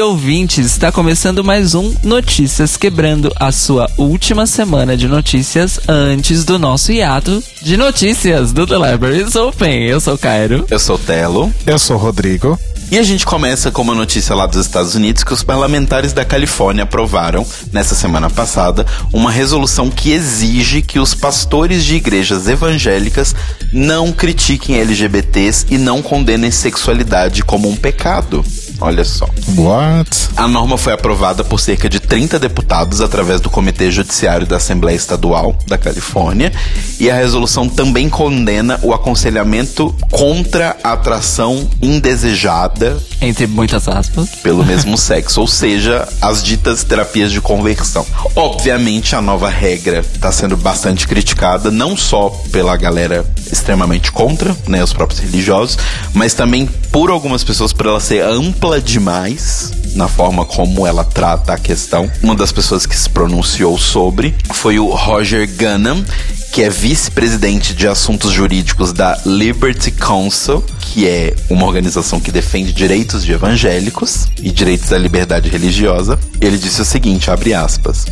Dia, 0.00 0.06
ouvintes! 0.06 0.64
Está 0.64 0.90
começando 0.90 1.44
mais 1.44 1.74
um 1.74 1.94
Notícias 2.02 2.74
Quebrando 2.74 3.30
a 3.36 3.52
sua 3.52 3.86
última 3.98 4.46
semana 4.46 4.96
de 4.96 5.06
notícias 5.06 5.78
antes 5.86 6.42
do 6.42 6.58
nosso 6.58 6.90
hiato 6.90 7.44
de 7.60 7.76
notícias 7.76 8.50
do 8.50 8.66
The 8.66 8.76
Libraries 8.76 9.36
Open. 9.36 9.84
Eu 9.84 10.00
sou 10.00 10.14
o 10.14 10.18
Cairo. 10.18 10.64
Eu 10.70 10.78
sou 10.78 10.96
o 10.96 10.98
Telo. 10.98 11.52
Eu 11.66 11.78
sou 11.78 11.96
o 11.96 11.98
Rodrigo. 11.98 12.58
E 12.90 12.98
a 12.98 13.02
gente 13.04 13.24
começa 13.24 13.70
com 13.70 13.82
uma 13.82 13.94
notícia 13.94 14.34
lá 14.34 14.46
dos 14.46 14.66
Estados 14.66 14.96
Unidos 14.96 15.22
que 15.22 15.32
os 15.32 15.44
parlamentares 15.44 16.12
da 16.12 16.24
Califórnia 16.24 16.82
aprovaram, 16.82 17.46
nessa 17.72 17.94
semana 17.94 18.28
passada, 18.28 18.84
uma 19.12 19.30
resolução 19.30 19.88
que 19.88 20.10
exige 20.10 20.82
que 20.82 20.98
os 20.98 21.14
pastores 21.14 21.84
de 21.84 21.94
igrejas 21.94 22.48
evangélicas 22.48 23.32
não 23.72 24.10
critiquem 24.10 24.80
LGBTs 24.80 25.66
e 25.70 25.78
não 25.78 26.02
condenem 26.02 26.50
sexualidade 26.50 27.44
como 27.44 27.68
um 27.68 27.76
pecado. 27.76 28.44
Olha 28.80 29.04
só. 29.04 29.28
What? 29.56 30.30
A 30.36 30.46
norma 30.46 30.78
foi 30.78 30.92
aprovada 30.92 31.42
por 31.44 31.58
cerca 31.58 31.88
de 31.88 32.00
30 32.00 32.38
deputados 32.38 33.00
através 33.00 33.40
do 33.40 33.50
Comitê 33.50 33.90
Judiciário 33.90 34.46
da 34.46 34.56
Assembleia 34.56 34.96
Estadual 34.96 35.56
da 35.66 35.76
Califórnia. 35.76 36.52
E 36.98 37.10
a 37.10 37.14
resolução 37.14 37.68
também 37.68 38.08
condena 38.08 38.78
o 38.82 38.92
aconselhamento 38.92 39.94
contra 40.10 40.76
a 40.82 40.92
atração 40.92 41.68
indesejada. 41.80 42.98
Entre 43.20 43.46
muitas 43.46 43.88
aspas. 43.88 44.28
Pelo 44.42 44.64
mesmo 44.66 44.96
sexo, 44.96 45.40
ou 45.40 45.46
seja, 45.46 46.06
as 46.20 46.42
ditas 46.42 46.84
terapias 46.84 47.32
de 47.32 47.40
conversão. 47.40 48.06
Obviamente, 48.36 49.14
a 49.14 49.20
nova 49.20 49.48
regra 49.48 50.00
está 50.00 50.30
sendo 50.30 50.56
bastante 50.56 51.06
criticada, 51.06 51.70
não 51.70 51.96
só 51.96 52.30
pela 52.50 52.76
galera 52.76 53.24
extremamente 53.50 54.12
contra, 54.12 54.56
né, 54.66 54.82
os 54.82 54.92
próprios 54.92 55.20
religiosos, 55.20 55.78
mas 56.14 56.34
também 56.34 56.66
por 56.92 57.10
algumas 57.10 57.42
pessoas 57.42 57.72
por 57.72 57.86
ela 57.86 58.00
ser 58.00 58.22
ampla 58.22 58.59
demais 58.84 59.72
na 59.94 60.06
forma 60.06 60.44
como 60.44 60.86
ela 60.86 61.02
trata 61.02 61.54
a 61.54 61.58
questão. 61.58 62.10
Uma 62.22 62.34
das 62.34 62.52
pessoas 62.52 62.86
que 62.86 62.96
se 62.96 63.08
pronunciou 63.08 63.78
sobre 63.78 64.34
foi 64.52 64.78
o 64.78 64.88
Roger 64.94 65.48
Gunham, 65.56 66.04
que 66.52 66.62
é 66.62 66.70
vice-presidente 66.70 67.74
de 67.74 67.86
assuntos 67.86 68.32
jurídicos 68.32 68.92
da 68.92 69.20
Liberty 69.24 69.90
Council, 69.90 70.64
que 70.80 71.06
é 71.06 71.34
uma 71.48 71.64
organização 71.64 72.18
que 72.20 72.32
defende 72.32 72.72
direitos 72.72 73.24
de 73.24 73.32
evangélicos 73.32 74.26
e 74.42 74.50
direitos 74.50 74.92
à 74.92 74.98
liberdade 74.98 75.48
religiosa. 75.48 76.18
Ele 76.40 76.58
disse 76.58 76.82
o 76.82 76.84
seguinte, 76.84 77.30
abre 77.30 77.54
aspas: 77.54 78.06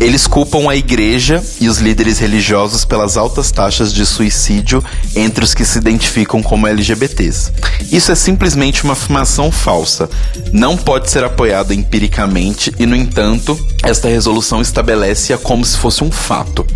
eles 0.00 0.26
culpam 0.26 0.68
a 0.68 0.74
igreja 0.74 1.44
e 1.60 1.68
os 1.68 1.76
líderes 1.76 2.18
religiosos 2.18 2.86
pelas 2.86 3.18
altas 3.18 3.50
taxas 3.50 3.92
de 3.92 4.06
suicídio 4.06 4.82
entre 5.14 5.44
os 5.44 5.52
que 5.52 5.64
se 5.64 5.78
identificam 5.78 6.42
como 6.42 6.66
LGBTs. 6.66 7.52
Isso 7.92 8.10
é 8.10 8.14
simplesmente 8.14 8.82
uma 8.82 8.94
afirmação 8.94 9.52
falsa. 9.52 10.08
Não 10.52 10.74
pode 10.74 11.10
ser 11.10 11.22
apoiada 11.22 11.74
empiricamente 11.74 12.74
e, 12.78 12.86
no 12.86 12.96
entanto, 12.96 13.58
esta 13.82 14.08
resolução 14.08 14.62
estabelece-a 14.62 15.36
como 15.36 15.66
se 15.66 15.76
fosse 15.76 16.02
um 16.02 16.10
fato. 16.10 16.66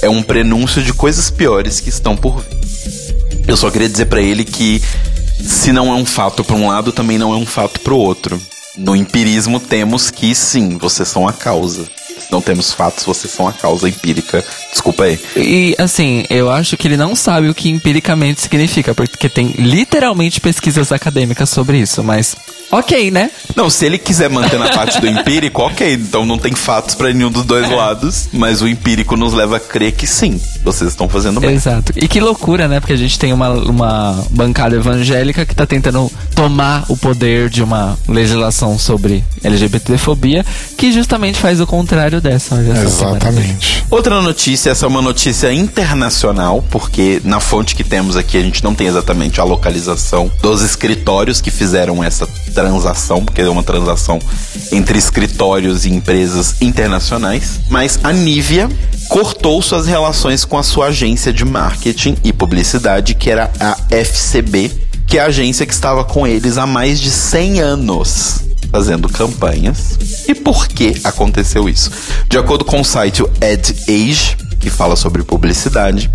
É 0.00 0.08
um 0.08 0.22
prenúncio 0.22 0.82
de 0.82 0.92
coisas 0.92 1.30
piores 1.30 1.80
que 1.80 1.88
estão 1.88 2.16
por 2.16 2.40
vir. 2.40 3.44
Eu 3.46 3.56
só 3.56 3.70
queria 3.70 3.88
dizer 3.88 4.06
para 4.06 4.20
ele 4.20 4.44
que 4.44 4.80
se 5.40 5.72
não 5.72 5.88
é 5.88 5.94
um 5.94 6.04
fato 6.04 6.44
para 6.44 6.56
um 6.56 6.68
lado, 6.68 6.92
também 6.92 7.18
não 7.18 7.32
é 7.32 7.36
um 7.36 7.46
fato 7.46 7.80
para 7.80 7.92
o 7.92 7.98
outro. 7.98 8.40
No 8.76 8.96
empirismo 8.96 9.60
temos 9.60 10.10
que 10.10 10.34
sim, 10.34 10.78
vocês 10.78 11.08
são 11.08 11.28
a 11.28 11.32
causa 11.32 11.86
não 12.32 12.40
temos 12.40 12.72
fatos, 12.72 13.04
vocês 13.04 13.32
são 13.32 13.46
a 13.46 13.52
causa 13.52 13.88
empírica. 13.88 14.42
Desculpa 14.70 15.04
aí. 15.04 15.20
E 15.36 15.76
assim, 15.78 16.24
eu 16.30 16.50
acho 16.50 16.76
que 16.78 16.88
ele 16.88 16.96
não 16.96 17.14
sabe 17.14 17.48
o 17.48 17.54
que 17.54 17.68
empiricamente 17.68 18.40
significa, 18.40 18.94
porque 18.94 19.28
tem 19.28 19.48
literalmente 19.58 20.40
pesquisas 20.40 20.90
acadêmicas 20.90 21.50
sobre 21.50 21.78
isso, 21.78 22.02
mas 22.02 22.34
ok, 22.72 23.10
né? 23.10 23.30
Não, 23.54 23.68
se 23.68 23.84
ele 23.84 23.98
quiser 23.98 24.30
manter 24.30 24.58
na 24.58 24.70
parte 24.70 24.98
do 25.00 25.06
empírico, 25.06 25.62
ok. 25.62 25.92
Então 25.92 26.24
não 26.24 26.38
tem 26.38 26.54
fatos 26.54 26.94
para 26.94 27.12
nenhum 27.12 27.30
dos 27.30 27.44
dois 27.44 27.70
é. 27.70 27.74
lados, 27.74 28.28
mas 28.32 28.62
o 28.62 28.68
empírico 28.68 29.16
nos 29.16 29.34
leva 29.34 29.58
a 29.58 29.60
crer 29.60 29.92
que 29.92 30.06
sim, 30.06 30.40
vocês 30.64 30.90
estão 30.90 31.08
fazendo 31.08 31.38
bem. 31.38 31.54
Exato. 31.54 31.92
E 31.94 32.08
que 32.08 32.18
loucura, 32.18 32.66
né? 32.66 32.80
Porque 32.80 32.94
a 32.94 32.96
gente 32.96 33.18
tem 33.18 33.32
uma, 33.32 33.50
uma 33.50 34.24
bancada 34.30 34.74
evangélica 34.74 35.44
que 35.44 35.54
tá 35.54 35.66
tentando 35.66 36.10
tomar 36.34 36.84
o 36.88 36.96
poder 36.96 37.50
de 37.50 37.62
uma 37.62 37.98
legislação 38.08 38.78
sobre 38.78 39.22
LGBTfobia, 39.44 40.44
que 40.78 40.92
justamente 40.92 41.38
faz 41.38 41.60
o 41.60 41.66
contrário 41.66 42.20
dessa. 42.20 42.56
Exatamente. 42.56 43.84
Outra 43.90 44.22
notícia, 44.22 44.70
essa 44.70 44.86
é 44.86 44.88
uma 44.88 45.02
notícia 45.02 45.52
internacional, 45.52 46.64
porque 46.70 47.20
na 47.24 47.40
fonte 47.40 47.74
que 47.74 47.84
temos 47.84 48.16
aqui 48.16 48.38
a 48.38 48.40
gente 48.40 48.64
não 48.64 48.74
tem 48.74 48.86
exatamente 48.86 49.40
a 49.40 49.44
localização 49.44 50.30
dos 50.40 50.62
escritórios 50.62 51.40
que 51.40 51.50
fizeram 51.50 52.02
essa 52.02 52.26
transação, 52.62 53.24
porque 53.24 53.40
é 53.40 53.48
uma 53.48 53.62
transação 53.62 54.20
entre 54.70 54.96
escritórios 54.96 55.84
e 55.84 55.90
empresas 55.90 56.54
internacionais. 56.60 57.60
Mas 57.68 57.98
a 58.04 58.12
Nivea 58.12 58.68
cortou 59.08 59.60
suas 59.60 59.86
relações 59.86 60.44
com 60.44 60.56
a 60.56 60.62
sua 60.62 60.86
agência 60.86 61.32
de 61.32 61.44
marketing 61.44 62.16
e 62.22 62.32
publicidade, 62.32 63.14
que 63.14 63.30
era 63.30 63.50
a 63.58 63.76
FCB, 63.90 64.70
que 65.06 65.18
é 65.18 65.22
a 65.22 65.26
agência 65.26 65.66
que 65.66 65.74
estava 65.74 66.04
com 66.04 66.24
eles 66.24 66.56
há 66.56 66.66
mais 66.66 67.00
de 67.00 67.10
100 67.10 67.60
anos 67.60 68.44
fazendo 68.70 69.08
campanhas. 69.08 69.98
E 70.28 70.34
por 70.34 70.68
que 70.68 70.96
aconteceu 71.04 71.68
isso? 71.68 71.90
De 72.28 72.38
acordo 72.38 72.64
com 72.64 72.80
o 72.80 72.84
site 72.84 73.22
Ad 73.22 73.74
Age, 73.88 74.36
que 74.60 74.70
fala 74.70 74.96
sobre 74.96 75.22
publicidade, 75.24 76.10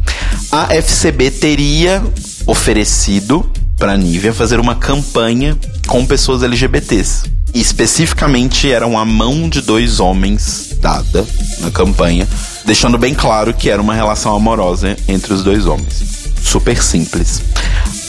a 0.52 0.74
FCB 0.74 1.30
teria 1.30 2.02
oferecido 2.48 3.48
para 3.78 3.94
a 3.94 3.98
Nivea 3.98 4.34
fazer 4.34 4.60
uma 4.60 4.76
campanha 4.76 5.58
com 5.86 6.06
pessoas 6.06 6.44
LGBTs. 6.44 7.32
E 7.54 7.62
especificamente 7.62 8.72
eram 8.72 8.98
a 8.98 9.06
mão 9.06 9.48
de 9.48 9.62
dois 9.62 10.00
homens 10.00 10.76
dada 10.82 11.26
na 11.60 11.72
campanha, 11.72 12.28
deixando 12.66 12.98
bem 12.98 13.14
claro 13.14 13.54
que 13.54 13.70
era 13.70 13.82
uma 13.82 13.94
relação 13.94 14.36
amorosa 14.36 14.98
entre 15.08 15.34
os 15.34 15.44
dois 15.44 15.66
homens. 15.66 16.04
Super 16.44 16.82
simples. 16.82 17.42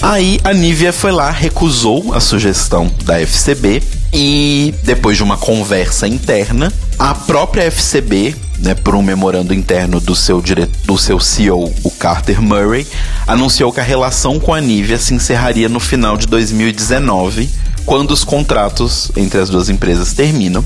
Aí 0.00 0.38
a 0.44 0.52
Nivea 0.52 0.92
foi 0.92 1.12
lá, 1.12 1.30
recusou 1.30 2.14
a 2.14 2.20
sugestão 2.20 2.90
da 3.04 3.20
FCB 3.20 3.82
e 4.12 4.74
depois 4.82 5.16
de 5.16 5.22
uma 5.22 5.36
conversa 5.36 6.08
interna, 6.08 6.72
a 6.98 7.14
própria 7.14 7.64
FCB, 7.64 8.34
né, 8.58 8.74
por 8.74 8.94
um 8.94 9.02
memorando 9.02 9.54
interno 9.54 10.00
do 10.00 10.14
seu, 10.14 10.40
dire... 10.40 10.66
do 10.84 10.98
seu 10.98 11.20
CEO, 11.20 11.72
o 11.82 11.90
Carter 11.90 12.40
Murray, 12.40 12.86
anunciou 13.26 13.72
que 13.72 13.80
a 13.80 13.84
relação 13.84 14.40
com 14.40 14.52
a 14.52 14.60
Nivea 14.60 14.98
se 14.98 15.14
encerraria 15.14 15.68
no 15.68 15.80
final 15.80 16.16
de 16.16 16.26
2019, 16.26 17.48
quando 17.84 18.10
os 18.10 18.24
contratos 18.24 19.10
entre 19.16 19.40
as 19.40 19.48
duas 19.48 19.68
empresas 19.68 20.12
terminam 20.12 20.64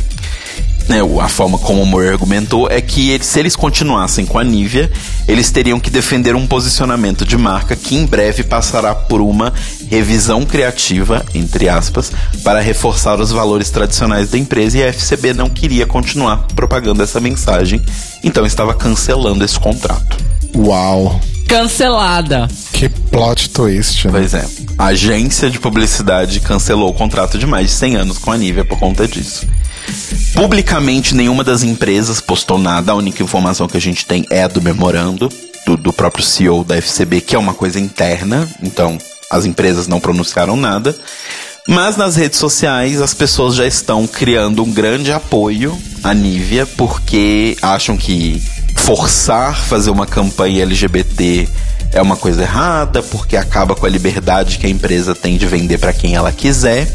né, 0.88 1.00
a 1.20 1.28
forma 1.28 1.58
como 1.58 1.82
o 1.82 1.86
Moore 1.86 2.08
argumentou 2.08 2.68
é 2.70 2.80
que 2.80 3.10
eles, 3.10 3.26
se 3.26 3.38
eles 3.38 3.56
continuassem 3.56 4.26
com 4.26 4.38
a 4.38 4.44
Nivea, 4.44 4.90
eles 5.26 5.50
teriam 5.50 5.78
que 5.78 5.90
defender 5.90 6.34
um 6.34 6.46
posicionamento 6.46 7.24
de 7.24 7.36
marca 7.36 7.76
que 7.76 7.96
em 7.96 8.06
breve 8.06 8.42
passará 8.42 8.94
por 8.94 9.20
uma 9.20 9.52
revisão 9.88 10.44
criativa, 10.44 11.24
entre 11.34 11.68
aspas, 11.68 12.12
para 12.42 12.60
reforçar 12.60 13.20
os 13.20 13.30
valores 13.30 13.70
tradicionais 13.70 14.30
da 14.30 14.38
empresa 14.38 14.78
e 14.78 14.84
a 14.84 14.92
FCB 14.92 15.34
não 15.34 15.48
queria 15.48 15.86
continuar 15.86 16.46
propagando 16.54 17.02
essa 17.02 17.20
mensagem, 17.20 17.80
então 18.22 18.44
estava 18.44 18.74
cancelando 18.74 19.44
esse 19.44 19.58
contrato. 19.58 20.16
Uau! 20.54 21.20
Cancelada! 21.48 22.48
Que 22.72 22.88
plot 22.88 23.50
twist, 23.50 24.06
né? 24.06 24.12
Pois 24.12 24.34
é. 24.34 24.46
A 24.78 24.86
agência 24.86 25.50
de 25.50 25.60
publicidade 25.60 26.40
cancelou 26.40 26.88
o 26.88 26.94
contrato 26.94 27.38
de 27.38 27.46
mais 27.46 27.66
de 27.68 27.72
100 27.72 27.96
anos 27.96 28.18
com 28.18 28.32
a 28.32 28.38
Nivea 28.38 28.64
por 28.64 28.78
conta 28.78 29.06
disso. 29.06 29.46
Publicamente, 30.34 31.14
nenhuma 31.14 31.44
das 31.44 31.62
empresas 31.62 32.20
postou 32.20 32.58
nada. 32.58 32.92
A 32.92 32.94
única 32.94 33.22
informação 33.22 33.68
que 33.68 33.76
a 33.76 33.80
gente 33.80 34.06
tem 34.06 34.26
é 34.30 34.42
a 34.42 34.48
do 34.48 34.60
memorando 34.60 35.28
do, 35.66 35.76
do 35.76 35.92
próprio 35.92 36.24
CEO 36.24 36.64
da 36.64 36.76
FCB, 36.76 37.20
que 37.20 37.36
é 37.36 37.38
uma 37.38 37.54
coisa 37.54 37.78
interna. 37.78 38.48
Então, 38.62 38.98
as 39.30 39.44
empresas 39.44 39.86
não 39.86 40.00
pronunciaram 40.00 40.56
nada. 40.56 40.94
Mas 41.68 41.96
nas 41.96 42.16
redes 42.16 42.38
sociais 42.38 43.00
as 43.00 43.14
pessoas 43.14 43.54
já 43.54 43.66
estão 43.66 44.06
criando 44.06 44.64
um 44.64 44.72
grande 44.72 45.12
apoio 45.12 45.78
à 46.02 46.12
Nivea 46.12 46.66
porque 46.66 47.56
acham 47.62 47.96
que 47.96 48.42
forçar 48.76 49.56
fazer 49.56 49.90
uma 49.90 50.04
campanha 50.04 50.62
LGBT 50.62 51.48
é 51.92 52.00
uma 52.00 52.16
coisa 52.16 52.42
errada, 52.42 53.02
porque 53.02 53.36
acaba 53.36 53.74
com 53.74 53.84
a 53.84 53.88
liberdade 53.88 54.58
que 54.58 54.66
a 54.66 54.70
empresa 54.70 55.14
tem 55.14 55.36
de 55.36 55.46
vender 55.46 55.78
para 55.78 55.92
quem 55.92 56.14
ela 56.14 56.32
quiser. 56.32 56.90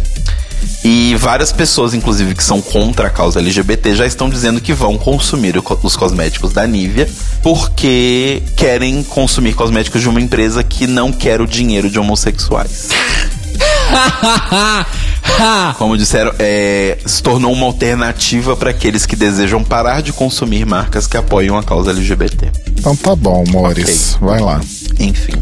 E 0.84 1.16
várias 1.16 1.52
pessoas, 1.52 1.94
inclusive, 1.94 2.34
que 2.34 2.44
são 2.44 2.62
contra 2.62 3.08
a 3.08 3.10
causa 3.10 3.40
LGBT, 3.40 3.96
já 3.96 4.06
estão 4.06 4.30
dizendo 4.30 4.62
que 4.62 4.74
vão 4.74 4.98
consumir 4.98 5.56
os 5.84 5.96
cosméticos 5.96 6.54
da 6.54 6.66
Nivea 6.66 7.10
porque 7.42 8.42
querem 8.56 9.04
consumir 9.04 9.54
cosméticos 9.54 10.02
de 10.02 10.10
uma 10.10 10.22
empresa 10.22 10.64
que 10.64 10.88
não 10.88 11.12
quer 11.12 11.42
o 11.42 11.48
dinheiro 11.48 11.90
de 11.90 12.00
homossexuais. 12.00 12.90
Como 15.78 15.98
disseram, 15.98 16.34
é, 16.40 16.98
se 17.06 17.22
tornou 17.22 17.52
uma 17.54 17.66
alternativa 17.66 18.56
para 18.56 18.72
aqueles 18.72 19.06
que 19.06 19.16
desejam 19.16 19.64
parar 19.64 20.02
de 20.02 20.12
consumir 20.12 20.66
marcas 20.66 21.08
que 21.08 21.18
apoiam 21.18 21.58
a 21.58 21.64
causa 21.64 21.92
LGBT. 21.92 22.52
Então 22.78 22.96
tá 22.96 23.16
bom, 23.16 23.44
Mores. 23.48 24.16
Okay. 24.16 24.28
Vai 24.28 24.40
lá. 24.40 24.62
Enfim. 25.00 25.34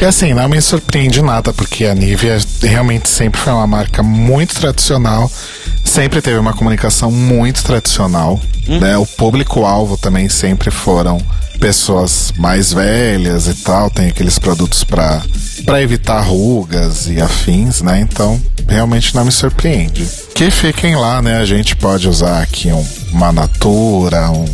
E 0.00 0.04
assim, 0.04 0.34
não 0.34 0.48
me 0.48 0.60
surpreende 0.60 1.22
nada, 1.22 1.52
porque 1.52 1.84
a 1.86 1.94
Nivea 1.94 2.38
realmente 2.62 3.08
sempre 3.08 3.40
foi 3.40 3.52
uma 3.52 3.66
marca 3.66 4.02
muito 4.02 4.54
tradicional, 4.54 5.30
sempre 5.84 6.20
teve 6.20 6.38
uma 6.38 6.52
comunicação 6.52 7.10
muito 7.10 7.62
tradicional, 7.64 8.40
Hum. 8.68 8.78
né? 8.80 8.98
O 8.98 9.06
público-alvo 9.06 9.96
também 9.96 10.28
sempre 10.28 10.70
foram 10.70 11.18
pessoas 11.58 12.32
mais 12.36 12.72
velhas 12.72 13.46
e 13.46 13.54
tal, 13.54 13.90
tem 13.90 14.08
aqueles 14.08 14.38
produtos 14.38 14.84
para 14.84 15.22
para 15.64 15.82
evitar 15.82 16.20
rugas 16.20 17.06
e 17.08 17.20
afins, 17.20 17.80
né? 17.82 18.00
Então, 18.00 18.40
realmente 18.68 19.14
não 19.14 19.24
me 19.24 19.32
surpreende. 19.32 20.06
Que 20.34 20.50
fiquem 20.50 20.94
lá, 20.96 21.20
né? 21.22 21.38
A 21.38 21.44
gente 21.44 21.74
pode 21.76 22.08
usar 22.08 22.42
aqui 22.42 22.72
um, 22.72 22.84
uma 23.12 23.32
Natura, 23.32 24.30
um 24.30 24.44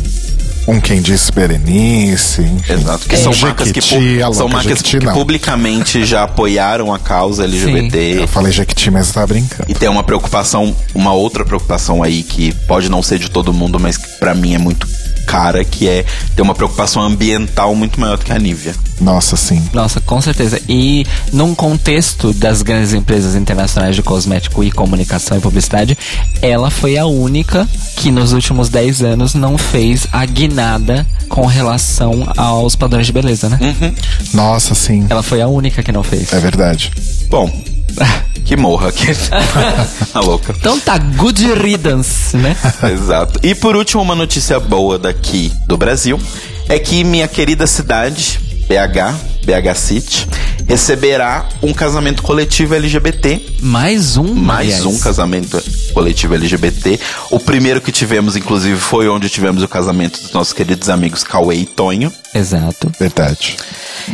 um 0.67 0.81
quem 0.81 0.99
disse 0.99 1.31
Berenice, 1.31 2.41
enfim. 2.41 2.73
Exato, 2.73 3.07
que 3.07 3.15
Um 3.15 3.19
são 3.21 3.35
marcas 3.35 3.71
que, 3.71 3.79
pu- 3.79 4.33
são 4.33 4.49
marcas 4.49 4.79
Jequiti, 4.79 4.97
que 4.97 5.05
não. 5.05 5.13
publicamente 5.13 6.03
já 6.03 6.23
apoiaram 6.23 6.91
a 6.91 6.97
causa 6.97 7.43
LGBT. 7.43 8.21
Eu 8.23 8.27
falei 8.27 8.51
Jequiti, 8.51 8.89
mas 8.89 9.11
tava 9.11 9.27
brincando. 9.27 9.69
E 9.69 9.75
tem 9.75 9.87
uma 9.87 10.01
preocupação, 10.03 10.75
uma 10.95 11.13
outra 11.13 11.45
preocupação 11.45 12.01
aí 12.01 12.23
que 12.23 12.51
pode 12.67 12.89
não 12.89 13.03
ser 13.03 13.19
de 13.19 13.29
todo 13.29 13.53
mundo, 13.53 13.79
mas 13.79 13.95
que 13.95 14.07
pra 14.17 14.33
mim 14.33 14.55
é 14.55 14.57
muito 14.57 14.87
cara, 15.25 15.63
que 15.63 15.87
é 15.87 16.05
ter 16.35 16.41
uma 16.41 16.55
preocupação 16.55 17.01
ambiental 17.01 17.75
muito 17.75 17.99
maior 17.99 18.17
do 18.17 18.25
que 18.25 18.31
a 18.31 18.39
Nivea. 18.39 18.75
Nossa, 18.99 19.35
sim. 19.35 19.61
Nossa, 19.73 19.99
com 19.99 20.21
certeza. 20.21 20.61
E 20.69 21.05
num 21.33 21.53
contexto 21.53 22.33
das 22.33 22.61
grandes 22.61 22.93
empresas 22.93 23.35
internacionais 23.35 23.95
de 23.95 24.01
cosmético 24.01 24.63
e 24.63 24.71
comunicação 24.71 25.37
e 25.37 25.41
publicidade, 25.41 25.97
ela 26.41 26.69
foi 26.69 26.97
a 26.97 27.05
única 27.05 27.67
que 27.97 28.11
nos 28.11 28.31
últimos 28.31 28.69
10 28.69 29.01
anos 29.01 29.33
não 29.33 29.57
fez 29.57 30.07
a 30.11 30.25
guinada 30.25 31.05
com 31.27 31.45
relação 31.45 32.31
aos 32.37 32.75
padrões 32.75 33.07
de 33.07 33.13
beleza, 33.13 33.49
né? 33.49 33.59
Nossa, 34.33 34.73
sim. 34.73 35.05
Ela 35.09 35.23
foi 35.23 35.41
a 35.41 35.47
única 35.47 35.83
que 35.83 35.91
não 35.91 36.03
fez. 36.03 36.31
É 36.31 36.39
verdade. 36.39 36.91
Bom, 37.29 37.51
que 38.45 38.55
morra. 38.55 38.91
Que... 38.91 39.07
a 40.13 40.19
louca. 40.21 40.53
Então 40.57 40.79
tá, 40.79 40.97
good 40.97 41.53
riddance, 41.53 42.35
né? 42.37 42.55
Exato. 42.91 43.39
E 43.43 43.55
por 43.55 43.75
último, 43.75 44.01
uma 44.01 44.15
notícia 44.15 44.59
boa 44.59 44.97
daqui 44.97 45.51
do 45.67 45.77
Brasil 45.77 46.19
é 46.69 46.79
que 46.79 47.03
minha 47.03 47.27
querida 47.27 47.67
cidade, 47.67 48.39
BH, 48.67 49.45
BH 49.45 49.75
City, 49.75 50.27
receberá 50.67 51.47
um 51.61 51.73
casamento 51.73 52.23
coletivo 52.23 52.75
LGBT. 52.75 53.41
Mais 53.61 54.17
um, 54.17 54.33
Mais 54.33 54.67
aliás. 54.67 54.85
um 54.85 54.99
casamento 54.99 55.61
coletivo 55.93 56.35
LGBT. 56.35 56.99
O 57.29 57.39
primeiro 57.39 57.79
que 57.81 57.91
tivemos, 57.91 58.35
inclusive, 58.35 58.77
foi 58.79 59.07
onde 59.07 59.29
tivemos 59.29 59.61
o 59.63 59.67
casamento 59.67 60.19
dos 60.19 60.31
nossos 60.31 60.53
queridos 60.53 60.89
amigos 60.89 61.23
Cauê 61.23 61.55
e 61.57 61.65
Tonho. 61.65 62.11
Exato. 62.33 62.91
Verdade. 62.99 63.55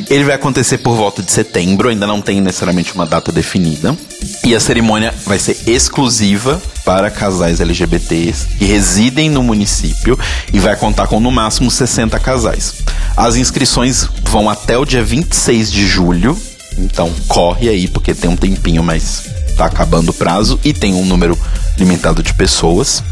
Ele 0.10 0.24
vai 0.24 0.36
acontecer 0.36 0.78
por 0.80 0.96
volta 0.96 1.22
de 1.22 1.32
setembro, 1.32 1.90
ainda 1.90 2.06
não 2.06 2.22
tem 2.22 2.40
necessariamente 2.40 2.94
uma 2.94 3.06
data 3.06 3.32
definida. 3.32 3.98
E 4.44 4.56
a 4.56 4.60
cerimônia 4.60 5.14
vai 5.26 5.40
ser 5.40 5.58
exclusiva 5.68 6.62
para 6.86 7.10
casais 7.10 7.60
LGBTs 7.60 8.48
que 8.58 8.66
residem 8.66 9.30
no 9.30 9.44
município 9.44 10.18
e 10.54 10.60
vai 10.60 10.76
contar 10.76 11.08
com 11.08 11.20
no 11.20 11.32
máximo 11.32 11.70
60 11.70 12.20
casais. 12.20 12.76
As 13.16 13.36
inscrições 13.36 14.08
vão 14.32 14.50
até 14.50 14.78
o 14.78 14.86
dia 14.86 15.04
26 15.04 15.70
de 15.70 15.86
julho, 15.86 16.38
então 16.78 17.12
corre 17.28 17.68
aí 17.68 17.86
porque 17.90 18.14
tem 18.14 18.30
um 18.30 18.38
tempinho, 18.38 18.82
mas 18.82 19.26
tá 19.58 19.66
acabando 19.66 20.12
o 20.12 20.14
prazo 20.14 20.58
e 20.64 20.72
tem 20.72 20.94
um 20.94 21.06
número 21.06 21.38
limitado 21.78 22.24
de 22.24 22.34
pessoas. 22.34 23.04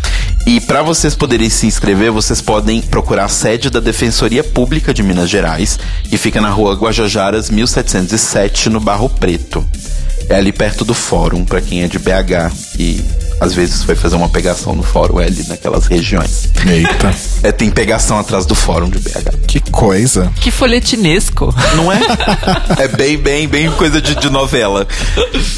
E 0.48 0.62
para 0.62 0.82
vocês 0.82 1.16
poderem 1.16 1.50
se 1.50 1.68
inscrever, 1.68 2.10
vocês 2.10 2.40
podem 2.40 2.82
procurar 2.82 3.26
a 3.26 3.28
sede 3.28 3.70
da 3.70 3.82
Defensoria 3.82 4.46
Pública 4.46 4.94
de 4.94 5.04
Minas 5.04 5.30
Gerais, 5.30 5.78
que 6.04 6.18
fica 6.18 6.40
na 6.40 6.50
rua 6.50 6.74
Guajajaras 6.74 7.50
1707, 7.50 8.70
no 8.70 8.80
Barro 8.80 9.10
Preto. 9.10 9.68
É 10.30 10.36
ali 10.36 10.54
perto 10.54 10.86
do 10.86 10.94
fórum, 10.94 11.44
para 11.44 11.60
quem 11.60 11.84
é 11.84 11.88
de 11.90 12.00
BH 12.00 12.50
e 12.80 13.04
às 13.40 13.54
vezes 13.54 13.84
foi 13.84 13.96
fazer 13.96 14.16
uma 14.16 14.30
pegação 14.30 14.76
no 14.76 14.84
fórum, 14.84 15.18
ali 15.20 15.48
naquelas 15.48 15.86
regiões. 15.88 16.50
Eita. 16.68 17.14
É, 17.42 17.54
tem 17.54 17.70
pegação 17.70 18.20
atrás 18.20 18.46
do 18.46 18.54
fórum 18.54 18.90
de 18.90 19.00
BH. 19.00 19.48
que 19.48 19.62
coisa. 19.72 20.30
Que 20.42 20.52
folhetinesco. 20.52 21.56
Não 21.76 21.90
é? 21.90 22.00
é 22.84 22.88
bem, 22.90 23.18
bem, 23.18 23.48
bem 23.48 23.72
coisa 23.72 24.02
de, 24.02 24.14
de 24.16 24.30
novela. 24.30 24.86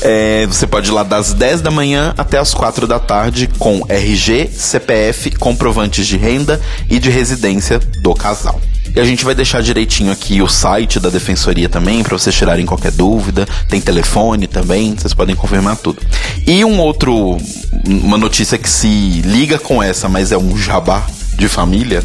É, 0.02 0.46
você 0.46 0.68
pode 0.68 0.90
ir 0.90 0.94
lá 0.94 1.02
das 1.02 1.34
10 1.34 1.62
da 1.62 1.72
manhã 1.72 2.14
até 2.18 2.38
as 2.38 2.54
4 2.54 2.86
da 2.86 3.00
tarde 3.00 3.50
com 3.58 3.84
RG, 3.90 4.52
CPF, 4.54 5.32
comprovantes 5.32 6.06
de 6.06 6.18
renda 6.18 6.62
e 6.88 7.00
de 7.00 7.10
residência 7.10 7.80
do 7.80 8.14
casal. 8.14 8.62
E 8.94 9.00
a 9.00 9.06
gente 9.06 9.24
vai 9.24 9.34
deixar 9.34 9.62
direitinho 9.62 10.12
aqui 10.12 10.42
o 10.42 10.48
site 10.48 11.00
da 11.00 11.10
defensoria 11.10 11.70
também, 11.70 12.04
para 12.04 12.18
vocês 12.18 12.36
tirarem 12.36 12.66
qualquer 12.66 12.92
dúvida. 12.92 13.48
Tem 13.70 13.80
telefone 13.80 14.48
também, 14.48 14.96
vocês 14.96 15.14
podem 15.14 15.36
confirmar 15.36 15.78
tudo. 15.78 16.02
E 16.46 16.64
um 16.66 16.78
outro, 16.80 17.38
uma 17.86 18.18
notícia 18.18 18.58
que 18.58 18.70
se 18.70 19.22
liga 19.22 19.58
com 19.58 19.82
essa, 19.82 20.10
mas 20.10 20.32
é 20.32 20.38
um 20.38 20.58
jabá 20.58 21.06
de 21.36 21.48
família. 21.48 22.04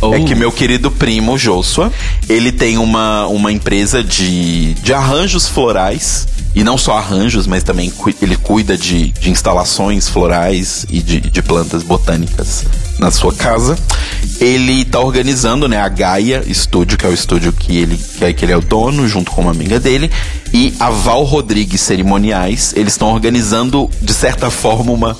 Oh. 0.00 0.12
É 0.12 0.20
que 0.20 0.34
meu 0.34 0.52
querido 0.52 0.90
primo 0.90 1.38
Joshua, 1.38 1.90
ele 2.28 2.52
tem 2.52 2.76
uma, 2.76 3.26
uma 3.28 3.50
empresa 3.50 4.04
de, 4.04 4.74
de 4.74 4.92
arranjos 4.92 5.48
florais. 5.48 6.28
E 6.54 6.64
não 6.64 6.78
só 6.78 6.96
arranjos, 6.96 7.46
mas 7.46 7.62
também 7.62 7.92
ele 8.22 8.36
cuida 8.36 8.78
de, 8.78 9.10
de 9.10 9.30
instalações 9.30 10.08
florais 10.08 10.86
e 10.88 11.02
de, 11.02 11.20
de 11.20 11.42
plantas 11.42 11.82
botânicas 11.82 12.64
na 12.98 13.10
sua 13.10 13.32
casa. 13.32 13.76
Ele 14.40 14.84
tá 14.84 15.00
organizando, 15.00 15.68
né, 15.68 15.80
a 15.80 15.88
Gaia 15.88 16.42
Studio, 16.52 16.98
que 16.98 17.06
é 17.06 17.08
o 17.08 17.12
estúdio 17.12 17.52
que 17.52 17.76
ele, 17.76 17.96
que, 17.96 18.24
é, 18.24 18.32
que 18.32 18.44
ele 18.44 18.52
é 18.52 18.56
o 18.56 18.60
dono, 18.60 19.08
junto 19.08 19.30
com 19.30 19.42
uma 19.42 19.50
amiga 19.50 19.80
dele, 19.80 20.10
e 20.52 20.74
a 20.78 20.90
Val 20.90 21.24
Rodrigues 21.24 21.80
Cerimoniais. 21.80 22.72
Eles 22.76 22.94
estão 22.94 23.08
organizando, 23.08 23.90
de 24.00 24.12
certa 24.12 24.50
forma, 24.50 24.92
uma 24.92 25.16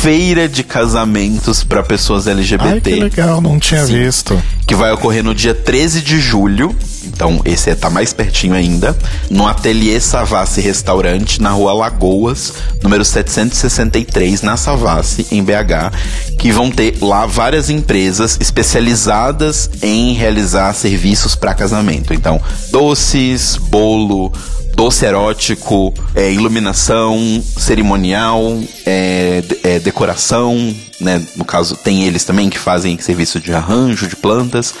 feira 0.00 0.48
de 0.48 0.62
casamentos 0.62 1.64
para 1.64 1.82
pessoas 1.82 2.26
LGBT 2.26 2.68
Ai, 2.68 2.80
que 2.80 2.94
legal, 2.94 3.40
não 3.40 3.58
tinha 3.58 3.84
Sim. 3.84 4.04
visto. 4.04 4.40
que 4.66 4.74
vai 4.74 4.92
ocorrer 4.92 5.24
no 5.24 5.34
dia 5.34 5.54
13 5.54 6.00
de 6.02 6.20
julho. 6.20 6.74
Então, 7.04 7.40
esse 7.44 7.70
é, 7.70 7.74
tá 7.74 7.88
mais 7.88 8.12
pertinho 8.12 8.54
ainda. 8.54 8.96
No 9.30 9.46
Ateliê 9.46 9.98
Savassi 9.98 10.60
Restaurante, 10.60 11.40
na 11.40 11.50
rua 11.50 11.72
Lagoas, 11.72 12.52
número 12.82 13.04
763, 13.04 14.42
na 14.42 14.56
Savassi, 14.56 15.26
em 15.32 15.42
BH. 15.42 16.36
Que 16.38 16.52
vão 16.52 16.70
ter 16.70 16.97
lá 17.00 17.26
várias 17.26 17.70
empresas 17.70 18.36
especializadas 18.40 19.70
em 19.82 20.12
realizar 20.14 20.72
serviços 20.74 21.34
para 21.34 21.54
casamento. 21.54 22.12
Então, 22.12 22.40
doces, 22.70 23.56
bolo, 23.56 24.32
doce 24.74 25.04
erótico, 25.04 25.92
é, 26.14 26.32
iluminação, 26.32 27.42
cerimonial, 27.56 28.60
é, 28.86 29.42
é, 29.64 29.78
decoração, 29.80 30.74
né? 31.00 31.20
No 31.34 31.44
caso, 31.44 31.74
tem 31.76 32.04
eles 32.04 32.24
também 32.24 32.48
que 32.48 32.58
fazem 32.58 32.96
serviço 33.00 33.40
de 33.40 33.52
arranjo 33.52 34.06
de 34.06 34.14
plantas. 34.14 34.74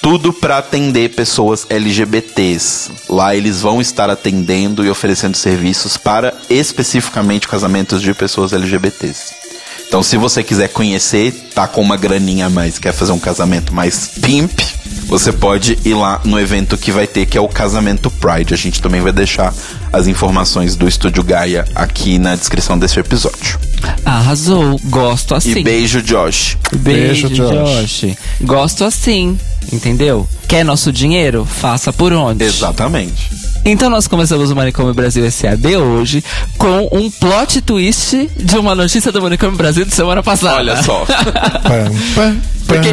Tudo 0.00 0.32
para 0.32 0.58
atender 0.58 1.14
pessoas 1.14 1.66
LGBTs. 1.70 2.90
Lá 3.08 3.34
eles 3.34 3.60
vão 3.62 3.80
estar 3.80 4.10
atendendo 4.10 4.84
e 4.84 4.90
oferecendo 4.90 5.36
serviços 5.36 5.96
para 5.96 6.34
especificamente 6.50 7.48
casamentos 7.48 8.02
de 8.02 8.12
pessoas 8.12 8.52
LGBTs. 8.52 9.43
Então, 9.86 10.02
se 10.02 10.16
você 10.16 10.42
quiser 10.42 10.68
conhecer, 10.68 11.32
tá 11.54 11.68
com 11.68 11.80
uma 11.80 11.96
graninha 11.96 12.46
a 12.46 12.50
mais, 12.50 12.78
quer 12.78 12.92
fazer 12.92 13.12
um 13.12 13.18
casamento 13.18 13.72
mais 13.72 14.08
pimp, 14.20 14.60
você 15.06 15.32
pode 15.32 15.78
ir 15.84 15.94
lá 15.94 16.20
no 16.24 16.38
evento 16.40 16.76
que 16.76 16.90
vai 16.90 17.06
ter, 17.06 17.26
que 17.26 17.38
é 17.38 17.40
o 17.40 17.48
Casamento 17.48 18.10
Pride. 18.10 18.54
A 18.54 18.56
gente 18.56 18.80
também 18.82 19.00
vai 19.00 19.12
deixar 19.12 19.54
as 19.92 20.06
informações 20.06 20.74
do 20.76 20.88
Estúdio 20.88 21.22
Gaia 21.22 21.64
aqui 21.74 22.18
na 22.18 22.34
descrição 22.34 22.78
desse 22.78 22.98
episódio. 22.98 23.58
Arrasou. 24.04 24.80
Gosto 24.84 25.34
assim. 25.34 25.60
E 25.60 25.62
beijo, 25.62 26.02
Josh. 26.02 26.56
Beijo, 26.76 27.28
Beijo, 27.28 27.28
Josh. 27.28 28.00
Josh. 28.00 28.16
Gosto 28.40 28.84
assim, 28.84 29.38
entendeu? 29.72 30.26
Quer 30.48 30.64
nosso 30.64 30.90
dinheiro? 30.90 31.44
Faça 31.44 31.92
por 31.92 32.12
onde? 32.12 32.42
Exatamente. 32.42 33.30
Então 33.64 33.88
nós 33.88 34.06
começamos 34.06 34.50
o 34.50 34.56
Manicômio 34.56 34.92
Brasil 34.92 35.24
S.A.D. 35.24 35.78
hoje 35.78 36.22
com 36.58 36.88
um 36.92 37.10
plot 37.10 37.62
twist 37.62 38.28
de 38.36 38.58
uma 38.58 38.74
notícia 38.74 39.10
do 39.10 39.22
Manicômio 39.22 39.56
Brasil 39.56 39.86
de 39.86 39.94
semana 39.94 40.22
passada. 40.22 40.56
Olha 40.56 40.82
só. 40.82 41.06
Porque 42.66 42.90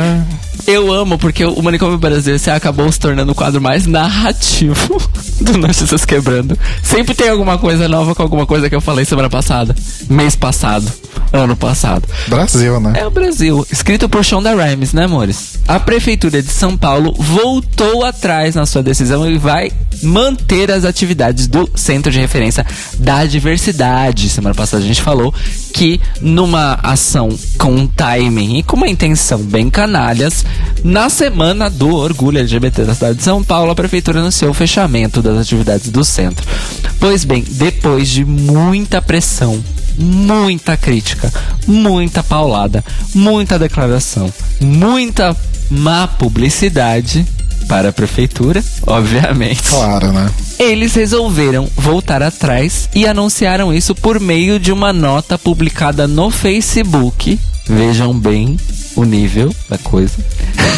eu 0.68 0.92
amo, 0.94 1.18
porque 1.18 1.44
o 1.44 1.62
Manicômio 1.62 1.98
Brasil 1.98 2.36
S.A. 2.36 2.56
acabou 2.56 2.92
se 2.92 3.00
tornando 3.00 3.32
o 3.32 3.36
quadro 3.36 3.62
mais 3.62 3.86
narrativo 3.88 5.02
do 5.42 5.58
Notícias 5.58 6.06
Quebrando. 6.06 6.58
Sempre 6.84 7.16
tem 7.16 7.30
alguma 7.30 7.58
coisa 7.58 7.88
nova 7.88 8.14
com 8.14 8.22
alguma 8.22 8.46
coisa 8.46 8.70
que 8.70 8.76
eu 8.76 8.82
falei 8.82 9.06
semana 9.06 9.30
passada, 9.30 9.76
mês 10.10 10.36
passado, 10.36 10.92
ano 11.32 11.56
passado. 11.56 12.08
Brasil, 12.28 12.80
né? 12.80 12.94
É 12.96 13.08
o 13.08 13.12
Brasil. 13.12 13.66
Escrito 13.72 14.10
por 14.10 14.24
Shonda 14.24 14.54
Rhimes, 14.54 14.94
né, 14.94 15.06
amores? 15.06 15.60
A 15.68 15.80
Prefeitura 15.80 16.42
de 16.42 16.50
São 16.50 16.78
Paulo 16.78 17.14
voltou 17.18 18.04
atrás 18.04 18.56
na 18.56 18.66
sua 18.66 18.84
decisão 18.84 19.30
e 19.30 19.38
vai 19.38 19.72
manter 20.04 20.72
as 20.72 20.86
atividades 20.86 21.48
do 21.48 21.70
Centro 21.76 22.12
de 22.12 22.20
Referência 22.20 22.66
da 22.98 23.26
Diversidade. 23.26 24.30
Semana 24.30 24.56
passada 24.56 24.84
a 24.84 24.86
gente 24.86 25.02
falou 25.02 25.34
que 25.74 26.02
numa 26.20 26.80
ação 26.84 27.30
com 27.58 27.72
um 27.72 27.88
timing 27.88 28.58
e 28.58 28.64
com 28.64 28.76
uma 28.76 28.90
intenção 28.90 29.40
bem 29.40 29.70
canalhas, 29.70 30.46
na 30.84 31.10
semana 31.10 31.70
do 31.70 31.96
orgulho 31.96 32.40
LGBT 32.40 32.84
da 32.84 32.94
cidade 32.94 33.18
de 33.18 33.24
São 33.24 33.44
Paulo, 33.44 33.72
a 33.72 33.76
Prefeitura 33.76 34.20
anunciou 34.20 34.52
o 34.52 34.56
fechamento 34.56 35.22
das 35.22 35.38
atividades 35.38 35.90
do 35.90 36.04
centro. 36.04 36.46
Pois 37.00 37.24
bem, 37.24 37.44
depois 37.48 38.10
de 38.10 38.26
muita 38.26 39.02
pressão 39.02 39.62
muita 39.98 40.78
crítica, 40.78 41.32
muita 41.68 42.24
paulada, 42.24 42.84
muita 43.14 43.58
declaração, 43.58 44.32
muita 44.60 45.36
má 45.70 46.08
publicidade 46.08 47.26
para 47.68 47.90
a 47.90 47.94
prefeitura, 47.94 48.64
obviamente. 48.86 49.64
Claro, 49.64 50.12
né? 50.12 50.30
Eles 50.60 50.94
resolveram 50.94 51.70
voltar 51.76 52.22
atrás 52.22 52.90
e 52.94 53.08
anunciaram 53.08 53.74
isso 53.74 53.96
por 53.96 54.20
meio 54.20 54.60
de 54.60 54.72
uma 54.72 54.92
nota 54.92 55.38
publicada 55.38 56.08
no 56.08 56.30
Facebook. 56.30 57.40
Vejam 57.68 58.14
bem 58.18 58.58
o 58.96 59.04
nível 59.04 59.54
da 59.70 59.78
coisa. 59.78 60.14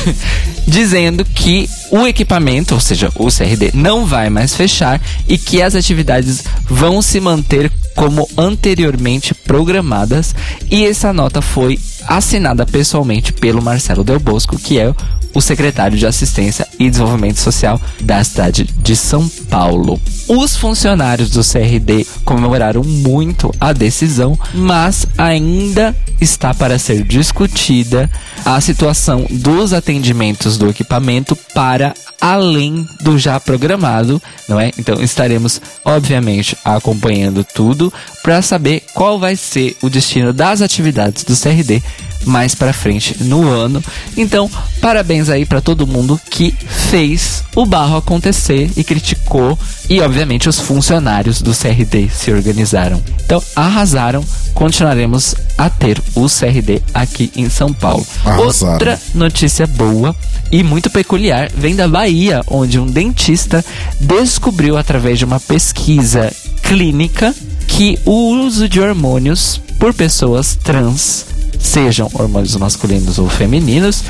Dizendo 0.67 1.25
que 1.25 1.69
o 1.91 2.07
equipamento, 2.07 2.73
ou 2.73 2.79
seja, 2.79 3.11
o 3.15 3.27
CRD, 3.27 3.71
não 3.73 4.05
vai 4.05 4.29
mais 4.29 4.55
fechar 4.55 5.01
e 5.27 5.37
que 5.37 5.61
as 5.61 5.75
atividades 5.75 6.43
vão 6.69 7.01
se 7.01 7.19
manter 7.19 7.71
como 7.95 8.27
anteriormente 8.37 9.33
programadas. 9.33 10.33
E 10.69 10.85
essa 10.85 11.13
nota 11.13 11.41
foi 11.41 11.79
assinada 12.07 12.65
pessoalmente 12.65 13.33
pelo 13.33 13.61
Marcelo 13.61 14.03
Del 14.03 14.19
Bosco, 14.19 14.57
que 14.57 14.79
é 14.79 14.93
o 15.33 15.41
secretário 15.41 15.97
de 15.97 16.05
Assistência 16.05 16.67
e 16.79 16.89
Desenvolvimento 16.89 17.39
Social 17.39 17.81
da 18.01 18.23
cidade 18.23 18.63
de 18.63 18.95
São 18.95 19.27
Paulo. 19.49 19.99
Os 20.27 20.55
funcionários 20.55 21.31
do 21.31 21.41
CRD 21.43 22.05
comemoraram 22.23 22.83
muito 22.83 23.51
a 23.59 23.73
decisão, 23.73 24.37
mas 24.53 25.05
ainda 25.17 25.95
está 26.21 26.53
para 26.53 26.77
ser 26.77 27.03
discutida 27.03 28.09
a 28.45 28.61
situação 28.61 29.25
dos 29.29 29.73
atendimentos 29.73 30.57
do 30.57 30.69
equipamento 30.69 31.35
para 31.53 31.93
além 32.23 32.87
do 33.01 33.19
já 33.19 33.37
programado, 33.37 34.21
não 34.47 34.57
é? 34.57 34.71
Então 34.77 35.03
estaremos 35.03 35.61
obviamente 35.83 36.57
acompanhando 36.63 37.43
tudo 37.43 37.91
para 38.23 38.41
saber 38.41 38.81
qual 38.93 39.19
vai 39.19 39.35
ser 39.35 39.75
o 39.83 39.89
destino 39.89 40.31
das 40.31 40.61
atividades 40.61 41.25
do 41.25 41.35
CRD 41.35 41.83
mais 42.25 42.55
para 42.55 42.73
frente 42.73 43.23
no 43.23 43.47
ano. 43.47 43.83
Então, 44.17 44.49
parabéns 44.81 45.29
aí 45.29 45.45
para 45.45 45.61
todo 45.61 45.87
mundo 45.87 46.19
que 46.29 46.51
fez 46.51 47.43
o 47.55 47.65
barro 47.65 47.97
acontecer 47.97 48.71
e 48.75 48.83
criticou 48.83 49.57
e 49.89 49.99
obviamente 50.01 50.49
os 50.49 50.59
funcionários 50.59 51.41
do 51.41 51.53
CRD 51.53 52.09
se 52.09 52.31
organizaram. 52.31 53.01
Então, 53.25 53.41
arrasaram. 53.55 54.23
Continuaremos 54.53 55.33
a 55.57 55.67
ter 55.67 55.99
o 56.13 56.27
CRD 56.27 56.81
aqui 56.93 57.31
em 57.35 57.49
São 57.49 57.73
Paulo. 57.73 58.05
Arrasaram. 58.23 58.73
Outra 58.73 59.01
notícia 59.15 59.65
boa 59.65 60.15
e 60.51 60.63
muito 60.63 60.91
peculiar 60.91 61.49
vem 61.55 61.75
da 61.75 61.87
Bahia, 61.87 62.43
onde 62.47 62.79
um 62.79 62.85
dentista 62.85 63.65
descobriu 63.99 64.77
através 64.77 65.17
de 65.17 65.25
uma 65.25 65.39
pesquisa 65.39 66.31
clínica 66.61 67.33
que 67.67 67.97
o 68.05 68.29
uso 68.45 68.69
de 68.69 68.79
hormônios 68.79 69.59
por 69.79 69.93
pessoas 69.93 70.55
trans 70.55 71.25
sejam 71.63 72.09
hormônios 72.13 72.55
masculinos 72.57 73.17
ou 73.17 73.29
femininos, 73.29 74.03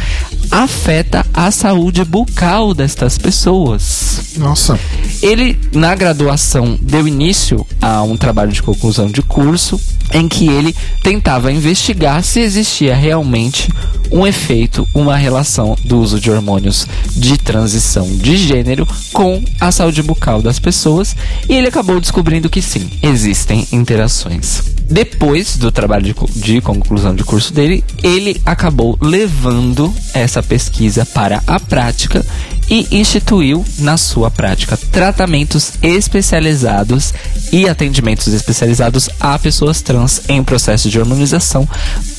afeta 0.51 1.25
a 1.33 1.51
saúde 1.51 2.03
bucal 2.03 2.73
destas 2.73 3.17
pessoas. 3.17 4.33
Nossa. 4.37 4.77
Ele, 5.21 5.57
na 5.71 5.95
graduação, 5.95 6.77
deu 6.81 7.07
início 7.07 7.65
a 7.81 8.01
um 8.01 8.17
trabalho 8.17 8.51
de 8.51 8.61
conclusão 8.61 9.07
de 9.07 9.21
curso 9.21 9.79
em 10.11 10.27
que 10.27 10.47
ele 10.47 10.75
tentava 11.01 11.51
investigar 11.51 12.23
se 12.23 12.39
existia 12.39 12.95
realmente 12.95 13.69
um 14.13 14.27
efeito, 14.27 14.87
uma 14.93 15.17
relação 15.17 15.75
do 15.83 15.99
uso 15.99 16.19
de 16.19 16.29
hormônios 16.29 16.87
de 17.15 17.35
transição 17.35 18.07
de 18.15 18.37
gênero 18.37 18.87
com 19.11 19.43
a 19.59 19.71
saúde 19.71 20.03
bucal 20.03 20.39
das 20.39 20.59
pessoas 20.59 21.15
e 21.49 21.55
ele 21.55 21.67
acabou 21.67 21.99
descobrindo 21.99 22.49
que 22.49 22.61
sim, 22.61 22.87
existem 23.01 23.67
interações. 23.71 24.61
Depois 24.87 25.57
do 25.57 25.71
trabalho 25.71 26.03
de, 26.03 26.39
de 26.39 26.61
conclusão 26.61 27.15
de 27.15 27.23
curso 27.23 27.51
dele, 27.51 27.83
ele 28.03 28.39
acabou 28.45 28.97
levando 29.01 29.91
essa 30.13 30.43
pesquisa 30.43 31.05
para 31.05 31.41
a 31.47 31.59
prática 31.59 32.23
e 32.69 32.87
instituiu 32.91 33.65
na 33.79 33.97
sua 33.97 34.29
prática 34.29 34.77
tratamentos 34.91 35.73
especializados 35.81 37.13
e 37.51 37.67
atendimentos 37.67 38.27
especializados 38.27 39.09
a 39.19 39.37
pessoas 39.39 39.81
trans 39.81 40.21
em 40.29 40.43
processo 40.43 40.89
de 40.89 40.99
hormonização 40.99 41.67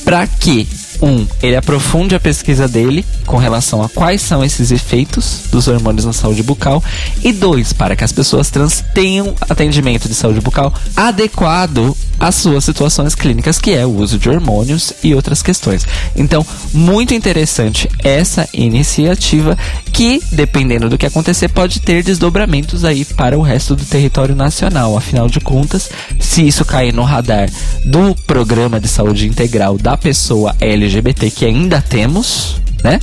para 0.03 0.27
que 0.27 0.67
um, 1.01 1.25
ele 1.41 1.55
aprofunde 1.55 2.15
a 2.15 2.19
pesquisa 2.19 2.67
dele 2.67 3.05
com 3.25 3.37
relação 3.37 3.81
a 3.81 3.89
quais 3.89 4.21
são 4.21 4.43
esses 4.43 4.71
efeitos 4.71 5.41
dos 5.51 5.67
hormônios 5.67 6.05
na 6.05 6.13
saúde 6.13 6.43
bucal. 6.43 6.83
E 7.23 7.31
dois, 7.31 7.73
para 7.73 7.95
que 7.95 8.03
as 8.03 8.11
pessoas 8.11 8.49
trans 8.49 8.83
tenham 8.93 9.33
atendimento 9.41 10.07
de 10.07 10.15
saúde 10.15 10.41
bucal 10.41 10.73
adequado 10.95 11.95
às 12.19 12.35
suas 12.35 12.63
situações 12.63 13.13
clínicas, 13.13 13.59
que 13.59 13.71
é 13.71 13.85
o 13.85 13.97
uso 13.97 14.17
de 14.17 14.29
hormônios 14.29 14.93
e 15.03 15.13
outras 15.13 15.41
questões. 15.41 15.85
Então, 16.15 16.45
muito 16.73 17.13
interessante 17.13 17.89
essa 18.03 18.47
iniciativa 18.53 19.57
que, 19.91 20.21
dependendo 20.31 20.89
do 20.89 20.97
que 20.97 21.05
acontecer, 21.05 21.49
pode 21.49 21.79
ter 21.79 22.03
desdobramentos 22.03 22.85
aí 22.85 23.05
para 23.05 23.37
o 23.37 23.41
resto 23.41 23.75
do 23.75 23.85
território 23.85 24.35
nacional. 24.35 24.97
Afinal 24.97 25.27
de 25.27 25.39
contas, 25.39 25.89
se 26.19 26.47
isso 26.47 26.65
cair 26.65 26.93
no 26.93 27.03
radar 27.03 27.49
do 27.83 28.15
programa 28.25 28.79
de 28.79 28.87
saúde 28.87 29.27
integral 29.27 29.77
da 29.77 29.97
pessoa 29.97 30.55
LGBT 30.85 31.29
que 31.31 31.45
ainda 31.45 31.81
temos, 31.81 32.55
né? 32.83 32.99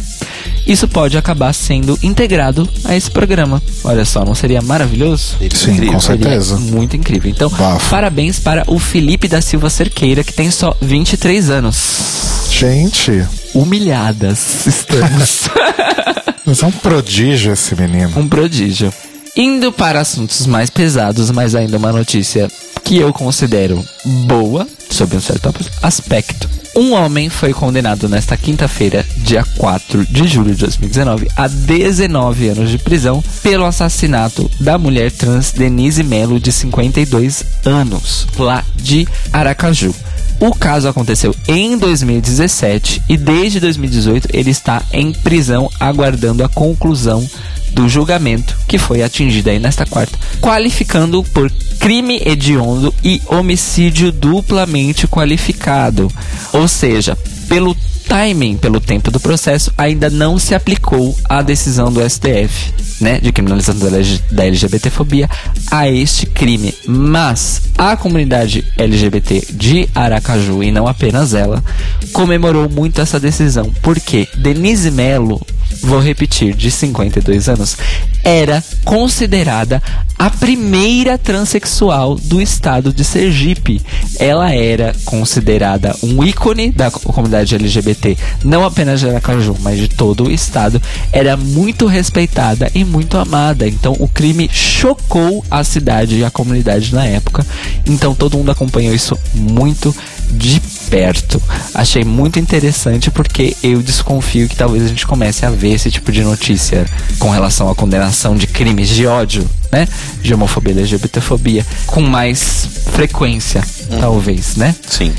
Isso 0.66 0.86
pode 0.86 1.18
acabar 1.18 1.52
sendo 1.52 1.98
integrado 2.02 2.68
a 2.84 2.94
esse 2.96 3.10
programa. 3.10 3.60
Olha 3.82 4.04
só, 4.04 4.24
não 4.24 4.34
seria 4.34 4.62
maravilhoso? 4.62 5.36
Sim, 5.52 5.72
Incrível. 5.72 5.92
com 5.94 6.00
Seria 6.00 6.22
certeza. 6.28 6.56
muito 6.56 6.96
incrível. 6.96 7.30
Então, 7.30 7.50
Bafo. 7.50 7.90
parabéns 7.90 8.38
para 8.38 8.62
o 8.68 8.78
Felipe 8.78 9.26
da 9.26 9.40
Silva 9.40 9.68
Cerqueira, 9.68 10.22
que 10.22 10.32
tem 10.32 10.50
só 10.52 10.76
23 10.80 11.50
anos. 11.50 12.48
Gente, 12.50 13.26
Humilhadas 13.54 14.66
estamos. 14.66 15.48
mas 16.46 16.62
é 16.62 16.66
um 16.66 16.70
prodígio 16.70 17.52
esse 17.52 17.74
menino. 17.74 18.12
um 18.16 18.28
prodígio. 18.28 18.92
Indo 19.36 19.72
para 19.72 20.00
assuntos 20.00 20.46
mais 20.46 20.70
pesados, 20.70 21.30
mas 21.30 21.54
ainda 21.54 21.76
uma 21.78 21.90
notícia 21.92 22.48
que 22.84 22.98
eu 22.98 23.12
considero 23.12 23.82
boa, 24.26 24.66
sob 24.92 25.16
um 25.16 25.20
certo 25.20 25.52
aspecto. 25.82 26.48
Um 26.74 26.92
homem 26.92 27.28
foi 27.28 27.52
condenado 27.52 28.08
nesta 28.08 28.36
quinta-feira, 28.36 29.04
dia 29.18 29.44
4 29.56 30.06
de 30.06 30.26
julho 30.26 30.54
de 30.54 30.60
2019, 30.60 31.28
a 31.36 31.46
19 31.46 32.48
anos 32.48 32.70
de 32.70 32.78
prisão 32.78 33.22
pelo 33.42 33.66
assassinato 33.66 34.50
da 34.58 34.78
mulher 34.78 35.10
trans 35.10 35.52
Denise 35.52 36.02
Melo, 36.02 36.40
de 36.40 36.50
52 36.50 37.44
anos, 37.64 38.26
lá 38.38 38.64
de 38.74 39.06
Aracaju. 39.32 39.94
O 40.42 40.52
caso 40.52 40.88
aconteceu 40.88 41.32
em 41.46 41.78
2017 41.78 43.04
e 43.08 43.16
desde 43.16 43.60
2018 43.60 44.28
ele 44.32 44.50
está 44.50 44.82
em 44.92 45.12
prisão 45.12 45.70
aguardando 45.78 46.42
a 46.42 46.48
conclusão 46.48 47.24
do 47.70 47.88
julgamento 47.88 48.56
que 48.66 48.76
foi 48.76 49.04
atingido 49.04 49.50
aí 49.50 49.60
nesta 49.60 49.86
quarta, 49.86 50.18
qualificando 50.40 51.22
por 51.22 51.48
crime 51.78 52.20
hediondo 52.26 52.92
e 53.04 53.22
homicídio 53.28 54.10
duplamente 54.10 55.06
qualificado. 55.06 56.10
Ou 56.52 56.66
seja, 56.66 57.16
pelo 57.48 57.76
timing, 58.12 58.58
pelo 58.58 58.78
tempo 58.78 59.10
do 59.10 59.18
processo, 59.18 59.72
ainda 59.78 60.10
não 60.10 60.38
se 60.38 60.54
aplicou 60.54 61.16
a 61.26 61.40
decisão 61.40 61.90
do 61.90 62.06
STF, 62.06 62.70
né, 63.00 63.18
de 63.18 63.32
criminalização 63.32 63.80
da 63.80 63.96
LG 63.96 64.20
da 64.30 64.44
LGBTfobia 64.44 65.30
a 65.70 65.88
este 65.88 66.26
crime. 66.26 66.74
Mas 66.86 67.62
a 67.78 67.96
comunidade 67.96 68.66
LGBT 68.76 69.46
de 69.52 69.88
Aracaju, 69.94 70.62
e 70.62 70.70
não 70.70 70.86
apenas 70.86 71.32
ela, 71.32 71.64
comemorou 72.12 72.68
muito 72.68 73.00
essa 73.00 73.18
decisão, 73.18 73.72
porque 73.80 74.28
Denise 74.36 74.90
Mello 74.90 75.40
vou 75.82 75.98
repetir, 75.98 76.54
de 76.54 76.70
52 76.70 77.48
anos, 77.48 77.76
era 78.22 78.62
considerada 78.84 79.82
a 80.18 80.30
primeira 80.30 81.18
transexual 81.18 82.14
do 82.14 82.40
estado 82.40 82.92
de 82.92 83.04
Sergipe. 83.04 83.82
Ela 84.18 84.52
era 84.54 84.94
considerada 85.04 85.96
um 86.02 86.22
ícone 86.22 86.70
da 86.70 86.90
comunidade 86.90 87.54
LGBT, 87.54 88.01
não 88.44 88.64
apenas 88.64 89.00
de 89.00 89.08
Aracaju, 89.08 89.56
mas 89.60 89.78
de 89.78 89.88
todo 89.88 90.24
o 90.24 90.30
estado. 90.30 90.80
Era 91.12 91.36
muito 91.36 91.86
respeitada 91.86 92.70
e 92.74 92.84
muito 92.84 93.16
amada. 93.16 93.66
Então 93.68 93.96
o 93.98 94.08
crime 94.08 94.48
chocou 94.52 95.44
a 95.50 95.64
cidade 95.64 96.16
e 96.16 96.24
a 96.24 96.30
comunidade 96.30 96.94
na 96.94 97.06
época. 97.06 97.46
Então 97.86 98.14
todo 98.14 98.36
mundo 98.38 98.50
acompanhou 98.50 98.94
isso 98.94 99.18
muito 99.34 99.94
de 100.30 100.60
perto. 100.88 101.42
Achei 101.74 102.04
muito 102.04 102.38
interessante 102.38 103.10
porque 103.10 103.56
eu 103.62 103.82
desconfio 103.82 104.48
que 104.48 104.56
talvez 104.56 104.84
a 104.84 104.88
gente 104.88 105.06
comece 105.06 105.44
a 105.44 105.50
ver 105.50 105.72
esse 105.72 105.90
tipo 105.90 106.10
de 106.10 106.22
notícia 106.22 106.86
com 107.18 107.30
relação 107.30 107.70
à 107.70 107.74
condenação 107.74 108.36
de 108.36 108.46
crimes 108.46 108.88
de 108.88 109.06
ódio, 109.06 109.48
né? 109.70 109.88
De 110.22 110.32
homofobia 110.34 110.72
e 110.74 110.78
LGBTfobia 110.78 111.64
com 111.86 112.00
mais 112.00 112.66
frequência, 112.92 113.62
talvez, 114.00 114.56
né? 114.56 114.74
Sim. 114.88 115.12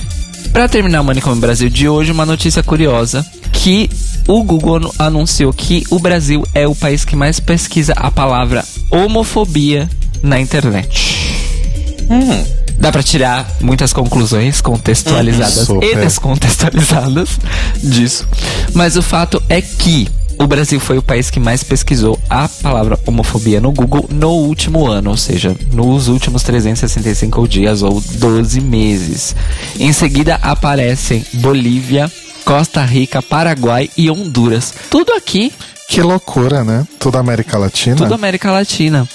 Para 0.53 0.69
terminar 0.69 1.01
o 1.01 1.03
Manicômio 1.03 1.39
Brasil 1.41 1.69
de 1.69 1.89
hoje, 1.89 2.11
uma 2.11 2.25
notícia 2.25 2.61
curiosa 2.61 3.25
que 3.51 3.89
o 4.27 4.43
Google 4.43 4.75
anu- 4.77 4.93
anunciou 4.99 5.51
que 5.51 5.83
o 5.89 5.97
Brasil 5.99 6.45
é 6.53 6.67
o 6.67 6.75
país 6.75 7.03
que 7.03 7.15
mais 7.15 7.39
pesquisa 7.39 7.93
a 7.95 8.11
palavra 8.11 8.63
homofobia 8.91 9.89
na 10.21 10.39
internet. 10.39 11.33
Dá 12.77 12.91
pra 12.91 13.01
tirar 13.01 13.49
muitas 13.61 13.93
conclusões 13.93 14.61
contextualizadas 14.61 15.69
Uhum, 15.69 15.81
e 15.81 15.95
descontextualizadas 15.95 17.29
disso. 17.83 18.27
Mas 18.73 18.95
o 18.95 19.01
fato 19.01 19.41
é 19.49 19.61
que 19.61 20.07
o 20.43 20.47
Brasil 20.47 20.77
foi 20.77 20.97
o 20.97 21.01
país 21.01 21.29
que 21.29 21.39
mais 21.39 21.63
pesquisou 21.63 22.19
a 22.29 22.49
palavra 22.49 22.99
homofobia 23.05 23.61
no 23.61 23.71
Google 23.71 24.09
no 24.11 24.31
último 24.31 24.85
ano, 24.85 25.11
ou 25.11 25.17
seja, 25.17 25.55
nos 25.71 26.09
últimos 26.09 26.43
365 26.43 27.47
dias 27.47 27.81
ou 27.81 28.01
12 28.01 28.59
meses. 28.59 29.33
Em 29.79 29.93
seguida 29.93 30.35
aparecem 30.41 31.25
Bolívia, 31.35 32.11
Costa 32.43 32.83
Rica, 32.83 33.21
Paraguai 33.21 33.89
e 33.97 34.11
Honduras. 34.11 34.73
Tudo 34.89 35.13
aqui 35.13 35.53
Que 35.87 36.01
loucura, 36.01 36.63
né? 36.63 36.85
Toda 36.99 37.17
a 37.17 37.21
América 37.21 37.57
Latina. 37.57 37.95
tudo 37.95 38.13
América 38.13 38.51
Latina. 38.51 39.07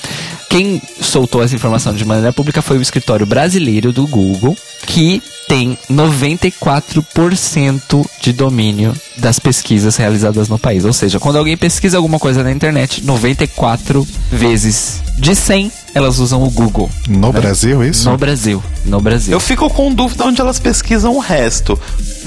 Quem 0.49 0.81
soltou 1.01 1.43
essa 1.43 1.55
informação 1.55 1.95
de 1.95 2.05
maneira 2.05 2.33
pública 2.33 2.63
foi 2.63 2.79
o 2.79 2.83
escritório 2.83 3.27
brasileiro 3.27 3.93
do 3.93 4.07
Google, 4.07 4.57
que 4.87 5.23
tem 5.47 5.79
94% 5.91 8.07
de 8.21 8.33
domínio 8.33 8.95
das 9.17 9.39
pesquisas 9.39 9.97
realizadas 9.97 10.49
no 10.49 10.59
país. 10.59 10.85
Ou 10.85 10.93
seja, 10.93 11.19
quando 11.19 11.37
alguém 11.37 11.57
pesquisa 11.57 11.97
alguma 11.97 12.19
coisa 12.19 12.43
na 12.43 12.51
internet, 12.51 13.05
94 13.05 14.07
vezes 14.31 15.01
de 15.19 15.35
100 15.35 15.73
elas 15.95 16.19
usam 16.19 16.43
o 16.43 16.51
Google. 16.51 16.91
No 17.09 17.33
Brasil, 17.33 17.83
isso? 17.83 18.09
No 18.09 18.17
Brasil. 18.17 18.63
No 18.85 19.01
Brasil. 19.01 19.33
Eu 19.33 19.41
fico 19.41 19.69
com 19.71 19.93
dúvida 19.93 20.25
onde 20.25 20.41
elas 20.41 20.59
pesquisam 20.59 21.15
o 21.15 21.19
resto. 21.19 21.79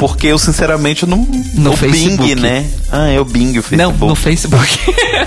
Porque 0.02 0.26
eu, 0.26 0.40
sinceramente, 0.40 1.06
não. 1.06 1.18
No 1.54 1.74
o 1.74 1.78
Facebook. 1.78 2.34
Bing, 2.34 2.42
né? 2.42 2.66
Ah, 2.92 3.08
é 3.10 3.20
o 3.20 3.24
Bing, 3.24 3.52
o 3.60 3.64
Não, 3.78 3.92
Facebook. 3.94 4.08
no 4.08 4.16
Facebook. 4.16 4.80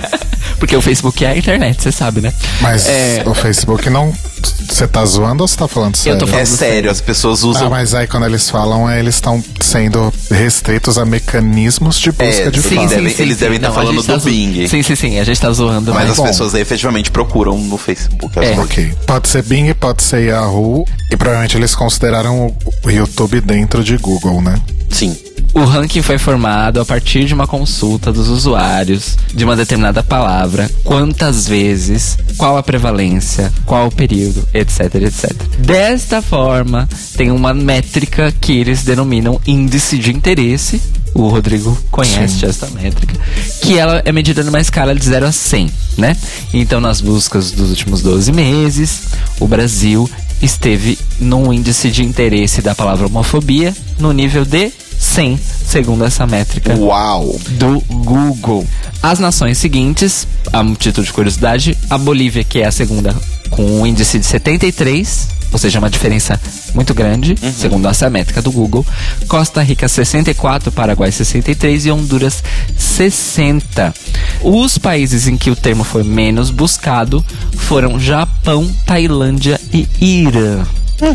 Porque 0.59 0.75
o 0.75 0.81
Facebook 0.83 1.25
é 1.25 1.29
a 1.29 1.37
internet, 1.37 1.81
você 1.81 1.93
sabe, 1.93 2.21
né? 2.21 2.33
Mas 2.61 2.89
É. 2.89 3.23
o 3.25 3.33
Facebook 3.35 3.89
não. 3.89 4.13
Você 4.45 4.87
tá 4.89 5.05
zoando 5.05 5.43
ou 5.43 5.49
você 5.49 5.57
tá 5.57 5.69
falando 5.69 5.97
sério? 5.97 6.19
tô 6.19 6.27
falando 6.27 6.43
É 6.43 6.47
sério, 6.47 6.91
as 6.91 7.01
pessoas 7.01 7.43
usam. 7.45 7.67
Ah, 7.67 7.71
mas 7.71 7.95
aí 7.95 8.07
quando 8.07 8.27
eles 8.27 8.49
falam, 8.51 8.89
é, 8.91 8.99
eles 8.99 9.15
estão 9.17 9.43
sendo 9.61 10.13
restritos 10.31 10.99
a 10.99 11.05
mecanismos 11.05 11.99
de 11.99 12.11
busca 12.13 12.25
É, 12.25 12.51
de 12.51 12.61
sim, 12.63 12.75
fato. 12.77 12.89
devem- 12.89 13.15
eles 13.19 13.37
devem 13.39 13.59
tá 13.61 13.69
Não, 13.69 13.75
a 13.75 13.79
falando 13.81 14.03
tá 14.03 14.15
do 14.15 14.21
zo- 14.21 14.29
Bing. 14.29 14.67
Sim, 14.69 14.83
sim, 14.83 14.95
sim. 14.97 15.19
A 15.19 15.25
gente 15.25 15.41
tá 15.41 15.51
zoando. 15.53 15.93
Mas 15.93 16.03
mas 16.05 16.11
as 16.13 16.17
bom. 16.17 16.25
pessoas 16.25 16.55
efetivamente 16.55 17.11
procuram 17.11 17.57
no 17.59 17.79
Facebook. 17.79 18.39
as 18.39 18.47
É. 18.49 18.59
Ok. 18.61 18.95
Pode 19.07 19.29
ser 19.29 19.43
Bing, 19.43 19.73
pode 19.75 20.03
ser 20.03 20.25
Yahoo. 20.27 20.85
E 21.11 21.17
provavelmente 21.17 21.57
eles 21.57 21.75
consideraram 21.75 22.47
o- 22.47 22.57
o 22.87 22.91
YouTube 22.91 23.41
dentro 23.41 23.83
de 23.85 23.97
Google, 23.99 24.41
né? 24.43 24.61
Sim. 24.91 25.17
O 25.55 25.63
ranking 25.65 26.03
foi 26.03 26.19
formado 26.19 26.81
a 26.81 26.85
partir 26.85 27.27
de 27.27 27.33
uma 27.33 27.47
consulta 27.47 28.13
dos 28.13 28.29
usuários 28.29 29.17
de 29.33 29.45
uma 29.45 29.55
determinada 29.55 30.03
palavra, 30.03 30.69
quantas 30.83 31.47
vezes, 31.47 32.19
qual 32.37 32.57
a 32.57 32.63
prevalência, 32.63 33.53
qual 33.65 33.87
o 33.87 33.91
período, 33.95 34.47
etc, 34.53 34.97
etc. 34.97 35.33
Desta 35.59 36.21
forma, 36.21 36.89
tem 37.17 37.31
uma 37.31 37.55
métrica 37.55 38.35
que 38.41 38.59
eles 38.59 38.83
denominam 38.83 39.41
índice 39.47 39.97
de 39.97 40.11
interesse. 40.11 40.83
O 41.15 41.29
Rodrigo 41.29 41.79
conhece 41.89 42.41
Sim. 42.41 42.47
essa 42.47 42.67
métrica, 42.71 43.15
que 43.63 43.79
ela 43.79 44.03
é 44.05 44.11
medida 44.11 44.43
numa 44.43 44.61
escala 44.61 44.93
de 44.93 45.05
0 45.05 45.27
a 45.27 45.31
100, 45.31 45.71
né? 45.97 46.17
Então, 46.53 46.81
nas 46.81 47.01
buscas 47.01 47.53
dos 47.53 47.71
últimos 47.71 48.03
12 48.03 48.33
meses, 48.33 49.03
o 49.39 49.47
Brasil 49.47 50.11
esteve 50.43 50.99
num 51.21 51.53
índice 51.53 51.93
de 51.93 52.05
interesse 52.05 52.61
da 52.61 52.75
palavra 52.75 53.07
homofobia 53.07 53.73
no 54.01 54.13
nível 54.13 54.45
de 54.45 54.73
100, 55.05 55.39
segundo 55.67 56.05
essa 56.05 56.27
métrica 56.27 56.75
Uau! 56.75 57.39
do 57.51 57.81
Google. 57.81 58.67
As 59.03 59.19
nações 59.19 59.59
seguintes, 59.59 60.27
a 60.53 60.65
título 60.77 61.07
de 61.07 61.13
curiosidade, 61.13 61.77
a 61.91 61.99
Bolívia, 61.99 62.43
que 62.43 62.61
é 62.61 62.67
a 62.67 62.73
segunda, 62.73 63.15
com 63.51 63.63
um 63.63 63.87
índice 63.87 64.19
de 64.19 64.27
73, 64.27 65.29
ou 65.53 65.59
seja, 65.59 65.79
uma 65.79 65.91
diferença 65.91 66.41
muito 66.75 66.93
grande, 66.93 67.37
segundo 67.57 67.87
essa 67.87 68.11
métrica 68.11 68.43
do 68.43 68.51
Google. 68.51 68.85
Costa 69.29 69.63
Rica 69.63 69.87
64, 69.87 70.73
Paraguai 70.73 71.13
63 71.13 71.87
e 71.87 71.91
Honduras 71.93 72.43
60. 72.77 73.95
Os 74.43 74.79
países 74.79 75.29
em 75.29 75.37
que 75.37 75.51
o 75.51 75.57
termo 75.57 75.85
foi 75.85 76.03
menos 76.03 76.51
buscado 76.51 77.25
foram 77.53 78.01
Japão, 78.01 78.69
Tailândia 78.85 79.61
e 79.73 79.87
Irã. 80.01 80.65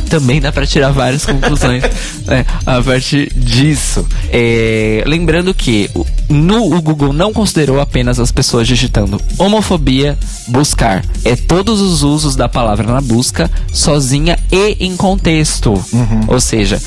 Também 0.10 0.40
dá 0.40 0.52
pra 0.52 0.66
tirar 0.66 0.92
várias 0.92 1.26
conclusões 1.26 1.84
né, 2.26 2.46
a 2.66 2.82
partir 2.82 3.32
disso. 3.34 4.06
É, 4.32 5.04
lembrando 5.06 5.54
que 5.54 5.90
no, 6.28 6.76
o 6.76 6.82
Google 6.82 7.14
não 7.14 7.34
considerou 7.34 7.80
apenas 7.80 8.20
as 8.20 8.32
pessoas 8.32 8.68
digitando 8.68 9.22
homofobia 9.38 10.18
buscar. 10.48 11.04
É 11.24 11.36
todos 11.36 11.82
os 11.82 12.04
usos 12.04 12.36
da 12.36 12.48
palavra 12.48 12.92
na 12.92 13.02
busca, 13.02 13.50
sozinha 13.72 14.38
e 14.52 14.78
em 14.80 14.96
contexto. 14.96 15.74
Ou 16.28 16.40
seja, 16.40 16.80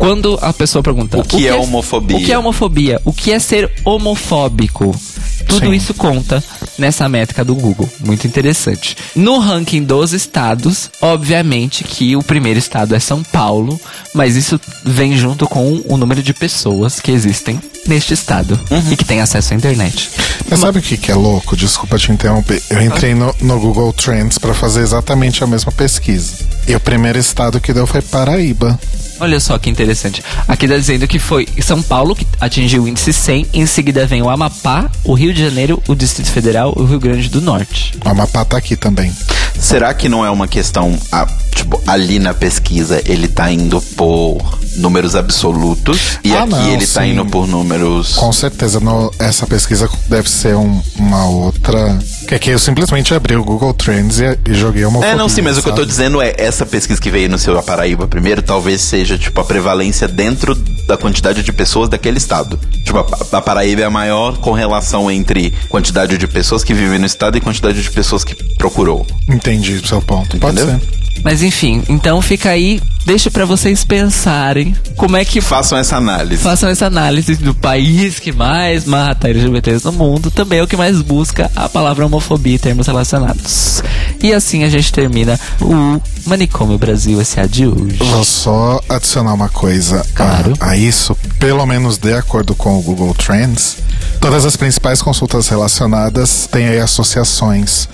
quando 0.00 0.38
a 0.40 0.50
pessoa 0.50 0.82
pergunta 0.82 1.18
O 1.18 1.22
que 1.22 1.46
é 1.46 1.54
homofobia? 1.54 2.16
O 2.16 2.20
que 2.24 2.32
é 2.32 2.38
homofobia? 2.38 3.00
O 3.04 3.12
que 3.12 3.30
é 3.32 3.38
ser 3.38 3.70
homofóbico? 3.84 4.98
Tudo 5.46 5.66
Sim. 5.66 5.72
isso 5.74 5.92
conta 5.92 6.42
nessa 6.78 7.06
métrica 7.08 7.44
do 7.44 7.54
Google. 7.54 7.88
Muito 8.00 8.26
interessante. 8.26 8.96
No 9.14 9.38
ranking 9.38 9.82
dos 9.82 10.12
estados, 10.12 10.90
obviamente 11.02 11.84
que 11.84 12.16
o 12.16 12.22
primeiro 12.22 12.58
estado 12.58 12.94
é 12.94 12.98
São 13.00 13.22
Paulo, 13.22 13.78
mas 14.14 14.36
isso 14.36 14.58
vem 14.84 15.16
junto 15.16 15.46
com 15.46 15.82
o 15.86 15.96
número 15.98 16.22
de 16.22 16.32
pessoas 16.32 16.98
que 17.00 17.10
existem 17.10 17.60
neste 17.86 18.14
estado 18.14 18.58
Uhum. 18.70 18.92
e 18.92 18.96
que 18.96 19.04
têm 19.04 19.20
acesso 19.20 19.52
à 19.52 19.56
internet. 19.56 20.08
Mas 20.48 20.60
sabe 20.60 20.78
o 20.78 20.82
que, 20.82 20.96
que 20.96 21.10
é 21.10 21.14
louco? 21.14 21.54
Desculpa 21.56 21.98
te 21.98 22.10
interromper. 22.10 22.62
Eu 22.70 22.80
entrei 22.80 23.14
no, 23.14 23.34
no 23.42 23.60
Google 23.60 23.92
Trends 23.92 24.38
pra 24.38 24.54
fazer 24.54 24.80
exatamente 24.80 25.44
a 25.44 25.46
mesma 25.46 25.72
pesquisa. 25.72 26.32
E 26.66 26.74
o 26.74 26.80
primeiro 26.80 27.18
estado 27.18 27.60
que 27.60 27.72
deu 27.74 27.86
foi 27.86 28.00
Paraíba. 28.00 28.78
Olha 29.20 29.38
só 29.38 29.58
que 29.58 29.68
interessante. 29.68 30.22
Aqui 30.48 30.66
tá 30.66 30.76
dizendo 30.76 31.06
que 31.06 31.18
foi 31.18 31.46
São 31.60 31.82
Paulo 31.82 32.16
que 32.16 32.26
atingiu 32.40 32.84
o 32.84 32.88
índice 32.88 33.12
100, 33.12 33.46
em 33.52 33.66
seguida 33.66 34.06
vem 34.06 34.22
o 34.22 34.30
Amapá, 34.30 34.90
o 35.04 35.12
Rio 35.12 35.34
de 35.34 35.42
Janeiro, 35.42 35.82
o 35.86 35.94
Distrito 35.94 36.30
Federal 36.30 36.74
e 36.76 36.80
o 36.80 36.86
Rio 36.86 36.98
Grande 36.98 37.28
do 37.28 37.40
Norte. 37.40 37.98
O 38.04 38.08
Amapá 38.08 38.44
tá 38.44 38.56
aqui 38.56 38.76
também. 38.76 39.12
Será 39.58 39.92
que 39.92 40.08
não 40.08 40.24
é 40.24 40.30
uma 40.30 40.48
questão, 40.48 40.98
ah, 41.12 41.26
tipo, 41.54 41.80
ali 41.86 42.18
na 42.18 42.32
pesquisa 42.32 43.02
ele 43.04 43.28
tá 43.28 43.52
indo 43.52 43.80
por 43.94 44.38
números 44.80 45.14
absolutos 45.14 46.18
e 46.24 46.32
Ah, 46.34 46.40
aqui 46.42 46.50
não, 46.50 46.68
ele 46.68 46.86
tá 46.86 47.02
sim. 47.02 47.10
indo 47.12 47.24
por 47.26 47.46
números. 47.46 48.14
Com 48.14 48.32
certeza, 48.32 48.80
no- 48.80 49.12
essa 49.18 49.46
pesquisa 49.46 49.88
deve 50.08 50.28
ser 50.28 50.56
um- 50.56 50.80
uma 50.98 51.26
outra. 51.26 51.98
Que 52.26 52.34
aqui 52.34 52.50
eu 52.50 52.58
simplesmente 52.58 53.12
abri 53.14 53.36
o 53.36 53.44
Google 53.44 53.72
Trends 53.74 54.20
e, 54.20 54.38
e 54.48 54.54
joguei 54.54 54.84
uma 54.84 55.04
É, 55.04 55.14
não, 55.14 55.28
sim, 55.28 55.42
mas 55.42 55.58
o 55.58 55.62
que 55.62 55.68
eu 55.68 55.72
tô 55.72 55.82
sabe? 55.82 55.90
dizendo 55.90 56.20
é, 56.22 56.34
essa 56.38 56.64
pesquisa 56.66 57.00
que 57.00 57.10
veio 57.10 57.28
no 57.28 57.38
seu 57.38 57.60
Paraíba 57.62 58.06
primeiro, 58.06 58.42
talvez 58.42 58.80
seja, 58.80 59.16
tipo, 59.18 59.40
a 59.40 59.44
prevalência 59.44 60.08
dentro 60.08 60.54
da 60.86 60.96
quantidade 60.96 61.42
de 61.42 61.52
pessoas 61.52 61.88
daquele 61.88 62.18
estado. 62.18 62.58
Tipo, 62.84 62.98
a, 62.98 63.38
a 63.38 63.40
Paraíba 63.40 63.82
é 63.82 63.84
a 63.84 63.90
maior 63.90 64.38
correlação 64.38 65.10
entre 65.10 65.52
quantidade 65.68 66.16
de 66.18 66.26
pessoas 66.26 66.64
que 66.64 66.72
vivem 66.74 66.98
no 66.98 67.06
estado 67.06 67.36
e 67.36 67.40
quantidade 67.40 67.82
de 67.82 67.90
pessoas 67.90 68.24
que 68.24 68.34
procurou. 68.54 69.06
Entendi 69.28 69.74
o 69.74 69.86
seu 69.86 70.00
ponto. 70.00 70.36
Pode 70.38 70.60
Entendeu? 70.60 70.78
ser. 70.80 70.99
Mas 71.22 71.42
enfim, 71.42 71.82
então 71.88 72.20
fica 72.22 72.50
aí, 72.50 72.80
deixa 73.04 73.30
pra 73.30 73.44
vocês 73.44 73.84
pensarem 73.84 74.74
como 74.96 75.16
é 75.16 75.24
que 75.24 75.40
Façam 75.40 75.76
essa 75.78 75.96
análise. 75.96 76.42
façam 76.42 76.68
essa 76.68 76.86
análise 76.86 77.34
do 77.36 77.54
país 77.54 78.18
que 78.18 78.32
mais 78.32 78.84
mata 78.84 79.28
LGBTs 79.28 79.84
no 79.84 79.92
mundo, 79.92 80.30
também 80.30 80.58
é 80.60 80.62
o 80.62 80.66
que 80.66 80.76
mais 80.76 81.00
busca 81.02 81.50
a 81.54 81.68
palavra 81.68 82.06
homofobia 82.06 82.54
e 82.54 82.58
termos 82.58 82.86
relacionados. 82.86 83.82
E 84.22 84.32
assim 84.32 84.64
a 84.64 84.68
gente 84.70 84.92
termina 84.92 85.38
o 85.60 86.00
Manicômio 86.26 86.78
Brasil 86.78 87.20
S.A. 87.20 87.46
de 87.46 87.66
hoje. 87.66 87.96
Vou 87.98 88.24
só 88.24 88.80
adicionar 88.88 89.34
uma 89.34 89.48
coisa 89.48 90.00
a- 90.00 90.04
Claro. 90.14 90.52
a, 90.60 90.76
isso, 90.76 91.16
pelo 91.38 91.64
menos 91.66 91.96
de 91.98 92.12
acordo 92.14 92.54
com 92.54 92.78
o 92.78 92.82
Google 92.82 93.14
Trends. 93.14 93.76
Todas 94.20 94.44
as 94.44 94.56
principais 94.56 95.00
consultas 95.00 95.48
relacionadas 95.48 96.46
têm 96.50 96.68
aí 96.68 96.78
associações 96.78 97.88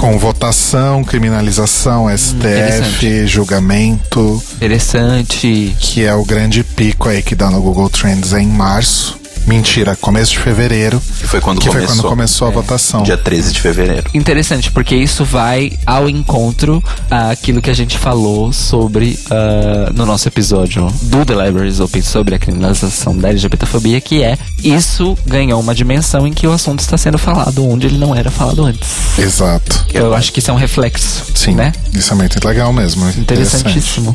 com 0.00 0.18
votação, 0.18 1.04
criminalização, 1.04 2.06
STF, 2.08 3.26
julgamento, 3.26 4.42
Interessante. 4.54 5.76
que 5.78 6.02
é 6.06 6.14
o 6.14 6.24
grande 6.24 6.64
pico 6.64 7.10
aí 7.10 7.22
que 7.22 7.34
dá 7.34 7.50
no 7.50 7.60
Google 7.60 7.90
Trends 7.90 8.32
em 8.32 8.46
março. 8.46 9.19
Mentira, 9.46 9.96
começo 9.96 10.32
de 10.32 10.38
fevereiro. 10.38 11.00
Que 11.18 11.26
foi 11.26 11.40
quando 11.40 11.60
que 11.60 11.68
começou. 11.68 11.88
foi 11.88 11.96
quando 11.96 12.08
começou 12.08 12.46
É. 12.48 12.50
a 12.50 12.54
votação. 12.54 13.02
Dia 13.02 13.16
13 13.16 13.52
de 13.52 13.60
fevereiro. 13.60 14.04
Interessante, 14.14 14.70
porque 14.70 14.94
isso 14.94 15.24
vai 15.24 15.72
ao 15.84 16.08
encontro 16.08 16.82
àquilo 17.10 17.60
que 17.60 17.70
a 17.70 17.74
gente 17.74 17.98
falou 17.98 18.52
sobre 18.52 19.18
ah, 19.30 19.90
no 19.94 20.06
nosso 20.06 20.28
episódio 20.28 20.86
do 21.02 21.24
The 21.24 21.34
Libraries 21.46 21.80
Open 21.80 22.02
sobre 22.02 22.34
a 22.34 22.38
criminalização 22.38 23.16
da 23.16 23.28
LGBTfobia, 23.30 24.00
que 24.00 24.22
é 24.22 24.38
isso 24.62 25.16
ganhou 25.26 25.58
uma 25.60 25.74
dimensão 25.74 26.26
em 26.26 26.32
que 26.32 26.46
o 26.46 26.52
assunto 26.52 26.80
está 26.80 26.96
sendo 26.96 27.18
falado 27.18 27.66
onde 27.68 27.86
ele 27.86 27.98
não 27.98 28.14
era 28.14 28.30
falado 28.30 28.64
antes. 28.64 28.88
Exato. 29.18 29.84
Eu 29.92 30.14
acho 30.14 30.32
que 30.32 30.38
isso 30.38 30.50
é 30.50 30.54
um 30.54 30.58
reflexo, 30.58 31.24
Sim, 31.34 31.54
né? 31.54 31.72
isso 31.92 32.12
é 32.12 32.16
muito 32.16 32.46
legal 32.46 32.72
mesmo. 32.72 33.02
muito 33.04 33.18
interessante. 33.20 33.60
Interessantíssimo. 33.62 34.14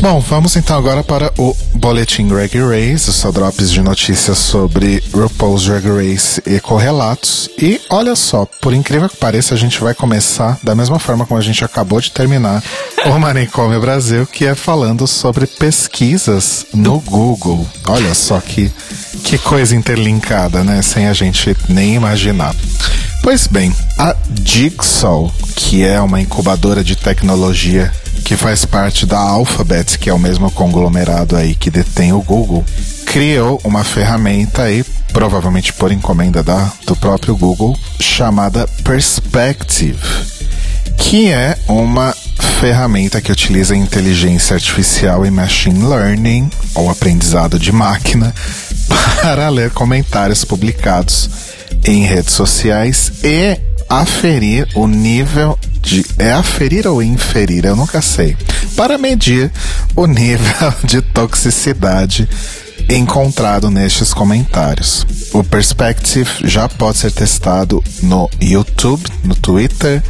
Bom, 0.00 0.20
vamos 0.20 0.54
então 0.54 0.76
agora 0.78 1.02
para 1.02 1.32
o 1.38 1.56
Boletim 1.74 2.28
Greg 2.28 2.56
Race, 2.60 3.08
os 3.10 3.16
seu 3.16 3.32
drops 3.32 3.70
de 3.70 3.80
notícias 3.80 4.07
notícias 4.08 4.38
sobre 4.38 5.04
RuPaul's 5.12 5.66
Drag 5.66 5.86
Race 5.86 6.42
e 6.46 6.58
correlatos. 6.60 7.50
E 7.58 7.78
olha 7.90 8.16
só, 8.16 8.46
por 8.58 8.72
incrível 8.72 9.06
que 9.06 9.18
pareça, 9.18 9.54
a 9.54 9.58
gente 9.58 9.78
vai 9.80 9.92
começar 9.92 10.58
da 10.62 10.74
mesma 10.74 10.98
forma 10.98 11.26
como 11.26 11.38
a 11.38 11.42
gente 11.42 11.62
acabou 11.62 12.00
de 12.00 12.10
terminar 12.10 12.62
o 13.04 13.18
Manicômio 13.18 13.78
Brasil, 13.78 14.26
que 14.26 14.46
é 14.46 14.54
falando 14.54 15.06
sobre 15.06 15.46
pesquisas 15.46 16.64
no 16.72 17.00
Google. 17.00 17.66
Olha 17.86 18.14
só 18.14 18.40
que, 18.40 18.72
que 19.24 19.36
coisa 19.36 19.76
interlinkada, 19.76 20.64
né? 20.64 20.80
Sem 20.80 21.06
a 21.06 21.12
gente 21.12 21.54
nem 21.68 21.94
imaginar. 21.94 22.54
Pois 23.22 23.46
bem, 23.46 23.74
a 23.98 24.16
Jigsaw, 24.42 25.30
que 25.54 25.84
é 25.84 26.00
uma 26.00 26.18
incubadora 26.18 26.82
de 26.82 26.96
tecnologia 26.96 27.92
que 28.24 28.36
faz 28.36 28.64
parte 28.64 29.06
da 29.06 29.18
Alphabet, 29.18 29.98
que 29.98 30.10
é 30.10 30.14
o 30.14 30.18
mesmo 30.18 30.50
conglomerado 30.50 31.36
aí 31.36 31.54
que 31.54 31.70
detém 31.70 32.12
o 32.12 32.20
Google, 32.20 32.64
criou 33.08 33.58
uma 33.64 33.82
ferramenta 33.82 34.64
aí, 34.64 34.84
provavelmente 35.12 35.72
por 35.72 35.90
encomenda 35.90 36.42
da, 36.42 36.70
do 36.86 36.94
próprio 36.94 37.34
Google, 37.34 37.76
chamada 37.98 38.68
Perspective, 38.84 39.98
que 40.96 41.30
é 41.30 41.56
uma 41.66 42.14
ferramenta 42.60 43.20
que 43.20 43.32
utiliza 43.32 43.74
inteligência 43.74 44.54
artificial 44.54 45.24
e 45.24 45.30
machine 45.30 45.86
learning, 45.86 46.50
ou 46.74 46.90
aprendizado 46.90 47.58
de 47.58 47.72
máquina, 47.72 48.34
para 49.22 49.48
ler 49.48 49.70
comentários 49.70 50.44
publicados 50.44 51.30
em 51.84 52.04
redes 52.04 52.34
sociais 52.34 53.12
e 53.24 53.58
aferir 53.88 54.68
o 54.74 54.86
nível 54.86 55.58
de. 55.80 56.04
É 56.18 56.32
aferir 56.32 56.86
ou 56.86 57.02
inferir? 57.02 57.64
Eu 57.64 57.74
nunca 57.74 58.02
sei. 58.02 58.36
Para 58.76 58.98
medir 58.98 59.50
o 59.96 60.04
nível 60.06 60.74
de 60.84 61.00
toxicidade 61.00 62.28
encontrado 62.88 63.70
nestes 63.70 64.14
comentários. 64.14 65.06
O 65.32 65.44
Perspective 65.44 66.28
já 66.44 66.68
pode 66.68 66.98
ser 66.98 67.12
testado 67.12 67.82
no 68.02 68.30
YouTube, 68.40 69.04
no 69.22 69.34
Twitter, 69.34 70.02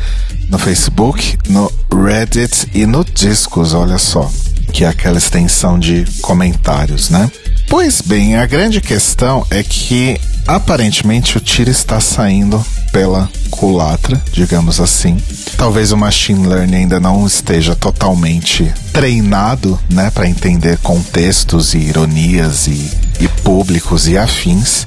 no 0.49 0.59
Facebook, 0.59 1.37
no 1.49 1.71
Reddit 1.93 2.69
e 2.73 2.87
no 2.87 3.05
Discos, 3.05 3.75
olha 3.75 3.99
só, 3.99 4.31
que 4.73 4.85
é 4.85 4.89
aquela 4.89 5.19
extensão 5.19 5.79
de 5.79 6.05
comentários, 6.21 7.11
né? 7.11 7.31
Pois 7.69 8.01
bem, 8.01 8.37
a 8.37 8.47
grande 8.47 8.81
questão 8.81 9.47
é 9.51 9.63
que 9.63 10.19
aparentemente 10.49 11.37
o 11.37 11.41
tiro 11.41 11.71
está 11.71 12.01
saindo 12.01 12.65
pela 12.91 13.31
culatra, 13.51 14.21
digamos 14.33 14.81
assim. 14.81 15.19
Talvez 15.59 15.93
o 15.93 15.97
machine 15.97 16.47
learning 16.47 16.77
ainda 16.77 16.99
não 16.99 17.27
esteja 17.27 17.77
totalmente 17.77 18.73
treinado, 18.91 19.79
né, 19.91 20.11
para 20.11 20.27
entender 20.27 20.79
contextos 20.79 21.75
e 21.75 21.79
ironias 21.79 22.67
e, 22.67 22.91
e 23.21 23.29
públicos 23.43 24.09
e 24.09 24.17
afins. 24.17 24.87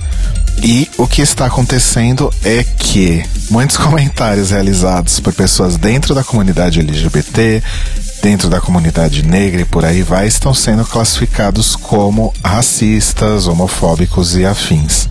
E 0.63 0.89
o 0.97 1.07
que 1.07 1.21
está 1.21 1.45
acontecendo 1.45 2.33
é 2.43 2.63
que 2.63 3.23
muitos 3.49 3.77
comentários 3.77 4.49
realizados 4.49 5.19
por 5.19 5.31
pessoas 5.31 5.77
dentro 5.77 6.15
da 6.15 6.23
comunidade 6.23 6.79
LGBT, 6.79 7.61
dentro 8.23 8.49
da 8.49 8.59
comunidade 8.59 9.23
negra 9.23 9.61
e 9.61 9.65
por 9.65 9.85
aí 9.85 10.01
vai, 10.01 10.27
estão 10.27 10.55
sendo 10.55 10.83
classificados 10.85 11.75
como 11.75 12.33
racistas, 12.43 13.45
homofóbicos 13.47 14.35
e 14.35 14.43
afins. 14.43 15.07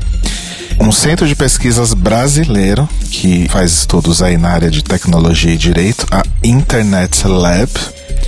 Um 0.81 0.90
centro 0.90 1.29
de 1.29 1.37
pesquisas 1.37 1.93
brasileiro 1.93 2.88
que 3.11 3.47
faz 3.51 3.71
estudos 3.71 4.23
aí 4.23 4.38
na 4.38 4.49
área 4.49 4.71
de 4.71 4.83
tecnologia 4.83 5.53
e 5.53 5.59
direito, 5.59 6.07
a 6.11 6.23
Internet 6.43 7.29
Lab, 7.29 7.71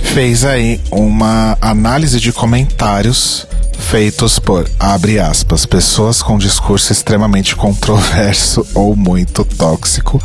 fez 0.03 0.45
aí 0.45 0.79
uma 0.91 1.57
análise 1.59 2.19
de 2.19 2.31
comentários 2.31 3.47
feitos 3.79 4.37
por, 4.37 4.69
abre 4.79 5.19
aspas, 5.19 5.65
pessoas 5.65 6.21
com 6.21 6.37
discurso 6.37 6.91
extremamente 6.91 7.55
controverso 7.55 8.65
ou 8.75 8.95
muito 8.95 9.43
tóxico. 9.43 10.21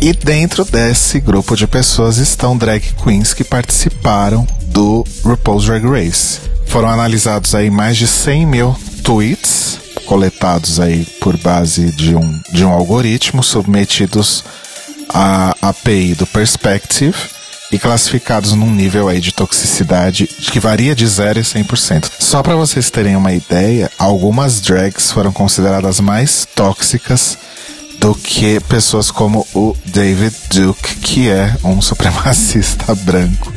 E 0.00 0.12
dentro 0.12 0.64
desse 0.64 1.20
grupo 1.20 1.56
de 1.56 1.68
pessoas 1.68 2.18
estão 2.18 2.56
drag 2.56 2.82
queens 3.04 3.32
que 3.32 3.44
participaram 3.44 4.44
do 4.66 5.06
RuPaul's 5.24 5.66
Drag 5.66 5.86
Race. 5.86 6.40
Foram 6.66 6.88
analisados 6.88 7.54
aí 7.54 7.70
mais 7.70 7.96
de 7.96 8.08
100 8.08 8.46
mil 8.46 8.76
tweets 9.04 9.81
coletados 10.12 10.78
aí 10.78 11.06
por 11.22 11.38
base 11.38 11.90
de 11.90 12.14
um, 12.14 12.38
de 12.52 12.66
um 12.66 12.70
algoritmo 12.70 13.42
submetidos 13.42 14.44
à 15.08 15.56
API 15.62 16.14
do 16.14 16.26
Perspective 16.26 17.16
e 17.72 17.78
classificados 17.78 18.52
num 18.52 18.70
nível 18.70 19.08
aí 19.08 19.22
de 19.22 19.32
toxicidade 19.32 20.26
que 20.26 20.60
varia 20.60 20.94
de 20.94 21.06
0 21.06 21.40
a 21.40 21.42
100%. 21.42 22.10
Só 22.18 22.42
para 22.42 22.54
vocês 22.54 22.90
terem 22.90 23.16
uma 23.16 23.32
ideia, 23.32 23.90
algumas 23.98 24.60
drags 24.60 25.10
foram 25.10 25.32
consideradas 25.32 25.98
mais 25.98 26.46
tóxicas 26.54 27.38
do 27.98 28.14
que 28.14 28.60
pessoas 28.68 29.10
como 29.10 29.46
o 29.54 29.74
David 29.86 30.36
Duke, 30.50 30.96
que 30.96 31.30
é 31.30 31.56
um 31.64 31.80
supremacista 31.80 32.94
branco 32.96 33.50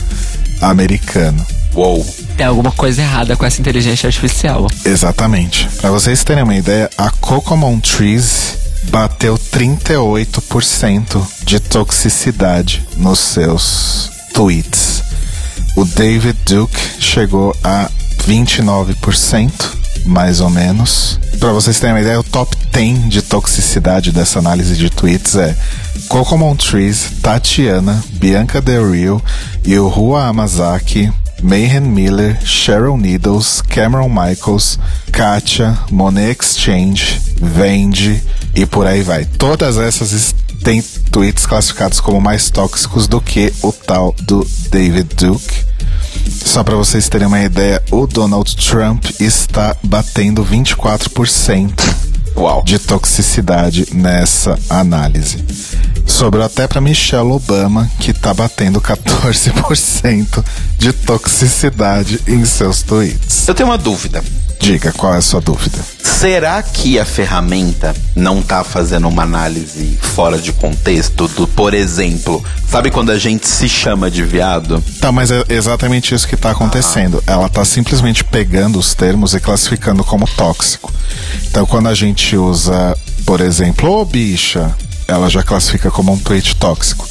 americano. 0.62 1.46
Uou. 1.74 2.06
Tem 2.38 2.46
alguma 2.46 2.72
coisa 2.72 3.02
errada 3.02 3.36
com 3.36 3.46
essa 3.46 3.62
inteligência 3.62 4.08
artificial. 4.08 4.68
Exatamente. 4.84 5.70
Para 5.80 5.92
vocês 5.92 6.24
terem 6.24 6.44
uma 6.44 6.56
ideia, 6.56 6.90
a 6.98 7.10
Cocomon 7.10 7.80
Trees 7.80 8.58
bateu 8.90 9.36
38% 9.38 11.22
de 11.44 11.60
toxicidade 11.60 12.86
nos 12.98 13.20
seus 13.20 14.12
tweets. 14.34 15.04
O 15.76 15.86
David 15.86 16.38
Duke 16.46 16.80
chegou 17.00 17.56
a 17.64 17.90
29%, 18.28 19.52
mais 20.06 20.42
ou 20.42 20.50
menos. 20.50 21.20
Para 21.40 21.52
vocês 21.52 21.80
terem 21.80 21.96
uma 21.96 22.02
ideia, 22.02 22.20
o 22.20 22.24
top 22.24 22.56
10 22.72 23.10
de 23.10 23.22
toxicidade 23.22 24.12
dessa 24.12 24.40
análise 24.40 24.76
de 24.76 24.90
tweets 24.90 25.36
é 25.36 25.56
Cocomon 26.08 26.56
Trees, 26.56 27.12
Tatiana, 27.22 28.04
Bianca 28.14 28.62
Del 28.62 28.92
Rio 28.92 29.22
e 29.64 29.78
o 29.78 29.88
Rua 29.88 30.26
Amazaki, 30.26 31.12
Mayhem 31.42 31.82
Miller, 31.82 32.40
Cheryl 32.46 32.98
Needles, 32.98 33.62
Cameron 33.62 34.10
Michaels, 34.10 34.80
Katia, 35.12 35.78
Monet 35.92 36.38
Exchange, 36.42 37.22
Vende 37.42 38.22
e 38.56 38.66
por 38.66 38.88
aí 38.88 39.02
vai. 39.02 39.26
Todas 39.26 39.78
essas 39.78 40.34
têm 40.64 40.82
tweets 41.12 41.46
classificados 41.46 42.00
como 42.00 42.20
mais 42.20 42.50
tóxicos 42.50 43.08
do 43.08 43.22
que 43.22 43.54
o 43.62 43.72
tal 43.72 44.16
do 44.24 44.48
David 44.72 45.16
Duke. 45.16 45.66
Só 46.44 46.64
para 46.64 46.76
vocês 46.76 47.08
terem 47.08 47.28
uma 47.28 47.42
ideia, 47.42 47.84
o 47.92 48.08
Donald 48.08 48.56
Trump 48.56 49.06
está 49.20 49.76
batendo 49.84 50.44
24% 50.44 52.05
Uau. 52.36 52.64
de 52.64 52.80
toxicidade 52.80 53.88
nessa 53.94 54.58
análise. 54.70 55.44
Sobrou 56.06 56.44
até 56.44 56.68
para 56.68 56.82
Michelle 56.82 57.32
Obama, 57.32 57.90
que 58.00 58.14
tá 58.14 58.34
batendo 58.34 58.80
14% 58.80 60.44
de 60.78 60.94
toxicidade 60.94 62.22
em 62.28 62.46
seus 62.46 62.82
tweets. 62.84 63.48
Eu 63.48 63.56
tenho 63.56 63.70
uma 63.70 63.78
dúvida. 63.78 64.24
Diga, 64.60 64.92
qual 64.92 65.14
é 65.14 65.18
a 65.18 65.22
sua 65.22 65.42
dúvida? 65.42 65.78
Será 66.02 66.64
que 66.64 66.98
a 66.98 67.06
ferramenta 67.06 67.94
não 68.16 68.42
tá 68.42 68.64
fazendo 68.64 69.08
uma 69.08 69.24
análise 69.24 70.00
fora 70.02 70.38
de 70.38 70.54
contexto 70.54 71.28
do, 71.28 71.46
por 71.46 71.74
exemplo, 71.74 72.44
sabe 72.68 72.90
quando 72.90 73.12
a 73.12 73.18
gente 73.20 73.48
se 73.48 73.68
chama 73.68 74.10
de 74.10 74.24
viado? 74.24 74.82
Tá, 75.00 75.12
mas 75.12 75.30
é 75.30 75.44
exatamente 75.50 76.16
isso 76.16 76.28
que 76.28 76.38
tá 76.38 76.52
acontecendo. 76.52 77.22
Ela 77.28 77.50
tá 77.50 77.66
simplesmente 77.66 78.24
pegando 78.24 78.80
os 78.80 78.96
termos 78.96 79.34
e 79.34 79.40
classificando 79.40 80.04
como 80.04 80.26
tóxico. 80.26 80.92
Então, 81.48 81.66
quando 81.66 81.90
a 81.90 81.94
gente 81.94 82.36
usa, 82.38 82.98
por 83.26 83.42
exemplo, 83.42 83.92
ô 83.92 84.06
bicha, 84.06 84.74
ela 85.08 85.30
já 85.30 85.44
classifica 85.44 85.92
como 85.92 86.14
um 86.14 86.18
tweet 86.18 86.56
tóxico. 86.56 87.08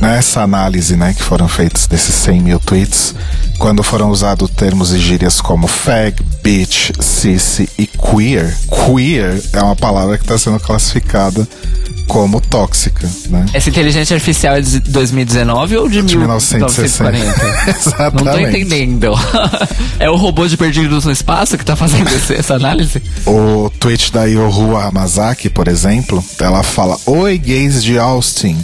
Nessa 0.00 0.42
análise, 0.42 0.96
né, 0.96 1.14
que 1.14 1.22
foram 1.22 1.48
feitos 1.48 1.86
desses 1.86 2.14
100 2.14 2.40
mil 2.40 2.58
tweets, 2.58 3.14
quando 3.58 3.82
foram 3.82 4.10
usados 4.10 4.50
termos 4.50 4.92
e 4.92 4.98
gírias 4.98 5.40
como 5.40 5.66
fag, 5.66 6.20
bitch, 6.42 6.90
sissy 7.00 7.68
e 7.78 7.86
queer, 7.86 8.54
queer 8.68 9.40
é 9.52 9.62
uma 9.62 9.76
palavra 9.76 10.18
que 10.18 10.24
está 10.24 10.36
sendo 10.36 10.58
classificada 10.60 11.46
como 12.06 12.40
tóxica, 12.40 13.08
né? 13.28 13.46
Essa 13.52 13.70
inteligência 13.70 14.14
artificial 14.14 14.56
é 14.56 14.60
de 14.60 14.80
2019 14.80 15.76
ou 15.76 15.88
de, 15.88 16.02
De 16.02 16.16
1960. 16.16 17.10
1940? 17.10 17.70
Exatamente. 17.70 18.24
Não 18.24 18.32
tô 18.32 18.38
entendendo. 18.38 19.12
é 19.98 20.10
o 20.10 20.16
robô 20.16 20.46
de 20.46 20.56
Perdidos 20.56 21.04
no 21.04 21.12
Espaço 21.12 21.56
que 21.56 21.64
tá 21.64 21.74
fazendo 21.74 22.08
essa 22.36 22.54
análise? 22.54 23.02
O 23.26 23.70
tweet 23.80 24.12
da 24.12 24.24
Yoru 24.24 24.76
Hamasaki, 24.76 25.48
por 25.48 25.66
exemplo, 25.66 26.22
ela 26.38 26.62
fala: 26.62 26.96
Oi, 27.06 27.38
gays 27.38 27.82
de 27.82 27.98
Austin, 27.98 28.58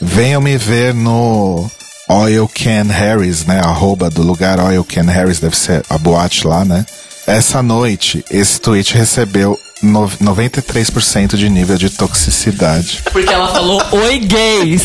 venham 0.00 0.40
me 0.40 0.56
ver 0.56 0.92
no 0.94 1.70
Oil 2.08 2.48
Can 2.48 2.92
Harris, 2.92 3.44
né? 3.46 3.60
Arroba 3.60 4.10
do 4.10 4.22
lugar 4.22 4.60
Oil 4.60 4.84
Can 4.84 5.04
Harris, 5.10 5.40
deve 5.40 5.56
ser 5.56 5.82
a 5.88 5.96
boate 5.98 6.46
lá, 6.46 6.64
né? 6.64 6.84
Essa 7.26 7.62
noite, 7.62 8.22
esse 8.30 8.60
tweet 8.60 8.94
recebeu 8.94 9.58
no- 9.82 10.10
93% 10.20 11.36
de 11.36 11.48
nível 11.48 11.78
de 11.78 11.88
toxicidade. 11.88 13.02
Porque 13.10 13.32
ela 13.32 13.48
falou, 13.48 13.82
oi 13.92 14.18
gays, 14.18 14.82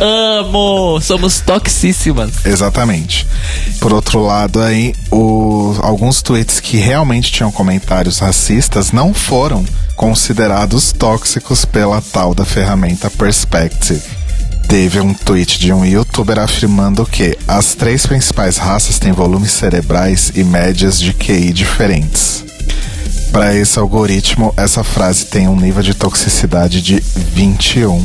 amo, 0.00 0.98
somos 1.02 1.40
toxíssimas. 1.40 2.46
Exatamente. 2.46 3.26
Por 3.78 3.92
outro 3.92 4.22
lado, 4.24 4.62
aí, 4.62 4.94
o- 5.10 5.74
alguns 5.82 6.22
tweets 6.22 6.60
que 6.60 6.78
realmente 6.78 7.30
tinham 7.30 7.52
comentários 7.52 8.18
racistas 8.18 8.90
não 8.90 9.12
foram 9.12 9.62
considerados 9.94 10.92
tóxicos 10.92 11.64
pela 11.66 12.00
tal 12.00 12.34
da 12.34 12.44
ferramenta 12.44 13.10
Perspective. 13.10 14.00
Teve 14.72 15.00
um 15.00 15.12
tweet 15.12 15.58
de 15.60 15.70
um 15.70 15.84
youtuber 15.84 16.38
afirmando 16.38 17.04
que 17.04 17.36
as 17.46 17.74
três 17.74 18.06
principais 18.06 18.56
raças 18.56 18.98
têm 18.98 19.12
volumes 19.12 19.52
cerebrais 19.52 20.32
e 20.34 20.42
médias 20.42 20.98
de 20.98 21.12
QI 21.12 21.52
diferentes. 21.52 22.42
Para 23.30 23.54
esse 23.54 23.78
algoritmo, 23.78 24.50
essa 24.56 24.82
frase 24.82 25.26
tem 25.26 25.46
um 25.46 25.56
nível 25.56 25.82
de 25.82 25.92
toxicidade 25.92 26.80
de 26.80 27.02
21%. 27.36 28.00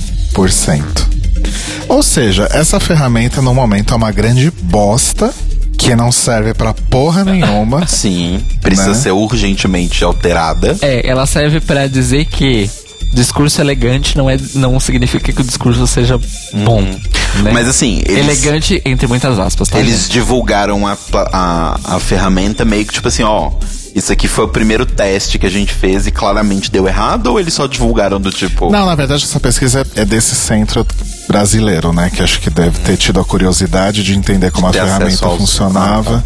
Ou 1.87 2.03
seja, 2.03 2.49
essa 2.51 2.81
ferramenta 2.81 3.41
no 3.41 3.53
momento 3.55 3.93
é 3.93 3.95
uma 3.95 4.11
grande 4.11 4.51
bosta 4.51 5.33
que 5.77 5.95
não 5.95 6.11
serve 6.11 6.53
pra 6.53 6.73
porra 6.73 7.23
nenhuma. 7.23 7.87
Sim, 7.87 8.43
precisa 8.61 8.89
Né? 8.89 8.93
ser 8.95 9.11
urgentemente 9.11 10.03
alterada. 10.03 10.75
É, 10.81 11.07
ela 11.09 11.25
serve 11.25 11.61
pra 11.61 11.87
dizer 11.87 12.25
que 12.25 12.69
discurso 13.13 13.61
elegante 13.61 14.17
não, 14.17 14.29
é, 14.29 14.37
não 14.55 14.79
significa 14.79 15.31
que 15.31 15.41
o 15.41 15.43
discurso 15.43 15.85
seja 15.87 16.19
bom. 16.53 16.81
né? 16.81 17.51
Mas 17.53 17.67
assim, 17.67 18.01
eles, 18.05 18.43
Elegante 18.43 18.81
entre 18.85 19.07
muitas 19.07 19.39
aspas, 19.39 19.69
tá? 19.69 19.79
eles 19.79 20.01
gente? 20.03 20.11
divulgaram 20.11 20.85
a, 20.87 20.97
a, 21.33 21.79
a 21.95 21.99
ferramenta 21.99 22.63
meio 22.65 22.85
que 22.85 22.93
tipo 22.93 23.07
assim, 23.07 23.23
ó. 23.23 23.51
Isso 23.95 24.13
aqui 24.13 24.27
foi 24.27 24.45
o 24.45 24.47
primeiro 24.47 24.85
teste 24.85 25.39
que 25.39 25.47
a 25.47 25.49
gente 25.49 25.73
fez 25.73 26.05
e 26.05 26.11
claramente 26.11 26.69
deu 26.69 26.87
errado, 26.87 27.27
ou 27.27 27.39
eles 27.39 27.55
só 27.55 27.65
divulgaram 27.65 28.21
do 28.21 28.29
tipo. 28.29 28.69
Não, 28.69 28.85
na 28.85 28.93
verdade, 28.93 29.23
essa 29.23 29.39
pesquisa 29.39 29.83
é 29.95 30.05
desse 30.05 30.35
centro 30.35 30.85
brasileiro, 31.27 31.91
né? 31.91 32.11
Que 32.13 32.21
acho 32.21 32.39
que 32.39 32.51
deve 32.51 32.77
ter 32.81 32.95
tido 32.95 33.19
a 33.19 33.25
curiosidade 33.25 34.03
de 34.03 34.13
entender 34.13 34.51
como 34.51 34.67
a 34.67 34.71
ter 34.71 34.81
acesso 34.81 34.97
ferramenta 34.99 35.29
funcionava. 35.37 36.23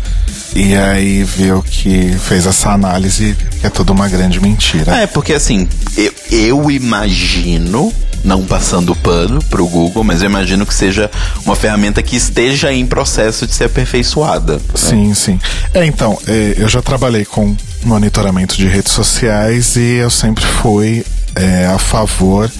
E 0.56 0.76
aí 0.76 1.24
viu 1.24 1.64
que 1.64 2.14
fez 2.20 2.46
essa 2.46 2.72
análise 2.72 3.36
que 3.60 3.66
é 3.66 3.70
tudo 3.70 3.94
uma 3.94 4.08
grande 4.10 4.40
mentira. 4.40 4.96
É, 4.96 5.08
porque 5.08 5.34
assim, 5.34 5.68
eu, 5.96 6.14
eu 6.30 6.72
imagino, 6.72 7.94
não 8.24 8.44
passando 8.44 8.96
pano 8.96 9.42
pro 9.46 9.66
Google, 9.66 10.04
mas 10.04 10.22
eu 10.22 10.30
imagino 10.30 10.66
que 10.66 10.74
seja 10.74 11.10
uma 11.46 11.56
ferramenta 11.56 12.04
que 12.04 12.16
esteja 12.16 12.72
em 12.72 12.86
processo 12.86 13.48
de 13.48 13.54
ser 13.54 13.66
aperfeiçoada. 13.66 14.54
né? 14.54 14.60
Sim, 14.76 15.14
sim. 15.14 15.40
É, 15.74 15.86
então, 15.86 16.18
é, 16.28 16.56
eu 16.58 16.68
já 16.68 16.82
trabalhei 16.82 17.24
com 17.24 17.56
monitoramento 17.84 18.56
de 18.58 18.68
redes 18.68 18.92
sociais 18.92 19.76
e 19.76 19.96
eu 19.96 20.10
sempre 20.10 20.46
fui 20.46 21.06
é, 21.36 21.66
a 21.68 21.78
favor 21.78 22.52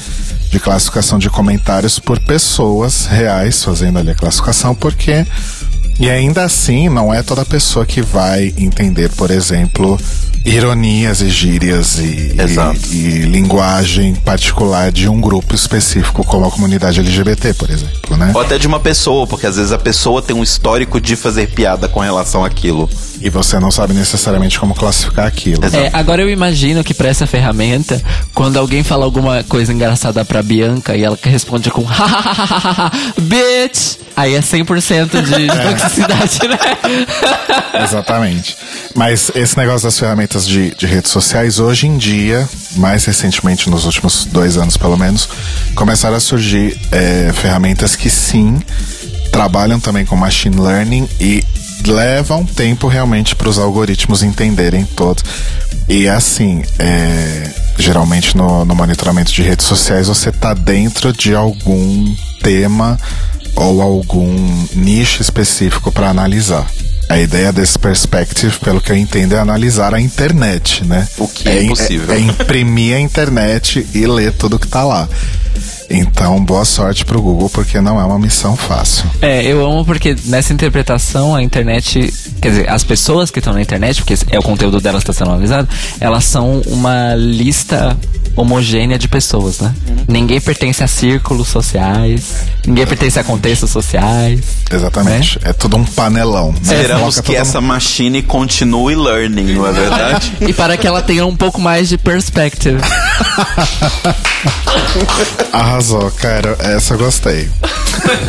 de 0.50 0.60
classificação 0.60 1.20
de 1.20 1.30
comentários 1.30 2.00
por 2.00 2.20
pessoas 2.20 3.06
reais 3.06 3.64
fazendo 3.64 4.00
ali 4.00 4.12
a 4.12 4.16
classificação, 4.16 4.74
porque. 4.74 5.26
E 6.02 6.10
ainda 6.10 6.44
assim, 6.44 6.90
não 6.90 7.14
é 7.14 7.22
toda 7.22 7.46
pessoa 7.46 7.86
que 7.86 8.02
vai 8.02 8.52
entender, 8.58 9.12
por 9.12 9.30
exemplo, 9.30 10.00
ironias 10.44 11.22
e 11.22 11.30
gírias 11.30 12.00
e, 12.00 12.36
e, 12.92 12.96
e 12.96 13.20
linguagem 13.20 14.16
particular 14.16 14.92
de 14.92 15.08
um 15.08 15.22
grupo 15.22 15.54
específico, 15.54 16.26
como 16.26 16.48
a 16.48 16.50
comunidade 16.50 17.00
LGBT, 17.00 17.54
por 17.54 17.70
exemplo, 17.70 18.18
né? 18.18 18.32
Ou 18.34 18.42
até 18.42 18.58
de 18.58 18.66
uma 18.66 18.80
pessoa, 18.80 19.28
porque 19.28 19.46
às 19.46 19.58
vezes 19.58 19.72
a 19.72 19.78
pessoa 19.78 20.24
tem 20.24 20.36
um 20.36 20.42
histórico 20.42 21.00
de 21.00 21.16
fazer 21.16 21.52
piada 21.52 21.88
com 21.88 22.00
relação 22.00 22.44
àquilo. 22.44 22.90
E 23.22 23.30
você 23.30 23.60
não 23.60 23.72
sabe 23.72 23.94
necessariamente 23.94 24.60
como 24.60 24.74
classificar 24.74 25.28
aquilo. 25.28 25.64
É, 25.66 25.90
agora 25.94 26.22
eu 26.22 26.30
imagino 26.30 26.84
que 26.84 26.94
pra 26.94 27.10
essa 27.10 27.28
ferramenta, 27.28 28.02
quando 28.34 28.58
alguém 28.58 28.84
fala 28.84 29.06
alguma 29.06 29.44
coisa 29.44 29.72
engraçada 29.72 30.26
pra 30.26 30.42
Bianca 30.42 30.96
e 30.96 31.04
ela 31.04 31.18
responde 31.22 31.70
com 31.70 31.86
bitch, 33.22 33.98
aí 34.16 34.36
é 34.36 34.40
100% 34.40 35.22
de, 35.22 35.48
de 35.48 35.48
toxicidade, 35.80 36.48
né? 36.48 36.58
Exatamente. 37.84 38.58
Mas 38.96 39.32
esse 39.36 39.58
negócio 39.58 39.88
das 39.88 39.98
ferramentas 39.98 40.48
de, 40.48 40.74
de 40.76 40.86
redes 40.86 41.12
sociais, 41.12 41.60
hoje 41.60 41.88
em 41.88 41.98
dia, 41.98 42.48
mais 42.76 43.06
recentemente, 43.06 43.70
nos 43.70 43.86
últimos 43.86 44.26
dois 44.26 44.58
anos 44.58 44.78
pelo 44.78 44.98
menos, 44.98 45.30
começaram 45.76 46.16
a 46.16 46.20
surgir 46.20 46.78
é, 46.92 47.32
ferramentas 47.34 47.96
que 47.96 48.10
sim 48.10 48.60
trabalham 49.32 49.80
também 49.80 50.06
com 50.06 50.16
machine 50.16 50.60
learning 50.60 51.08
e 51.20 51.44
levam 51.86 52.46
tempo 52.46 52.88
realmente 52.88 53.36
para 53.36 53.50
os 53.50 53.58
algoritmos 53.58 54.24
entenderem 54.24 54.86
todos. 54.86 55.24
E 55.88 56.08
assim, 56.08 56.64
é, 56.80 57.50
geralmente 57.78 58.36
no, 58.38 58.64
no 58.66 58.76
monitoramento 58.76 59.32
de 59.32 59.42
redes 59.42 59.66
sociais 59.66 60.08
você 60.08 60.32
tá 60.32 60.54
dentro 60.54 61.12
de 61.12 61.34
algum 61.36 62.16
tema 62.42 62.98
ou 63.56 63.82
algum 63.82 64.66
nicho 64.76 65.22
específico 65.22 65.92
para 65.92 66.10
analisar. 66.10 66.66
A 67.10 67.20
ideia 67.20 67.52
desse 67.52 67.78
perspective, 67.78 68.58
pelo 68.60 68.80
que 68.80 68.90
eu 68.90 68.96
entendo, 68.96 69.36
é 69.36 69.40
analisar 69.40 69.94
a 69.94 70.00
internet, 70.00 70.86
né? 70.86 71.06
O 71.18 71.28
que 71.28 71.50
é 71.50 71.62
im- 71.62 71.66
impossível. 71.66 72.16
É, 72.16 72.20
imprimir 72.20 72.96
a 72.96 73.00
internet 73.02 73.86
e 73.94 74.08
ler 74.08 74.32
tudo 74.32 74.58
que 74.58 74.68
tá 74.68 74.84
lá. 74.86 75.10
Então, 75.94 76.44
boa 76.44 76.64
sorte 76.64 77.04
pro 77.04 77.22
Google, 77.22 77.50
porque 77.50 77.82
não 77.82 78.00
é 78.00 78.04
uma 78.04 78.18
missão 78.18 78.56
fácil. 78.56 79.06
É, 79.22 79.44
eu 79.44 79.66
amo 79.66 79.84
porque 79.84 80.16
nessa 80.26 80.54
interpretação 80.54 81.36
a 81.36 81.44
internet, 81.44 82.14
quer 82.42 82.50
dizer, 82.50 82.70
as 82.70 82.84
pessoas 82.84 83.30
que 83.30 83.40
estão 83.40 83.54
na 83.54 83.62
internet, 83.62 84.02
porque 84.02 84.16
é 84.30 84.40
o 84.40 84.42
conteúdo 84.42 84.80
delas 84.80 85.02
está 85.02 85.12
sendo 85.12 85.32
analisado, 85.32 85.68
elas 86.00 86.24
são 86.24 86.62
uma 86.68 87.14
lista 87.16 87.98
homogênea 88.36 88.98
de 88.98 89.08
pessoas, 89.08 89.60
né? 89.60 89.74
Ninguém 90.08 90.40
pertence 90.40 90.84
a 90.84 90.88
círculos 90.88 91.48
sociais, 91.48 92.24
ninguém 92.66 92.86
pertence 92.86 93.20
a 93.20 93.24
contextos 93.24 93.70
sociais. 93.70 94.42
Exatamente. 94.72 95.40
É, 95.44 95.54
tudo 95.54 95.78
um 95.78 95.84
panelão. 95.84 96.52
Né? 96.52 96.60
Esperamos 96.62 97.20
que 97.20 97.36
essa 97.36 97.62
machine 97.62 98.22
continue 98.22 98.96
learning, 98.96 99.54
não 99.54 99.68
é 99.68 99.72
verdade? 99.72 100.32
E 100.42 100.54
para 100.54 100.76
que 100.76 100.88
ela 100.88 101.02
tenha 101.02 101.26
um 101.26 101.36
pouco 101.36 101.62
mais 101.62 101.90
de 101.90 101.98
perspective. 101.98 102.80
Arrasou, 105.54 106.10
cara. 106.12 106.58
Essa 106.60 106.96
eu 106.96 106.98
gostei. 106.98 107.50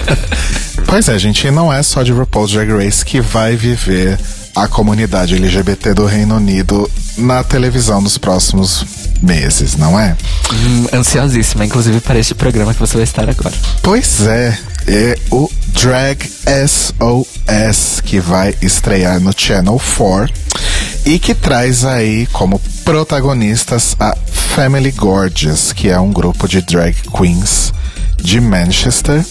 pois 0.86 1.08
é, 1.08 1.18
gente, 1.18 1.46
e 1.46 1.50
não 1.50 1.72
é 1.72 1.82
só 1.82 2.02
de 2.02 2.12
RuPaul's 2.12 2.52
Drag 2.52 2.70
Race 2.70 3.04
que 3.04 3.20
vai 3.20 3.56
viver 3.56 4.18
a 4.54 4.68
comunidade 4.68 5.34
LGBT 5.34 5.94
do 5.94 6.04
Reino 6.04 6.36
Unido 6.36 6.90
na 7.16 7.42
televisão 7.42 8.00
nos 8.00 8.18
próximos 8.18 8.84
meses, 9.22 9.76
não 9.76 9.98
é? 9.98 10.16
Hum, 10.52 10.86
ansiosíssima, 10.92 11.64
inclusive 11.64 12.00
para 12.00 12.18
este 12.18 12.34
programa 12.34 12.74
que 12.74 12.80
você 12.80 12.94
vai 12.94 13.04
estar 13.04 13.28
agora. 13.28 13.54
Pois 13.82 14.26
é, 14.26 14.58
é 14.86 15.18
o 15.30 15.50
Drag 15.68 16.18
SOS 16.66 18.00
que 18.04 18.20
vai 18.20 18.54
estrear 18.60 19.20
no 19.20 19.32
Channel 19.36 19.80
4 19.96 20.34
e 21.06 21.18
que 21.18 21.34
traz 21.34 21.84
aí 21.84 22.26
como 22.26 22.60
protagonistas 22.84 23.96
a 23.98 24.16
Family 24.54 24.90
Gorgeous, 24.92 25.72
que 25.72 25.88
é 25.88 25.98
um 25.98 26.12
grupo 26.12 26.46
de 26.46 26.60
drag 26.60 26.94
queens 27.16 27.72
de 28.16 28.40
Manchester, 28.40 29.24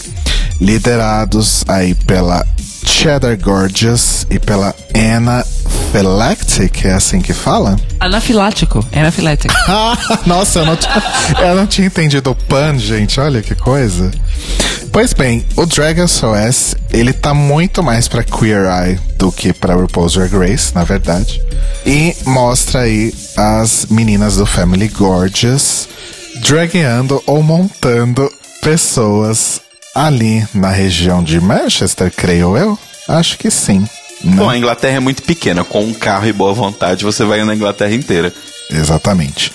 liderados 0.60 1.64
aí 1.68 1.94
pela 1.94 2.44
Cheddar 2.84 3.38
Gorgeous 3.38 4.26
e 4.30 4.38
pela 4.38 4.74
Anna 4.94 5.44
Phylactic, 5.92 6.84
é 6.84 6.92
assim 6.92 7.20
que 7.20 7.32
fala? 7.32 7.76
Anafilático, 8.00 8.84
anafilático. 8.92 9.54
Nossa, 10.26 10.60
eu 10.60 10.66
não, 10.66 10.76
tinha, 10.76 11.02
eu 11.40 11.54
não 11.54 11.66
tinha 11.66 11.86
entendido 11.86 12.30
o 12.30 12.34
pan, 12.34 12.78
gente. 12.78 13.20
Olha 13.20 13.42
que 13.42 13.54
coisa. 13.54 14.10
Pois 14.90 15.12
bem, 15.12 15.44
o 15.56 15.64
Drag 15.66 15.98
SOS, 16.06 16.76
ele 16.92 17.12
tá 17.12 17.32
muito 17.32 17.82
mais 17.82 18.08
pra 18.08 18.22
Queer 18.22 18.66
Eye 18.66 19.00
do 19.16 19.32
que 19.32 19.52
pra 19.52 19.74
RuPaul's 19.74 20.14
Drag 20.14 20.32
Race, 20.36 20.74
na 20.74 20.84
verdade. 20.84 21.42
E 21.86 22.14
mostra 22.24 22.80
aí 22.80 23.12
as 23.36 23.86
meninas 23.90 24.36
do 24.36 24.46
Family 24.46 24.88
Gorgeous 24.88 25.88
dragueando 26.42 27.22
ou 27.26 27.42
montando 27.42 28.30
pessoas 28.60 29.60
ali 29.94 30.46
na 30.54 30.70
região 30.70 31.22
de 31.22 31.40
Manchester, 31.40 32.12
creio 32.14 32.56
eu. 32.56 32.78
Acho 33.08 33.38
que 33.38 33.50
sim. 33.50 33.80
né? 34.22 34.36
Bom, 34.36 34.48
a 34.48 34.56
Inglaterra 34.56 34.96
é 34.96 35.00
muito 35.00 35.22
pequena. 35.22 35.64
Com 35.64 35.84
um 35.84 35.94
carro 35.94 36.26
e 36.26 36.32
boa 36.32 36.52
vontade, 36.52 37.04
você 37.04 37.24
vai 37.24 37.44
na 37.44 37.54
Inglaterra 37.54 37.94
inteira. 37.94 38.32
Exatamente. 38.70 39.52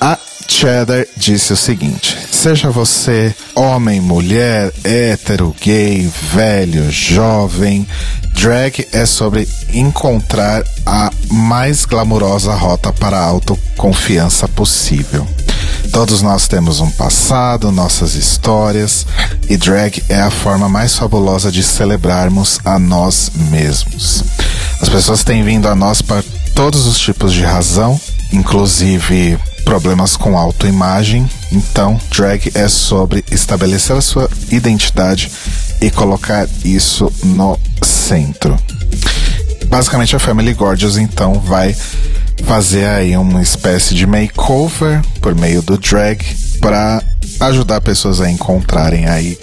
A 0.00 0.18
Cheddar 0.46 1.06
disse 1.16 1.52
o 1.52 1.56
seguinte: 1.56 2.16
seja 2.30 2.70
você 2.70 3.34
homem, 3.54 4.00
mulher, 4.00 4.72
hétero, 4.84 5.54
gay, 5.60 6.10
velho, 6.32 6.90
jovem, 6.90 7.86
drag 8.34 8.86
é 8.92 9.06
sobre 9.06 9.48
encontrar 9.72 10.62
a 10.84 11.10
mais 11.30 11.84
glamurosa 11.84 12.54
rota 12.54 12.92
para 12.92 13.16
a 13.18 13.24
autoconfiança 13.24 14.46
possível. 14.46 15.26
Todos 15.94 16.22
nós 16.22 16.48
temos 16.48 16.80
um 16.80 16.90
passado, 16.90 17.70
nossas 17.70 18.16
histórias, 18.16 19.06
e 19.48 19.56
drag 19.56 20.02
é 20.08 20.20
a 20.20 20.28
forma 20.28 20.68
mais 20.68 20.96
fabulosa 20.96 21.52
de 21.52 21.62
celebrarmos 21.62 22.58
a 22.64 22.80
nós 22.80 23.30
mesmos. 23.36 24.24
As 24.80 24.88
pessoas 24.88 25.22
têm 25.22 25.44
vindo 25.44 25.68
a 25.68 25.74
nós 25.76 26.02
para 26.02 26.24
todos 26.52 26.88
os 26.88 26.98
tipos 26.98 27.32
de 27.32 27.44
razão, 27.44 27.98
inclusive 28.32 29.38
problemas 29.64 30.16
com 30.16 30.36
autoimagem. 30.36 31.30
Então, 31.52 31.96
drag 32.10 32.50
é 32.56 32.66
sobre 32.66 33.24
estabelecer 33.30 33.96
a 33.96 34.00
sua 34.00 34.28
identidade 34.50 35.30
e 35.80 35.92
colocar 35.92 36.48
isso 36.64 37.10
no 37.22 37.56
centro. 37.80 38.58
Basicamente, 39.68 40.16
a 40.16 40.18
Family 40.18 40.54
Gorgeous 40.54 40.96
então 40.96 41.34
vai 41.34 41.74
fazer 42.42 42.86
aí 42.86 43.16
uma 43.16 43.42
espécie 43.42 43.94
de 43.94 44.06
makeover 44.06 45.00
por 45.20 45.34
meio 45.34 45.62
do 45.62 45.78
drag 45.78 46.18
para 46.60 47.02
ajudar 47.40 47.80
pessoas 47.80 48.20
a 48.20 48.30
encontrarem 48.30 49.06
aí 49.06 49.38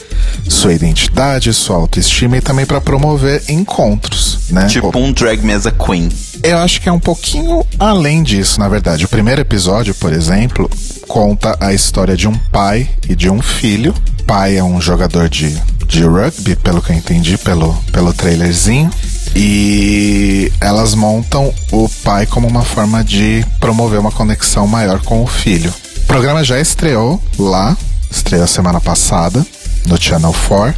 sua 0.48 0.74
identidade, 0.74 1.54
sua 1.54 1.78
autoestima 1.78 2.38
e 2.38 2.42
também 2.42 2.66
para 2.66 2.82
promover 2.82 3.44
encontros, 3.50 4.40
né? 4.50 4.68
Tipo 4.68 4.98
um 4.98 5.12
drag 5.12 5.42
mesa 5.44 5.72
queen. 5.72 6.10
Eu 6.44 6.58
acho 6.58 6.82
que 6.82 6.90
é 6.90 6.92
um 6.92 7.00
pouquinho 7.00 7.66
além 7.78 8.24
disso, 8.24 8.60
na 8.60 8.68
verdade. 8.68 9.06
O 9.06 9.10
primeiro 9.10 9.42
episódio, 9.42 9.94
por 9.94 10.12
exemplo, 10.12 10.70
conta 11.08 11.56
a 11.60 11.74
história 11.74 12.18
de 12.18 12.28
um 12.28 12.34
pai 12.52 12.90
e 13.08 13.16
de 13.16 13.30
um 13.30 13.42
filho. 13.42 13.94
O 14.20 14.24
pai 14.24 14.58
é 14.58 14.64
um 14.64 14.82
jogador 14.82 15.30
de, 15.30 15.56
de 15.86 16.04
rugby, 16.04 16.56
pelo 16.56 16.82
que 16.82 16.92
eu 16.92 16.96
entendi 16.96 17.38
pelo, 17.38 17.74
pelo 17.92 18.14
trailerzinho. 18.14 18.90
E 19.36 20.52
elas 20.60 20.94
montam 20.94 21.54
o 21.72 21.88
pai 22.04 22.26
como 22.26 22.48
uma 22.48 22.64
forma 22.64 23.04
de 23.04 23.46
promover 23.60 24.00
uma 24.00 24.12
conexão 24.12 24.68
maior 24.68 25.02
com 25.02 25.24
o 25.24 25.28
filho. 25.28 25.74
O 26.04 26.06
programa 26.06 26.44
já 26.44 26.60
estreou 26.60 27.22
lá, 27.40 27.76
estreou 28.10 28.46
semana 28.48 28.82
passada 28.82 29.46
no 29.86 30.00
Channel 30.00 30.36
4 30.48 30.76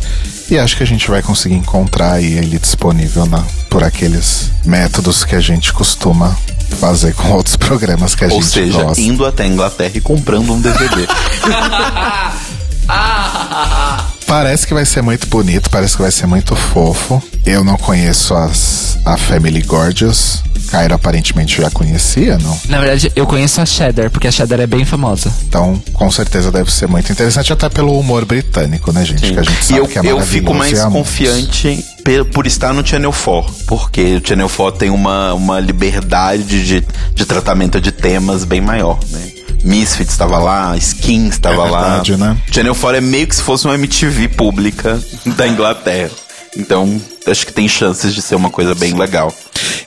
e 0.51 0.57
acho 0.59 0.77
que 0.77 0.83
a 0.83 0.87
gente 0.87 1.09
vai 1.09 1.21
conseguir 1.21 1.55
encontrar 1.55 2.13
aí 2.13 2.33
ele 2.33 2.59
disponível 2.59 3.25
na, 3.25 3.43
por 3.69 3.83
aqueles 3.83 4.51
métodos 4.63 5.23
que 5.25 5.35
a 5.35 5.39
gente 5.39 5.73
costuma 5.73 6.35
fazer 6.79 7.13
com 7.13 7.31
outros 7.31 7.55
programas 7.55 8.13
que 8.15 8.23
a 8.25 8.27
Ou 8.27 8.33
gente 8.41 8.45
seja, 8.47 8.83
gosta. 8.83 9.01
indo 9.01 9.25
até 9.25 9.43
a 9.43 9.47
Inglaterra 9.47 9.91
e 9.95 10.01
comprando 10.01 10.53
um 10.53 10.61
DVD. 10.61 11.07
Parece 14.25 14.65
que 14.65 14.73
vai 14.73 14.85
ser 14.85 15.01
muito 15.01 15.27
bonito, 15.27 15.69
parece 15.69 15.95
que 15.95 16.01
vai 16.01 16.11
ser 16.11 16.25
muito 16.25 16.55
fofo. 16.55 17.21
Eu 17.45 17.63
não 17.63 17.77
conheço 17.77 18.33
as, 18.33 18.97
a 19.05 19.17
Family 19.17 19.61
Gorgeous. 19.61 20.43
Kyra 20.69 20.95
aparentemente 20.95 21.61
já 21.61 21.69
conhecia, 21.69 22.37
não? 22.39 22.59
Na 22.67 22.79
verdade, 22.79 23.11
eu 23.15 23.27
conheço 23.27 23.61
a 23.61 23.65
Cheddar, 23.65 24.09
porque 24.09 24.27
a 24.27 24.31
Cheddar 24.31 24.59
é 24.59 24.65
bem 24.65 24.85
famosa. 24.85 25.31
Então, 25.47 25.79
com 25.93 26.09
certeza 26.09 26.51
deve 26.51 26.71
ser 26.71 26.87
muito 26.87 27.11
interessante, 27.11 27.53
até 27.53 27.69
pelo 27.69 27.99
humor 27.99 28.25
britânico, 28.25 28.91
né, 28.91 29.05
gente? 29.05 29.33
Que 29.33 29.39
a 29.39 29.43
gente 29.43 29.61
e 29.61 29.65
sabe 29.65 29.79
eu, 29.79 29.87
que 29.87 29.99
é 29.99 30.11
eu 30.11 30.19
fico 30.21 30.53
mais 30.53 30.79
e 30.79 30.89
confiante 30.89 31.85
por 32.33 32.47
estar 32.47 32.73
no 32.73 32.85
Channel 32.85 33.13
4, 33.13 33.53
porque 33.67 34.15
o 34.15 34.27
Channel 34.27 34.49
4 34.49 34.79
tem 34.79 34.89
uma, 34.89 35.33
uma 35.33 35.59
liberdade 35.59 36.65
de, 36.65 36.85
de 37.13 37.25
tratamento 37.25 37.79
de 37.79 37.91
temas 37.91 38.43
bem 38.43 38.59
maior, 38.59 38.99
né? 39.09 39.32
Misfits 39.63 40.11
estava 40.11 40.37
lá, 40.39 40.75
Skins 40.77 41.33
estava 41.35 41.67
É 41.67 41.69
lá. 41.71 41.81
verdade, 41.81 42.17
né? 42.17 42.37
Channel 42.51 42.75
4 42.75 42.97
é 42.97 43.01
meio 43.01 43.27
que 43.27 43.35
se 43.35 43.41
fosse 43.43 43.65
uma 43.65 43.75
MTV 43.75 44.27
pública 44.29 44.99
da 45.37 45.47
Inglaterra. 45.47 46.11
Então, 46.55 47.01
acho 47.25 47.45
que 47.47 47.53
tem 47.53 47.67
chances 47.67 48.13
de 48.13 48.21
ser 48.21 48.35
uma 48.35 48.49
coisa 48.49 48.75
bem 48.75 48.93
legal. 48.93 49.33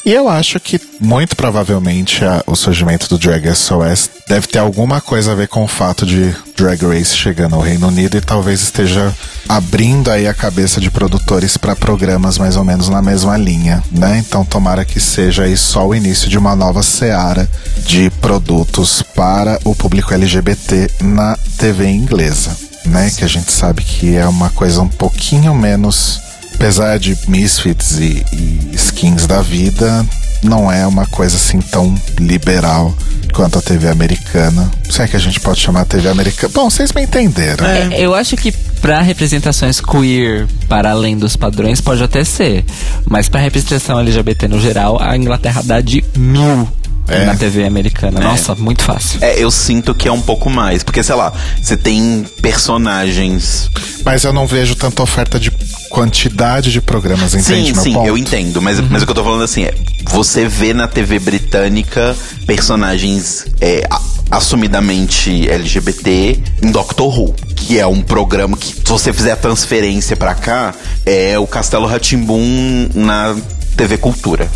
E 0.07 0.13
eu 0.13 0.29
acho 0.29 0.61
que, 0.61 0.81
muito 1.01 1.35
provavelmente, 1.35 2.25
a- 2.25 2.41
o 2.47 2.55
surgimento 2.55 3.09
do 3.09 3.19
Drag 3.19 3.45
SOS 3.53 4.09
deve 4.29 4.47
ter 4.47 4.61
alguma 4.61 5.01
coisa 5.01 5.33
a 5.33 5.35
ver 5.35 5.49
com 5.49 5.65
o 5.65 5.67
fato 5.67 6.07
de 6.07 6.33
Drag 6.57 6.81
Race 6.87 7.17
chegando 7.17 7.57
ao 7.57 7.61
Reino 7.61 7.89
Unido 7.89 8.17
e 8.17 8.21
talvez 8.21 8.61
esteja 8.63 9.13
abrindo 9.49 10.09
aí 10.09 10.29
a 10.29 10.33
cabeça 10.33 10.81
de 10.81 10.93
produtores 10.93 11.57
para 11.57 11.75
programas 11.75 12.39
mais 12.39 12.55
ou 12.57 12.63
menos 12.63 12.89
na 12.89 13.03
mesma 13.03 13.37
linha, 13.37 13.83
né? 13.91 14.23
Então, 14.25 14.45
tomara 14.45 14.85
que 14.85 15.01
seja 15.01 15.43
aí 15.43 15.57
só 15.57 15.85
o 15.85 15.93
início 15.95 16.29
de 16.29 16.39
uma 16.39 16.55
nova 16.55 16.85
seara 16.85 17.51
de 17.85 18.09
produtos 18.21 19.03
para 19.03 19.59
o 19.65 19.75
público 19.75 20.15
LGBT 20.15 20.89
na 21.03 21.37
TV 21.59 21.89
inglesa, 21.89 22.57
né? 22.85 23.11
Que 23.11 23.25
a 23.25 23.29
gente 23.29 23.51
sabe 23.51 23.83
que 23.83 24.15
é 24.15 24.27
uma 24.29 24.51
coisa 24.51 24.81
um 24.81 24.89
pouquinho 24.89 25.53
menos 25.53 26.21
apesar 26.57 26.99
de 26.99 27.17
Misfits 27.29 27.99
e, 27.99 28.25
e 28.33 28.71
skins 28.75 29.27
da 29.27 29.43
vida, 29.43 30.05
não 30.43 30.73
é 30.73 30.87
uma 30.87 31.07
coisa 31.07 31.37
assim 31.37 31.61
tão 31.61 31.95
liberal 32.19 32.95
quanto 33.33 33.59
a 33.59 33.63
TV 33.63 33.89
americana. 33.89 34.71
Se 34.89 35.03
é 35.03 35.07
que 35.07 35.17
a 35.17 35.19
gente 35.19 35.39
pode 35.39 35.61
chamar 35.61 35.83
a 35.83 35.85
TV 35.85 36.09
americana. 36.09 36.51
Bom, 36.55 36.71
vocês 36.71 36.93
me 36.93 37.03
entenderam. 37.03 37.67
É, 37.67 38.01
eu 38.01 38.15
acho 38.15 38.37
que 38.37 38.51
pra 38.81 39.03
representações 39.03 39.81
queer 39.81 40.47
para 40.67 40.91
além 40.91 41.19
dos 41.19 41.37
padrões 41.37 41.81
pode 41.81 42.03
até 42.03 42.25
ser. 42.25 42.65
Mas 43.07 43.29
pra 43.29 43.41
representação 43.41 44.01
LGBT 44.01 44.49
no 44.49 44.59
geral, 44.59 45.01
a 45.01 45.15
Inglaterra 45.17 45.63
dá 45.63 45.81
de 45.83 46.03
mil 46.17 46.67
É. 47.09 47.25
na 47.25 47.37
TV 47.37 47.65
americana. 47.65 48.21
Nossa, 48.21 48.55
muito 48.55 48.83
fácil. 48.83 49.19
É, 49.23 49.43
eu 49.43 49.51
sinto 49.51 49.95
que 49.95 50.09
é 50.09 50.13
um 50.13 50.21
pouco 50.21 50.51
mais. 50.51 50.83
Porque, 50.83 51.03
sei 51.03 51.15
lá, 51.15 51.33
você 51.61 51.77
tem 51.77 52.25
personagens. 52.43 53.71
Mas 54.05 54.25
eu 54.25 54.33
não 54.33 54.47
vejo 54.47 54.75
tanta 54.75 55.03
oferta 55.03 55.39
de 55.39 55.51
quantidade 55.89 56.73
de 56.73 56.81
programas, 56.81 57.35
entende 57.35 57.69
Sim, 57.69 57.73
meu 57.75 57.83
sim, 57.83 57.93
ponto? 57.93 58.07
eu 58.07 58.19
entendo. 58.19 58.61
Mas, 58.61 58.81
mas 58.81 59.03
o 59.03 59.07
que 59.07 59.11
eu 59.11 59.15
tô 59.15 59.25
falando 59.25 59.45
assim 59.45 59.65
é. 59.65 59.75
Você 60.11 60.47
vê 60.47 60.73
na 60.73 60.87
TV 60.87 61.19
britânica 61.19 62.17
personagens 62.47 63.45
é, 63.61 63.89
assumidamente 64.31 65.49
LGBT 65.49 66.39
em 66.63 66.71
Doctor 66.71 67.19
Who. 67.19 67.35
Que 67.55 67.79
é 67.79 67.87
um 67.87 68.01
programa 68.03 68.57
que, 68.57 68.67
se 68.67 68.85
você 68.85 69.13
fizer 69.13 69.33
a 69.33 69.37
transferência 69.37 70.17
pra 70.17 70.35
cá, 70.35 70.75
é 71.05 71.39
o 71.39 71.47
Castelo 71.47 71.87
Ratimbum 71.87 72.89
na 72.95 73.35
TV 73.77 73.99
Cultura. 73.99 74.49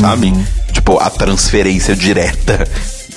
Sabe? 0.00 0.32
Tipo, 0.86 1.00
a 1.00 1.10
transferência 1.10 1.96
direta. 1.96 2.64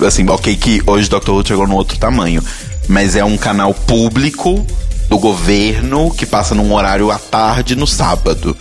Assim, 0.04 0.28
ok, 0.28 0.56
que 0.56 0.82
hoje 0.84 1.08
Doctor 1.08 1.36
Who 1.36 1.46
chegou 1.46 1.68
num 1.68 1.76
outro 1.76 1.96
tamanho. 1.98 2.42
Mas 2.88 3.14
é 3.14 3.24
um 3.24 3.36
canal 3.36 3.72
público 3.72 4.66
do 5.08 5.16
governo 5.16 6.10
que 6.10 6.26
passa 6.26 6.52
num 6.52 6.72
horário 6.72 7.12
à 7.12 7.18
tarde 7.18 7.76
no 7.76 7.86
sábado. 7.86 8.56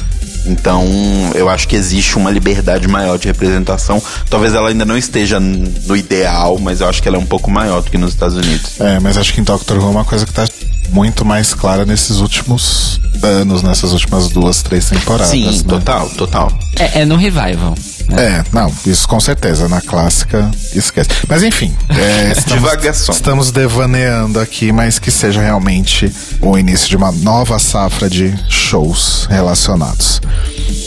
Então, 0.45 0.85
eu 1.33 1.49
acho 1.49 1.67
que 1.67 1.75
existe 1.75 2.17
uma 2.17 2.29
liberdade 2.29 2.87
maior 2.87 3.17
de 3.17 3.27
representação. 3.27 3.99
Talvez 4.29 4.53
ela 4.53 4.69
ainda 4.69 4.85
não 4.85 4.95
esteja 4.95 5.39
no 5.39 5.95
ideal, 5.95 6.59
mas 6.59 6.79
eu 6.81 6.87
acho 6.87 7.01
que 7.01 7.07
ela 7.07 7.17
é 7.17 7.19
um 7.19 7.25
pouco 7.25 7.49
maior 7.49 7.81
do 7.81 7.89
que 7.89 7.97
nos 7.97 8.11
Estados 8.11 8.37
Unidos. 8.37 8.79
É, 8.79 8.99
mas 8.99 9.17
acho 9.17 9.33
que 9.33 9.41
em 9.41 9.43
Doctor 9.43 9.79
Who 9.79 9.87
é 9.87 9.89
uma 9.89 10.05
coisa 10.05 10.23
que 10.23 10.33
tá 10.33 10.47
muito 10.91 11.25
mais 11.25 11.55
clara 11.55 11.83
nesses 11.83 12.17
últimos 12.17 13.01
anos, 13.23 13.63
nessas 13.63 13.91
últimas 13.91 14.29
duas, 14.29 14.61
três 14.61 14.87
temporadas. 14.87 15.29
Sim, 15.29 15.45
né? 15.45 15.63
total, 15.67 16.09
total. 16.11 16.51
É, 16.77 17.01
é 17.01 17.05
no 17.05 17.15
revival. 17.15 17.75
Né? 18.09 18.25
É, 18.25 18.43
não, 18.51 18.73
isso 18.85 19.07
com 19.07 19.19
certeza. 19.19 19.67
Na 19.67 19.81
clássica, 19.81 20.49
esquece. 20.73 21.09
Mas 21.27 21.43
enfim, 21.43 21.75
é, 21.89 22.31
estamos, 22.37 23.09
estamos 23.09 23.51
devaneando 23.51 24.39
aqui, 24.39 24.71
mas 24.71 24.99
que 24.99 25.11
seja 25.11 25.41
realmente 25.41 26.11
o 26.41 26.57
início 26.57 26.89
de 26.89 26.97
uma 26.97 27.11
nova 27.11 27.59
safra 27.59 28.09
de 28.09 28.33
shows 28.47 29.27
relacionados. 29.29 30.21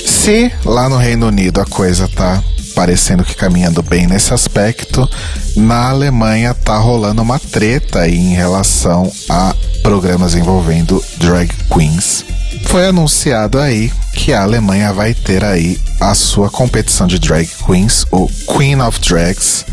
Se 0.04 0.52
lá 0.64 0.88
no 0.88 0.96
Reino 0.96 1.28
Unido 1.28 1.60
a 1.60 1.64
coisa 1.64 2.08
tá 2.08 2.42
parecendo 2.74 3.24
que 3.24 3.34
caminhando 3.34 3.82
bem 3.82 4.06
nesse 4.06 4.32
aspecto, 4.32 5.08
na 5.56 5.90
Alemanha 5.90 6.54
tá 6.54 6.76
rolando 6.78 7.22
uma 7.22 7.38
treta 7.38 8.00
aí 8.00 8.16
em 8.16 8.34
relação 8.34 9.12
a 9.28 9.54
programas 9.82 10.34
envolvendo 10.34 11.02
drag 11.18 11.50
queens. 11.72 12.24
Foi 12.66 12.86
anunciado 12.86 13.58
aí 13.58 13.92
que 14.14 14.32
a 14.32 14.42
Alemanha 14.42 14.92
vai 14.92 15.14
ter 15.14 15.44
aí 15.44 15.78
a 16.00 16.14
sua 16.14 16.50
competição 16.50 17.06
de 17.06 17.18
drag 17.18 17.48
queens, 17.66 18.06
o 18.10 18.28
Queen 18.28 18.80
of 18.80 19.00
Drags, 19.00 19.64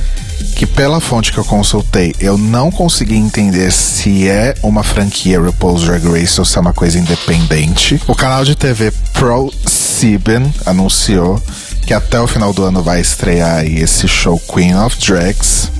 que 0.55 0.65
pela 0.65 0.99
fonte 0.99 1.31
que 1.31 1.37
eu 1.37 1.45
consultei, 1.45 2.13
eu 2.19 2.37
não 2.37 2.71
consegui 2.71 3.15
entender 3.15 3.71
se 3.71 4.27
é 4.27 4.55
uma 4.61 4.83
franquia 4.83 5.39
RuPaul's 5.39 5.83
Drag 5.83 6.05
Race 6.05 6.39
ou 6.39 6.45
se 6.45 6.57
é 6.57 6.61
uma 6.61 6.73
coisa 6.73 6.99
independente. 6.99 8.01
O 8.07 8.15
canal 8.15 8.43
de 8.43 8.55
TV 8.55 8.91
ProSieben 9.13 10.53
anunciou 10.65 11.41
que 11.85 11.93
até 11.93 12.19
o 12.19 12.27
final 12.27 12.53
do 12.53 12.63
ano 12.63 12.83
vai 12.83 12.99
estrear 13.01 13.59
aí 13.59 13.79
esse 13.79 14.07
show 14.07 14.39
Queen 14.53 14.75
of 14.75 14.97
Drags, 14.99 15.71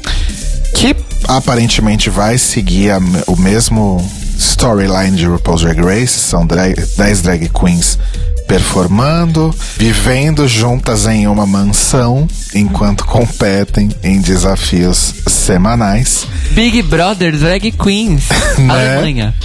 que 0.74 0.96
aparentemente 1.28 2.10
vai 2.10 2.38
seguir 2.38 2.92
a 2.92 3.00
o 3.28 3.36
mesmo 3.36 3.98
storyline 4.40 5.16
de 5.16 5.26
RuPaul's 5.26 5.62
Drag 5.62 5.80
Race, 5.80 6.20
são 6.20 6.48
drag, 6.48 6.76
10 6.98 7.22
drag 7.22 7.50
queens 7.50 8.00
performando, 8.48 9.54
vivendo 9.78 10.48
juntas 10.48 11.06
em 11.06 11.28
uma 11.28 11.46
mansão 11.46 12.28
enquanto 12.56 13.06
competem 13.06 13.92
em 14.02 14.20
desafios 14.20 15.14
semanais. 15.28 16.26
Big 16.52 16.82
Brother 16.82 17.38
Drag 17.38 17.72
Queens. 17.72 18.24
Né? 18.58 18.98
Alemanha. 18.98 19.36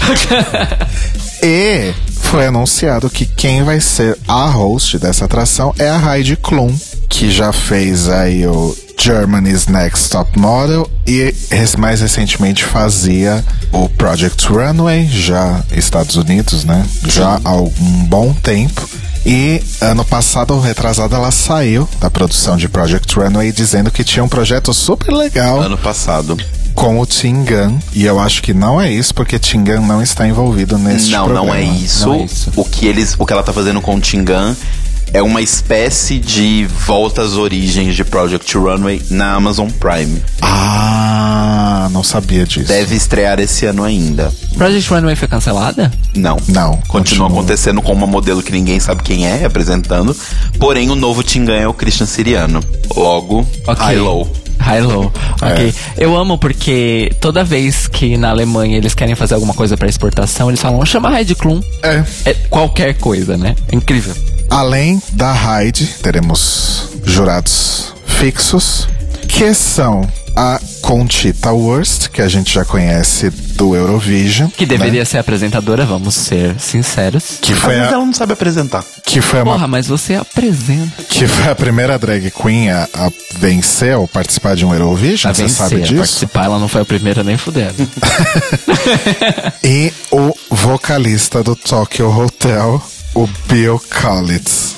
E 1.46 1.92
foi 2.22 2.46
anunciado 2.46 3.10
que 3.10 3.26
quem 3.26 3.62
vai 3.62 3.78
ser 3.78 4.16
a 4.26 4.46
host 4.46 4.98
dessa 4.98 5.26
atração 5.26 5.74
é 5.78 5.90
a 5.90 6.16
Heidi 6.16 6.36
Klum, 6.36 6.74
que 7.06 7.30
já 7.30 7.52
fez 7.52 8.08
aí 8.08 8.46
o 8.46 8.74
Germany's 8.98 9.66
Next 9.66 10.10
Top 10.10 10.38
Model 10.38 10.88
e 11.06 11.34
mais 11.78 12.00
recentemente 12.00 12.64
fazia 12.64 13.44
o 13.72 13.88
Project 13.88 14.46
Runway, 14.46 15.06
já 15.10 15.62
Estados 15.72 16.16
Unidos, 16.16 16.64
né? 16.64 16.84
Já 17.06 17.40
há 17.44 17.48
algum 17.50 18.04
bom 18.04 18.32
tempo. 18.34 18.88
E 19.26 19.62
ano 19.80 20.04
passado 20.04 20.52
ou 20.52 20.60
retrasado 20.60 21.14
ela 21.14 21.30
saiu 21.30 21.88
da 22.00 22.10
produção 22.10 22.56
de 22.56 22.68
Project 22.68 23.14
Runway 23.18 23.52
dizendo 23.52 23.90
que 23.90 24.04
tinha 24.04 24.22
um 24.22 24.28
projeto 24.28 24.72
super 24.74 25.10
legal 25.12 25.60
Ano 25.62 25.78
passado. 25.78 26.36
com 26.74 27.00
o 27.00 27.06
Tingan. 27.06 27.78
E 27.94 28.04
eu 28.04 28.20
acho 28.20 28.42
que 28.42 28.52
não 28.52 28.78
é 28.80 28.90
isso, 28.92 29.14
porque 29.14 29.38
Tingan 29.38 29.80
não 29.80 30.02
está 30.02 30.26
envolvido 30.28 30.76
nesse 30.76 31.10
Não, 31.10 31.24
programa. 31.24 31.46
não 31.46 31.54
é 31.54 31.62
isso. 31.62 32.06
Não 32.06 32.14
é 32.16 32.24
isso. 32.24 32.52
O 32.54 32.64
que 32.64 32.86
eles, 32.86 33.16
o 33.18 33.24
que 33.24 33.32
ela 33.32 33.42
tá 33.42 33.52
fazendo 33.52 33.80
com 33.80 33.94
o 33.96 34.00
Tingan 34.00 34.54
é 35.14 35.22
uma 35.22 35.40
espécie 35.40 36.18
de 36.18 36.66
volta 36.86 37.22
às 37.22 37.34
origens 37.36 37.94
de 37.94 38.04
Project 38.04 38.58
Runway 38.58 39.00
na 39.10 39.34
Amazon 39.34 39.68
Prime. 39.70 40.20
Ah, 40.42 41.88
não 41.92 42.02
sabia 42.02 42.44
disso. 42.44 42.66
Deve 42.66 42.96
estrear 42.96 43.38
esse 43.38 43.64
ano 43.64 43.84
ainda. 43.84 44.32
Project 44.56 44.90
Runway 44.92 45.14
foi 45.14 45.28
cancelada? 45.28 45.90
Não. 46.16 46.36
Não, 46.48 46.72
Continua, 46.72 46.88
continua. 46.88 47.26
acontecendo 47.28 47.80
com 47.80 47.92
uma 47.92 48.08
modelo 48.08 48.42
que 48.42 48.50
ninguém 48.50 48.80
sabe 48.80 49.04
quem 49.04 49.24
é, 49.26 49.44
apresentando. 49.44 50.16
Porém, 50.58 50.90
o 50.90 50.96
novo 50.96 51.22
Tingan 51.22 51.56
é 51.60 51.68
o 51.68 51.72
Christian 51.72 52.06
Siriano. 52.06 52.60
Logo, 52.96 53.46
Ok. 53.68 53.84
High 53.86 53.98
Low. 53.98 54.28
High 54.58 54.80
low. 54.82 55.12
Ok. 55.42 55.74
Eu 55.98 56.16
amo 56.16 56.38
porque 56.38 57.12
toda 57.20 57.44
vez 57.44 57.86
que 57.86 58.16
na 58.16 58.30
Alemanha 58.30 58.78
eles 58.78 58.94
querem 58.94 59.14
fazer 59.14 59.34
alguma 59.34 59.52
coisa 59.52 59.76
pra 59.76 59.86
exportação, 59.88 60.48
eles 60.48 60.60
falam, 60.60 60.84
chama 60.86 61.16
Heidi 61.18 61.34
Klum. 61.34 61.60
É. 61.82 62.02
É 62.24 62.34
qualquer 62.48 62.94
coisa, 62.94 63.36
né? 63.36 63.54
É 63.70 63.76
incrível. 63.76 64.14
Além 64.50 65.02
da 65.12 65.32
Hyde, 65.32 65.86
teremos 66.02 66.88
jurados 67.04 67.92
fixos, 68.06 68.86
que 69.28 69.52
são 69.52 70.08
a 70.36 70.60
Conchita 70.80 71.52
Wurst, 71.52 72.08
que 72.08 72.20
a 72.20 72.28
gente 72.28 72.52
já 72.52 72.64
conhece 72.64 73.30
do 73.30 73.74
Eurovision. 73.76 74.48
Que 74.50 74.66
deveria 74.66 75.00
né? 75.00 75.04
ser 75.04 75.18
apresentadora, 75.18 75.84
vamos 75.86 76.14
ser 76.14 76.58
sinceros. 76.58 77.38
Que 77.40 77.54
foi, 77.54 77.74
vezes 77.74 77.88
a, 77.88 77.94
ela 77.94 78.04
não 78.04 78.12
sabe 78.12 78.32
apresentar. 78.32 78.84
que, 79.04 79.20
foi 79.20 79.42
uma, 79.42 79.52
Porra, 79.52 79.68
mas 79.68 79.86
você 79.86 80.14
apresenta. 80.14 81.02
que 81.08 81.26
foi 81.28 81.50
a 81.52 81.54
primeira 81.54 81.96
drag 81.98 82.30
queen 82.32 82.68
a, 82.70 82.88
a 82.94 83.10
vencer 83.38 83.96
ou 83.96 84.08
participar 84.08 84.56
de 84.56 84.64
um 84.66 84.72
Eurovision, 84.74 85.30
A 85.30 85.34
você 85.34 85.42
vencer, 85.42 85.56
sabe 85.56 85.76
a 85.76 85.78
disso? 85.84 85.96
participar, 85.96 86.44
ela 86.46 86.58
não 86.58 86.66
foi 86.68 86.82
a 86.82 86.84
primeira 86.84 87.22
nem 87.24 87.36
fudendo. 87.36 87.74
E 89.62 89.92
o 90.10 90.34
vocalista 90.50 91.42
do 91.42 91.56
Tokyo 91.56 92.10
Hotel, 92.14 92.82
o 93.14 93.28
Bill 93.48 93.80
Collins. 94.02 94.74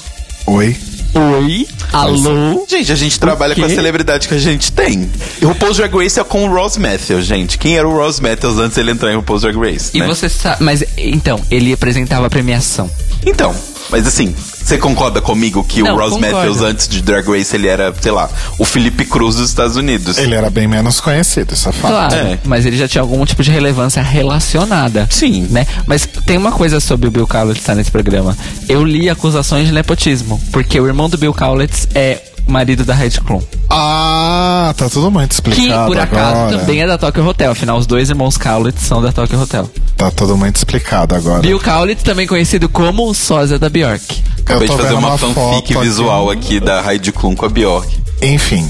Oi? 0.47 0.77
Oi? 1.15 1.67
Alô? 1.93 2.67
Gente, 2.69 2.93
a 2.93 2.95
gente 2.95 3.19
trabalha 3.19 3.55
com 3.55 3.65
a 3.65 3.69
celebridade 3.69 4.29
que 4.29 4.35
a 4.35 4.39
gente 4.39 4.71
tem. 4.71 5.11
E 5.41 5.45
o 5.45 5.49
RuPaul's 5.49 5.79
Drag 5.79 5.95
Race 5.97 6.21
é 6.21 6.25
com 6.25 6.47
o 6.47 6.55
Ross 6.55 6.77
Matthews, 6.77 7.25
gente. 7.25 7.57
Quem 7.57 7.77
era 7.79 7.89
o 7.89 7.93
Ross 7.93 8.21
Matthews 8.21 8.59
antes 8.59 8.77
dele 8.77 8.91
entrar 8.91 9.13
em 9.13 9.17
RuPaul's 9.17 9.43
Drag 9.43 9.57
Race, 9.57 9.91
E 9.95 10.01
né? 10.01 10.07
você 10.07 10.29
sabe. 10.29 10.63
Mas 10.63 10.85
então, 10.97 11.41
ele 11.51 11.73
apresentava 11.73 12.27
a 12.27 12.31
premiação. 12.31 12.91
Então, 13.25 13.55
mas 13.91 14.07
assim, 14.07 14.35
você 14.65 14.79
concorda 14.79 15.21
comigo 15.21 15.63
que 15.65 15.83
Não, 15.83 15.95
o 15.95 15.99
Ross 15.99 16.15
concordo. 16.15 16.37
Matthews 16.37 16.61
antes 16.61 16.89
de 16.89 17.01
Drag 17.03 17.27
Race 17.29 17.55
ele 17.55 17.69
era, 17.69 17.95
sei 18.01 18.13
lá, 18.13 18.29
o 18.59 18.65
Felipe 18.65 19.05
Cruz 19.05 19.37
dos 19.37 19.49
Estados 19.49 19.77
Unidos? 19.77 20.19
Ele 20.19 20.35
era 20.35 20.51
bem 20.51 20.67
menos 20.67 21.01
conhecido, 21.01 21.55
isso 21.55 21.69
é 21.69 21.73
fato. 21.73 21.93
Claro, 21.93 22.15
É. 22.15 22.39
mas 22.45 22.67
ele 22.67 22.77
já 22.77 22.89
tinha 22.89 23.01
algum 23.03 23.25
tipo 23.25 23.43
de 23.43 23.51
relevância 23.51 24.03
relacionada. 24.03 25.07
Sim. 25.11 25.47
Né? 25.51 25.67
Mas 25.87 26.07
tem 26.27 26.37
uma 26.37 26.53
coisa 26.53 26.81
sobre 26.81 27.09
o 27.09 27.11
Bill 27.11 27.27
Kaulitz 27.27 27.61
estar 27.61 27.75
nesse 27.75 27.91
programa. 27.91 28.37
Eu 28.69 28.85
li 28.85 29.09
acusações 29.09 29.67
de 29.69 29.73
nepotismo, 29.73 30.41
porque 30.53 30.81
o 30.81 30.87
irmão 30.87 31.09
do 31.09 31.17
Bill 31.19 31.33
Kaulitz 31.33 31.87
é 31.95 32.21
marido 32.47 32.85
da 32.85 32.95
Heidi 32.99 33.21
Klum. 33.21 33.41
Ah, 33.69 34.73
tá 34.77 34.89
tudo 34.89 35.11
muito 35.11 35.33
explicado 35.33 35.63
Que, 35.67 35.87
por 35.87 35.99
acaso, 35.99 36.37
agora. 36.37 36.59
também 36.59 36.81
é 36.83 36.87
da 36.87 36.97
Tokyo 36.99 37.27
Hotel. 37.27 37.53
Afinal, 37.53 37.79
os 37.79 37.87
dois 37.87 38.09
irmãos 38.11 38.37
Kaulitz 38.37 38.83
são 38.83 39.03
da 39.03 39.13
Tokyo 39.13 39.41
Hotel. 39.41 39.69
Tá 39.97 40.11
tudo 40.11 40.37
muito 40.37 40.57
explicado 40.57 41.15
agora. 41.15 41.41
Bill 41.41 41.59
Kaulitz, 41.59 42.03
também 42.03 42.27
conhecido 42.27 42.69
como 42.69 43.09
o 43.09 43.15
sósia 43.15 43.59
da 43.59 43.69
Bjork. 43.69 44.23
Acabei 44.41 44.69
de 44.69 44.77
fazer 44.77 44.95
uma, 44.95 45.09
uma 45.09 45.19
fanfic 45.19 45.77
visual 45.79 46.31
aqui. 46.31 46.61
da 46.61 46.83
Heidi 46.93 47.11
Klum 47.13 47.35
com 47.35 47.47
a 47.47 47.49
Bjork. 47.49 47.97
Enfim, 48.23 48.69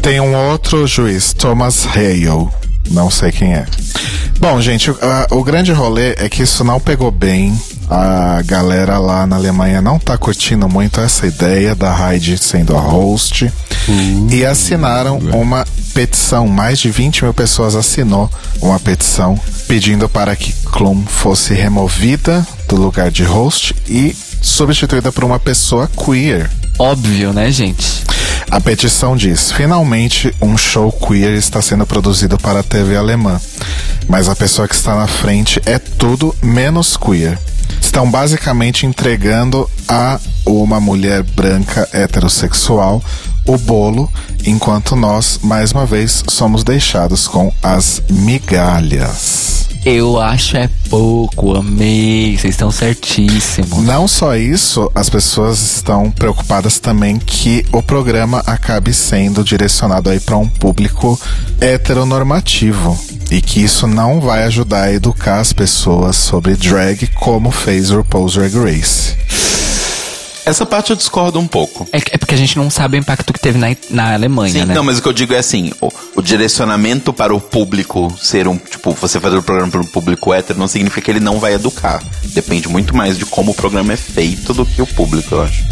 tem 0.00 0.20
um 0.20 0.34
outro 0.50 0.86
juiz, 0.86 1.32
Thomas 1.32 1.86
Hale. 1.86 2.48
Não 2.90 3.10
sei 3.10 3.30
quem 3.30 3.54
é. 3.54 3.64
Bom, 4.38 4.60
gente, 4.60 4.90
o, 4.90 4.98
a- 5.00 5.26
o 5.30 5.44
grande 5.44 5.72
rolê 5.72 6.14
é 6.18 6.28
que 6.28 6.42
isso 6.42 6.64
não 6.64 6.80
pegou 6.80 7.10
bem. 7.10 7.56
A 7.88 8.40
galera 8.44 8.98
lá 8.98 9.26
na 9.26 9.36
Alemanha 9.36 9.80
não 9.82 9.98
tá 9.98 10.16
curtindo 10.16 10.68
muito 10.68 11.00
essa 11.00 11.26
ideia 11.26 11.74
da 11.74 11.94
Heidi 12.12 12.38
sendo 12.38 12.76
a 12.76 12.80
host. 12.80 13.50
E 14.30 14.44
assinaram 14.44 15.18
uma 15.18 15.66
petição. 15.92 16.46
Mais 16.46 16.78
de 16.78 16.88
20 16.90 17.24
mil 17.24 17.34
pessoas 17.34 17.74
assinou 17.74 18.30
uma 18.62 18.78
petição 18.78 19.38
pedindo 19.66 20.08
para 20.08 20.36
que 20.36 20.52
Klum 20.66 21.02
fosse 21.04 21.52
removida 21.52 22.46
do 22.68 22.76
lugar 22.76 23.10
de 23.10 23.24
host 23.24 23.74
e 23.88 24.14
substituída 24.40 25.10
por 25.10 25.24
uma 25.24 25.38
pessoa 25.40 25.88
queer. 25.88 26.48
Óbvio, 26.78 27.32
né, 27.32 27.50
gente? 27.50 27.99
A 28.50 28.60
petição 28.60 29.16
diz: 29.16 29.52
finalmente 29.52 30.34
um 30.40 30.58
show 30.58 30.90
queer 30.90 31.34
está 31.34 31.62
sendo 31.62 31.86
produzido 31.86 32.36
para 32.36 32.60
a 32.60 32.64
TV 32.64 32.96
alemã, 32.96 33.40
mas 34.08 34.28
a 34.28 34.34
pessoa 34.34 34.66
que 34.66 34.74
está 34.74 34.96
na 34.96 35.06
frente 35.06 35.60
é 35.64 35.78
tudo 35.78 36.34
menos 36.42 36.96
queer. 36.96 37.38
Estão 37.80 38.10
basicamente 38.10 38.86
entregando 38.86 39.70
a 39.88 40.18
uma 40.44 40.80
mulher 40.80 41.22
branca 41.22 41.88
heterossexual 41.92 43.02
o 43.46 43.56
bolo, 43.56 44.10
enquanto 44.44 44.94
nós, 44.94 45.40
mais 45.42 45.72
uma 45.72 45.86
vez, 45.86 46.22
somos 46.28 46.62
deixados 46.62 47.26
com 47.26 47.52
as 47.62 48.02
migalhas. 48.08 49.59
Eu 49.84 50.20
acho 50.20 50.58
é 50.58 50.68
pouco, 50.90 51.56
amei. 51.56 52.36
Vocês 52.36 52.54
estão 52.54 52.70
certíssimos. 52.70 53.82
Não 53.82 54.06
só 54.06 54.36
isso, 54.36 54.90
as 54.94 55.08
pessoas 55.08 55.76
estão 55.76 56.10
preocupadas 56.10 56.78
também 56.78 57.18
que 57.18 57.64
o 57.72 57.82
programa 57.82 58.42
acabe 58.46 58.92
sendo 58.92 59.42
direcionado 59.42 60.10
aí 60.10 60.20
para 60.20 60.36
um 60.36 60.46
público 60.46 61.18
heteronormativo 61.60 62.98
e 63.30 63.40
que 63.40 63.62
isso 63.62 63.86
não 63.86 64.20
vai 64.20 64.42
ajudar 64.44 64.84
a 64.84 64.92
educar 64.92 65.38
as 65.40 65.52
pessoas 65.52 66.16
sobre 66.16 66.56
drag 66.56 67.06
como 67.14 67.50
fez 67.50 67.90
RuPaul's 67.90 68.34
Drag 68.34 68.54
Race. 68.56 69.16
Essa 70.44 70.66
parte 70.66 70.90
eu 70.90 70.96
discordo 70.96 71.38
um 71.38 71.46
pouco. 71.46 71.88
É, 71.92 71.98
é 71.98 72.18
porque 72.18 72.34
a 72.34 72.38
gente 72.38 72.56
não 72.56 72.70
sabe 72.70 72.96
o 72.96 73.00
impacto 73.00 73.32
que 73.32 73.40
teve 73.40 73.58
na, 73.58 73.68
na 73.90 74.14
Alemanha, 74.14 74.52
Sim, 74.52 74.64
né? 74.66 74.74
não, 74.74 74.82
mas 74.82 74.98
o 74.98 75.02
que 75.02 75.08
eu 75.08 75.12
digo 75.12 75.34
é 75.34 75.38
assim, 75.38 75.72
o, 75.80 75.88
o 76.16 76.22
direcionamento 76.22 77.12
para 77.12 77.34
o 77.34 77.40
público 77.40 78.12
ser 78.20 78.48
um, 78.48 78.56
tipo, 78.56 78.92
você 78.94 79.20
fazer 79.20 79.36
o 79.36 79.42
programa 79.42 79.70
para 79.70 79.80
um 79.80 79.86
público 79.86 80.32
hétero 80.32 80.58
não 80.58 80.68
significa 80.68 81.00
que 81.02 81.10
ele 81.10 81.20
não 81.20 81.38
vai 81.38 81.54
educar. 81.54 82.02
Depende 82.34 82.68
muito 82.68 82.96
mais 82.96 83.18
de 83.18 83.24
como 83.24 83.52
o 83.52 83.54
programa 83.54 83.92
é 83.92 83.96
feito 83.96 84.52
do 84.52 84.66
que 84.66 84.82
o 84.82 84.86
público, 84.86 85.34
eu 85.34 85.42
acho. 85.42 85.64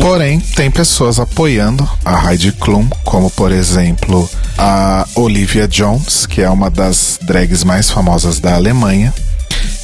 Porém, 0.00 0.40
tem 0.40 0.70
pessoas 0.70 1.20
apoiando 1.20 1.88
a 2.04 2.30
Heidi 2.30 2.52
Klum, 2.52 2.88
como 3.04 3.30
por 3.30 3.52
exemplo 3.52 4.28
a 4.58 5.06
Olivia 5.14 5.68
Jones, 5.68 6.26
que 6.26 6.42
é 6.42 6.50
uma 6.50 6.70
das 6.70 7.18
drags 7.22 7.62
mais 7.64 7.90
famosas 7.90 8.40
da 8.40 8.54
Alemanha, 8.54 9.14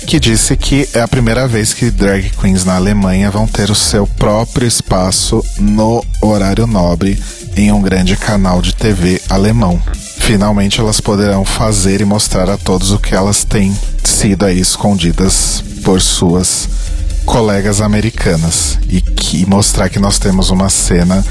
que 0.06 0.18
disse 0.18 0.56
que 0.56 0.88
é 0.94 1.00
a 1.00 1.08
primeira 1.08 1.46
vez 1.46 1.72
que 1.72 1.90
drag 1.90 2.30
queens 2.30 2.64
na 2.64 2.76
Alemanha 2.76 3.30
vão 3.30 3.46
ter 3.46 3.70
o 3.70 3.74
seu 3.74 4.06
próprio 4.06 4.66
espaço 4.66 5.44
no 5.58 6.04
horário 6.20 6.66
nobre 6.66 7.20
em 7.56 7.72
um 7.72 7.80
grande 7.80 8.16
canal 8.16 8.62
de 8.62 8.74
TV 8.74 9.20
alemão. 9.28 9.80
Finalmente 10.18 10.80
elas 10.80 11.00
poderão 11.00 11.44
fazer 11.44 12.00
e 12.00 12.04
mostrar 12.04 12.48
a 12.48 12.56
todos 12.56 12.90
o 12.90 12.98
que 12.98 13.14
elas 13.14 13.44
têm 13.44 13.76
sido 14.04 14.44
aí 14.44 14.60
escondidas 14.60 15.62
por 15.84 16.00
suas 16.00 16.68
colegas 17.24 17.80
americanas 17.80 18.78
e 18.88 19.00
que 19.00 19.46
mostrar 19.46 19.88
que 19.88 19.98
nós 19.98 20.18
temos 20.18 20.50
uma 20.50 20.68
cena 20.68 21.24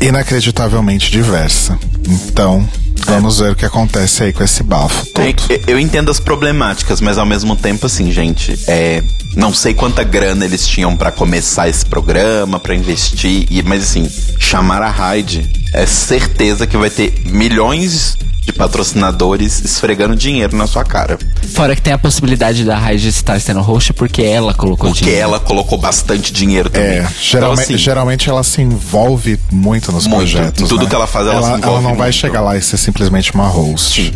inacreditavelmente 0.00 1.10
diversa. 1.10 1.78
Então, 2.08 2.68
vamos 3.06 3.38
ver 3.40 3.52
o 3.52 3.56
que 3.56 3.64
acontece 3.64 4.22
aí 4.24 4.32
com 4.32 4.42
esse 4.44 4.62
bafo 4.62 5.06
todo. 5.06 5.24
Eu- 5.48 5.60
Eu 5.66 5.80
entendo 5.80 6.10
as 6.10 6.20
problemáticas, 6.20 7.00
mas 7.00 7.18
ao 7.18 7.26
mesmo 7.26 7.56
tempo, 7.56 7.86
assim, 7.86 8.10
gente, 8.12 8.58
é. 8.68 9.02
Não 9.34 9.52
sei 9.52 9.74
quanta 9.74 10.02
grana 10.02 10.44
eles 10.46 10.66
tinham 10.66 10.96
pra 10.96 11.10
começar 11.12 11.68
esse 11.68 11.84
programa, 11.84 12.58
pra 12.58 12.74
investir, 12.74 13.46
e, 13.50 13.62
mas 13.62 13.82
assim, 13.82 14.10
chamar 14.38 14.80
a 14.80 14.88
Hyde 14.90 15.46
é 15.74 15.84
certeza 15.84 16.66
que 16.66 16.74
vai 16.76 16.88
ter 16.88 17.12
milhões 17.26 18.16
de 18.46 18.52
patrocinadores 18.52 19.60
esfregando 19.64 20.14
dinheiro 20.14 20.56
na 20.56 20.68
sua 20.68 20.84
cara. 20.84 21.18
Fora 21.52 21.74
que 21.74 21.82
tem 21.82 21.92
a 21.92 21.98
possibilidade 21.98 22.64
da 22.64 22.78
Raid 22.78 23.08
estar 23.08 23.40
sendo 23.40 23.60
host 23.60 23.92
porque 23.92 24.22
ela 24.22 24.54
colocou 24.54 24.88
Porque 24.90 25.04
dinheiro. 25.04 25.24
ela 25.24 25.40
colocou 25.40 25.76
bastante 25.76 26.32
dinheiro 26.32 26.70
também. 26.70 26.98
É, 26.98 27.08
geralmente, 27.20 27.62
Então, 27.64 27.74
assim, 27.74 27.76
geralmente 27.78 28.30
ela 28.30 28.44
se 28.44 28.62
envolve 28.62 29.38
muito 29.50 29.90
nos 29.90 30.06
Muito. 30.06 30.18
projetos. 30.18 30.68
Tudo 30.68 30.84
né? 30.84 30.88
que 30.88 30.94
ela 30.94 31.08
faz, 31.08 31.26
ela 31.26 31.42
se 31.42 31.48
ela 31.48 31.58
envolve 31.58 31.82
não 31.82 31.96
vai 31.96 32.06
muito. 32.08 32.12
chegar 32.18 32.40
lá 32.40 32.56
e 32.56 32.62
ser 32.62 32.76
simplesmente 32.76 33.34
uma 33.34 33.48
host. 33.48 34.14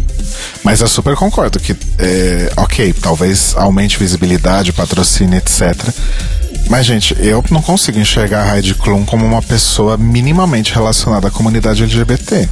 Mas 0.62 0.80
eu 0.80 0.86
super 0.88 1.16
concordo 1.16 1.58
que, 1.58 1.74
é, 1.98 2.52
ok, 2.56 2.92
talvez 2.92 3.54
aumente 3.56 3.98
visibilidade, 3.98 4.72
patrocínio, 4.72 5.36
etc. 5.38 5.74
Mas, 6.68 6.86
gente, 6.86 7.16
eu 7.18 7.42
não 7.50 7.60
consigo 7.60 7.98
enxergar 7.98 8.44
a 8.44 8.56
Heidi 8.56 8.74
Klum 8.74 9.04
como 9.04 9.26
uma 9.26 9.42
pessoa 9.42 9.96
minimamente 9.96 10.72
relacionada 10.72 11.26
à 11.26 11.30
comunidade 11.30 11.82
LGBT. 11.82 12.48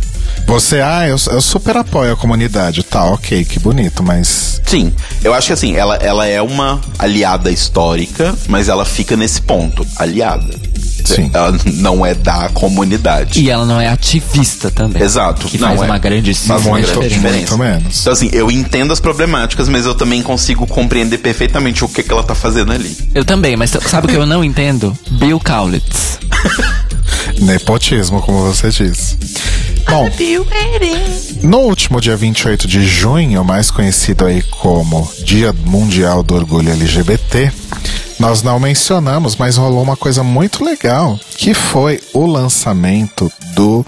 Você, 0.49 0.80
ah, 0.80 1.07
eu, 1.07 1.16
eu 1.30 1.42
super 1.42 1.76
apoio 1.76 2.14
a 2.14 2.16
comunidade. 2.16 2.82
Tá, 2.82 3.05
ok, 3.05 3.44
que 3.44 3.61
bonito, 3.61 4.03
mas. 4.03 4.62
Sim, 4.64 4.94
eu 5.22 5.34
acho 5.34 5.49
que 5.49 5.53
assim, 5.53 5.76
ela, 5.76 5.96
ela 5.96 6.26
é 6.26 6.40
uma 6.40 6.80
aliada 6.99 7.51
histórica, 7.51 8.34
mas 8.49 8.66
ela 8.66 8.86
fica 8.86 9.14
nesse 9.14 9.42
ponto, 9.42 9.86
aliada. 9.96 10.49
Sim. 11.05 11.30
Ela 11.34 11.55
não 11.74 12.05
é 12.05 12.14
da 12.14 12.49
comunidade. 12.49 13.40
E 13.40 13.51
ela 13.51 13.66
não 13.66 13.78
é 13.78 13.88
ativista 13.88 14.70
também. 14.70 15.03
Exato. 15.03 15.49
Que 15.49 15.59
não 15.59 15.68
faz 15.68 15.82
é. 15.82 15.84
uma 15.84 15.99
grandíssima 15.99 16.55
Faz 16.55 16.66
uma 16.66 16.78
Muito, 16.78 16.92
grande 16.92 17.09
diferença. 17.14 17.57
muito 17.57 17.59
menos. 17.59 18.01
Então, 18.01 18.12
assim, 18.12 18.30
eu 18.32 18.51
entendo 18.51 18.90
as 18.90 19.01
problemáticas, 19.01 19.68
mas 19.68 19.84
eu 19.84 19.94
também 19.94 20.22
consigo 20.22 20.66
compreender 20.66 21.18
perfeitamente 21.18 21.84
o 21.84 21.88
que, 21.88 22.03
que 22.03 22.11
ela 22.11 22.22
tá 22.22 22.34
fazendo 22.34 22.72
ali. 22.72 22.96
Eu 23.14 23.24
também, 23.24 23.55
mas 23.55 23.70
sabe 23.70 24.07
o 24.07 24.11
que 24.11 24.16
eu 24.16 24.26
não 24.26 24.42
entendo? 24.42 24.96
Bill 25.11 25.38
Kaulitz. 25.38 26.18
Nepotismo, 27.38 28.22
como 28.22 28.42
você 28.46 28.70
diz. 28.70 29.16
Bom, 29.91 30.11
no 31.43 31.61
último 31.61 32.01
dia 32.01 32.14
28 32.16 32.68
de 32.68 32.86
junho, 32.86 33.43
mais 33.43 33.70
conhecido 33.70 34.26
aí 34.26 34.43
como 34.43 35.11
Dia 35.24 35.53
Mundial 35.53 36.22
do 36.22 36.34
Orgulho 36.34 36.70
LGBT, 36.70 37.51
nós 38.18 38.43
não 38.43 38.61
mencionamos, 38.61 39.36
mas 39.36 39.57
rolou 39.57 39.82
uma 39.82 39.97
coisa 39.97 40.22
muito 40.22 40.62
legal, 40.62 41.18
que 41.36 41.55
foi 41.55 42.01
o 42.12 42.26
lançamento 42.26 43.32
do 43.55 43.84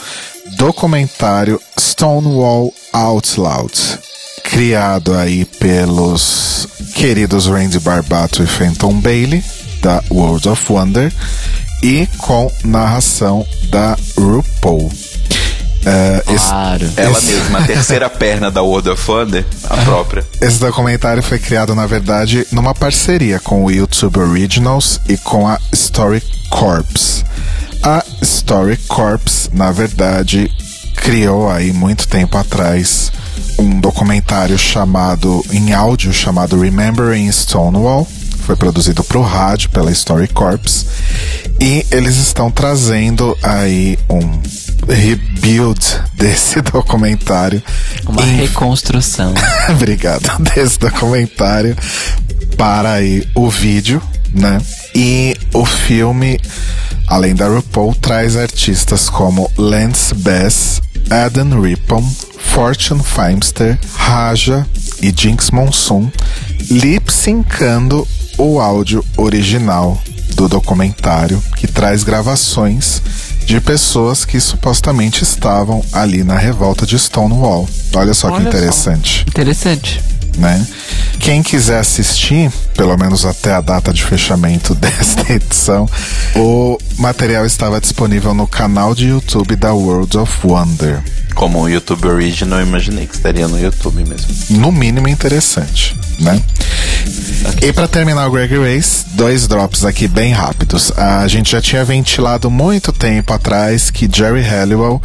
documentário 0.56 1.60
Stonewall 1.78 2.72
Out 2.92 3.38
Loud, 3.38 3.98
criado 4.44 5.14
aí 5.14 5.44
pelos 5.44 6.66
queridos 6.94 7.46
Randy 7.46 7.78
Barbato 7.78 8.42
e 8.42 8.46
Fenton 8.46 8.94
Bailey, 8.94 9.44
da 9.82 10.02
World 10.10 10.48
of 10.48 10.72
Wonder, 10.72 11.12
e 11.82 12.06
com 12.18 12.50
narração 12.64 13.46
da 13.70 13.96
RuPaul. 14.16 14.90
É, 15.84 16.22
esse- 16.34 16.46
Claro. 16.46 16.90
Ela 16.96 17.18
Esse- 17.18 17.26
mesma, 17.32 17.58
a 17.60 17.62
terceira 17.66 18.10
perna 18.10 18.50
da 18.50 18.62
World 18.62 18.90
of 18.90 19.10
Wonder, 19.10 19.44
a 19.68 19.76
própria. 19.78 20.26
Esse 20.40 20.58
documentário 20.58 21.22
foi 21.22 21.38
criado, 21.38 21.74
na 21.74 21.86
verdade, 21.86 22.46
numa 22.52 22.74
parceria 22.74 23.40
com 23.40 23.64
o 23.64 23.70
YouTube 23.70 24.18
Originals 24.18 25.00
e 25.08 25.16
com 25.16 25.46
a 25.48 25.58
Story 25.72 26.22
Corps. 26.50 27.24
A 27.82 28.04
Story 28.20 28.76
Corps, 28.88 29.48
na 29.54 29.72
verdade, 29.72 30.50
criou 30.96 31.50
aí 31.50 31.72
muito 31.72 32.06
tempo 32.06 32.36
atrás 32.36 33.10
um 33.58 33.80
documentário 33.80 34.58
chamado, 34.58 35.42
em 35.50 35.72
áudio, 35.72 36.12
chamado 36.12 36.60
Remembering 36.60 37.30
Stonewall. 37.32 38.06
Foi 38.46 38.56
produzido 38.56 39.02
para 39.04 39.18
o 39.18 39.22
rádio 39.22 39.70
pela 39.70 39.90
Story 39.92 40.28
Corps. 40.28 40.86
E 41.60 41.86
eles 41.90 42.16
estão 42.16 42.50
trazendo 42.50 43.36
aí 43.42 43.98
um 44.08 44.40
rebuild 44.92 45.80
desse 46.14 46.60
documentário 46.72 47.62
Uma 48.06 48.22
em 48.22 48.36
reconstrução. 48.36 49.34
Obrigado. 49.70 50.42
Desse 50.54 50.78
documentário 50.78 51.76
para 52.56 52.92
aí 52.92 53.26
o 53.34 53.48
vídeo, 53.48 54.02
né? 54.32 54.60
E 54.94 55.36
o 55.54 55.64
filme, 55.64 56.38
além 57.06 57.34
da 57.34 57.48
RuPaul, 57.48 57.94
traz 57.94 58.36
artistas 58.36 59.08
como 59.08 59.50
Lance 59.56 60.14
Bass, 60.14 60.82
Adam 61.08 61.60
Rippon, 61.60 62.02
Fortune 62.38 63.02
Feimster, 63.02 63.78
Raja 63.94 64.66
e 65.00 65.12
Jinx 65.16 65.50
Monsoon 65.50 66.10
lip 66.70 67.12
syncando 67.12 68.06
o 68.38 68.60
áudio 68.60 69.04
original 69.16 70.00
do 70.34 70.48
documentário, 70.48 71.42
que 71.56 71.66
traz 71.66 72.02
gravações 72.04 73.02
de 73.50 73.60
pessoas 73.60 74.24
que 74.24 74.38
supostamente 74.38 75.24
estavam 75.24 75.84
ali 75.92 76.22
na 76.22 76.38
revolta 76.38 76.86
de 76.86 76.96
Stonewall. 76.96 77.68
Olha 77.96 78.14
só 78.14 78.28
que 78.28 78.34
Olha 78.34 78.44
só. 78.44 78.48
interessante 78.48 79.24
Interessante. 79.26 80.00
Né? 80.38 80.66
Quem 81.18 81.42
quiser 81.42 81.78
assistir, 81.78 82.50
pelo 82.74 82.96
menos 82.96 83.24
até 83.24 83.52
a 83.52 83.60
data 83.60 83.92
de 83.92 84.02
fechamento 84.02 84.74
desta 84.76 85.32
edição, 85.32 85.88
o 86.34 86.78
material 86.98 87.44
estava 87.44 87.80
disponível 87.80 88.34
no 88.34 88.46
canal 88.46 88.94
de 88.94 89.08
YouTube 89.08 89.56
da 89.56 89.72
World 89.72 90.16
of 90.16 90.46
Wonder. 90.46 91.02
Como 91.34 91.60
o 91.60 91.68
YouTube 91.68 92.06
Original, 92.08 92.60
eu 92.60 92.66
imaginei 92.66 93.06
que 93.06 93.14
estaria 93.14 93.46
no 93.46 93.58
YouTube 93.60 94.04
mesmo. 94.04 94.60
No 94.60 94.72
mínimo 94.72 95.08
interessante, 95.08 95.96
né? 96.18 96.42
E 97.62 97.72
para 97.72 97.88
terminar 97.88 98.26
o 98.26 98.30
Greg 98.30 98.54
Race, 98.58 99.04
dois 99.12 99.46
drops 99.46 99.84
aqui 99.84 100.08
bem 100.08 100.32
rápidos. 100.32 100.92
A 100.96 101.26
gente 101.28 101.52
já 101.52 101.60
tinha 101.60 101.84
ventilado 101.84 102.50
muito 102.50 102.92
tempo 102.92 103.32
atrás 103.32 103.90
que 103.90 104.08
Jerry 104.10 104.42
Halliwell, 104.42 105.00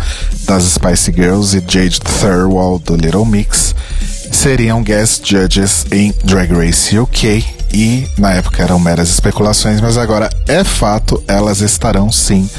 das 0.46 0.64
Spice 0.64 1.12
Girls, 1.12 1.56
e 1.56 1.60
Jade 1.62 2.00
Thirlwall, 2.00 2.80
do 2.80 2.96
Little 2.96 3.26
Mix, 3.26 3.76
seriam 4.32 4.82
guest 4.84 5.30
judges 5.30 5.86
em 5.92 6.14
Drag 6.24 6.52
Race 6.54 6.98
UK. 6.98 7.44
E 7.74 8.08
na 8.18 8.32
época 8.32 8.64
eram 8.64 8.80
meras 8.80 9.10
especulações, 9.10 9.82
mas 9.82 9.98
agora 9.98 10.30
é 10.48 10.64
fato, 10.64 11.22
elas 11.28 11.60
estarão 11.60 12.10
sim 12.10 12.50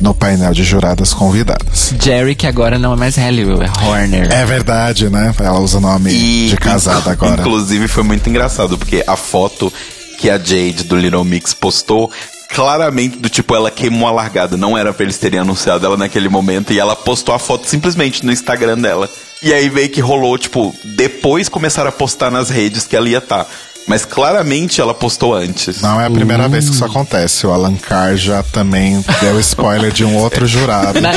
no 0.00 0.14
painel 0.14 0.54
de 0.54 0.64
juradas 0.64 1.12
convidadas. 1.12 1.92
Jerry, 2.00 2.34
que 2.34 2.46
agora 2.46 2.78
não 2.78 2.94
é 2.94 2.96
mais 2.96 3.16
Halliwell, 3.16 3.62
é 3.62 3.70
Horner. 3.84 4.32
É 4.32 4.44
verdade, 4.46 5.10
né? 5.10 5.34
Ela 5.38 5.60
usa 5.60 5.76
o 5.78 5.80
nome 5.80 6.48
de 6.48 6.56
casada 6.56 7.10
agora. 7.10 7.40
Inclusive 7.40 7.86
foi 7.86 8.02
muito 8.02 8.28
engraçado, 8.30 8.78
porque 8.78 9.04
a 9.06 9.16
foto 9.16 9.70
que 10.18 10.30
a 10.30 10.38
Jade 10.38 10.84
do 10.84 10.96
Little 10.96 11.24
Mix 11.24 11.52
postou, 11.52 12.10
claramente 12.48 13.18
do 13.18 13.28
tipo, 13.28 13.54
ela 13.54 13.70
queimou 13.70 14.08
a 14.08 14.12
largada. 14.12 14.56
Não 14.56 14.78
era 14.78 14.92
pra 14.92 15.04
eles 15.04 15.18
terem 15.18 15.40
anunciado 15.40 15.84
ela 15.84 15.96
naquele 15.96 16.28
momento. 16.28 16.72
E 16.72 16.78
ela 16.78 16.96
postou 16.96 17.34
a 17.34 17.38
foto 17.38 17.68
simplesmente 17.68 18.24
no 18.24 18.32
Instagram 18.32 18.78
dela. 18.78 19.10
E 19.42 19.52
aí 19.52 19.68
veio 19.68 19.88
que 19.88 20.00
rolou, 20.00 20.38
tipo, 20.38 20.74
depois 20.84 21.48
começaram 21.48 21.88
a 21.88 21.92
postar 21.92 22.30
nas 22.30 22.48
redes 22.48 22.86
que 22.86 22.94
ela 22.96 23.08
ia 23.08 23.18
estar. 23.18 23.46
Mas 23.86 24.04
claramente 24.04 24.80
ela 24.80 24.94
postou 24.94 25.34
antes. 25.34 25.80
Não 25.80 26.00
é 26.00 26.06
a 26.06 26.10
primeira 26.10 26.48
vez 26.48 26.68
que 26.68 26.74
isso 26.74 26.84
acontece. 26.84 27.46
O 27.46 27.50
Alan 27.50 27.74
Carr 27.74 28.16
já 28.16 28.42
também 28.42 29.04
deu 29.20 29.40
spoiler 29.40 29.90
de 29.90 30.04
um 30.04 30.16
outro 30.16 30.46
jurado. 30.46 31.00
Na 31.00 31.10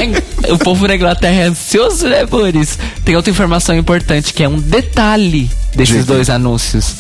o 0.51 0.57
povo 0.57 0.87
na 0.87 0.95
Inglaterra 0.95 1.43
é 1.43 1.43
ansioso, 1.43 2.07
né, 2.07 2.25
Boris? 2.25 2.77
Tem 3.03 3.15
outra 3.15 3.29
informação 3.29 3.75
importante, 3.75 4.33
que 4.33 4.43
é 4.43 4.49
um 4.49 4.59
detalhe 4.59 5.49
desses 5.75 5.97
Diga. 5.97 6.13
dois 6.13 6.29
anúncios. 6.29 6.95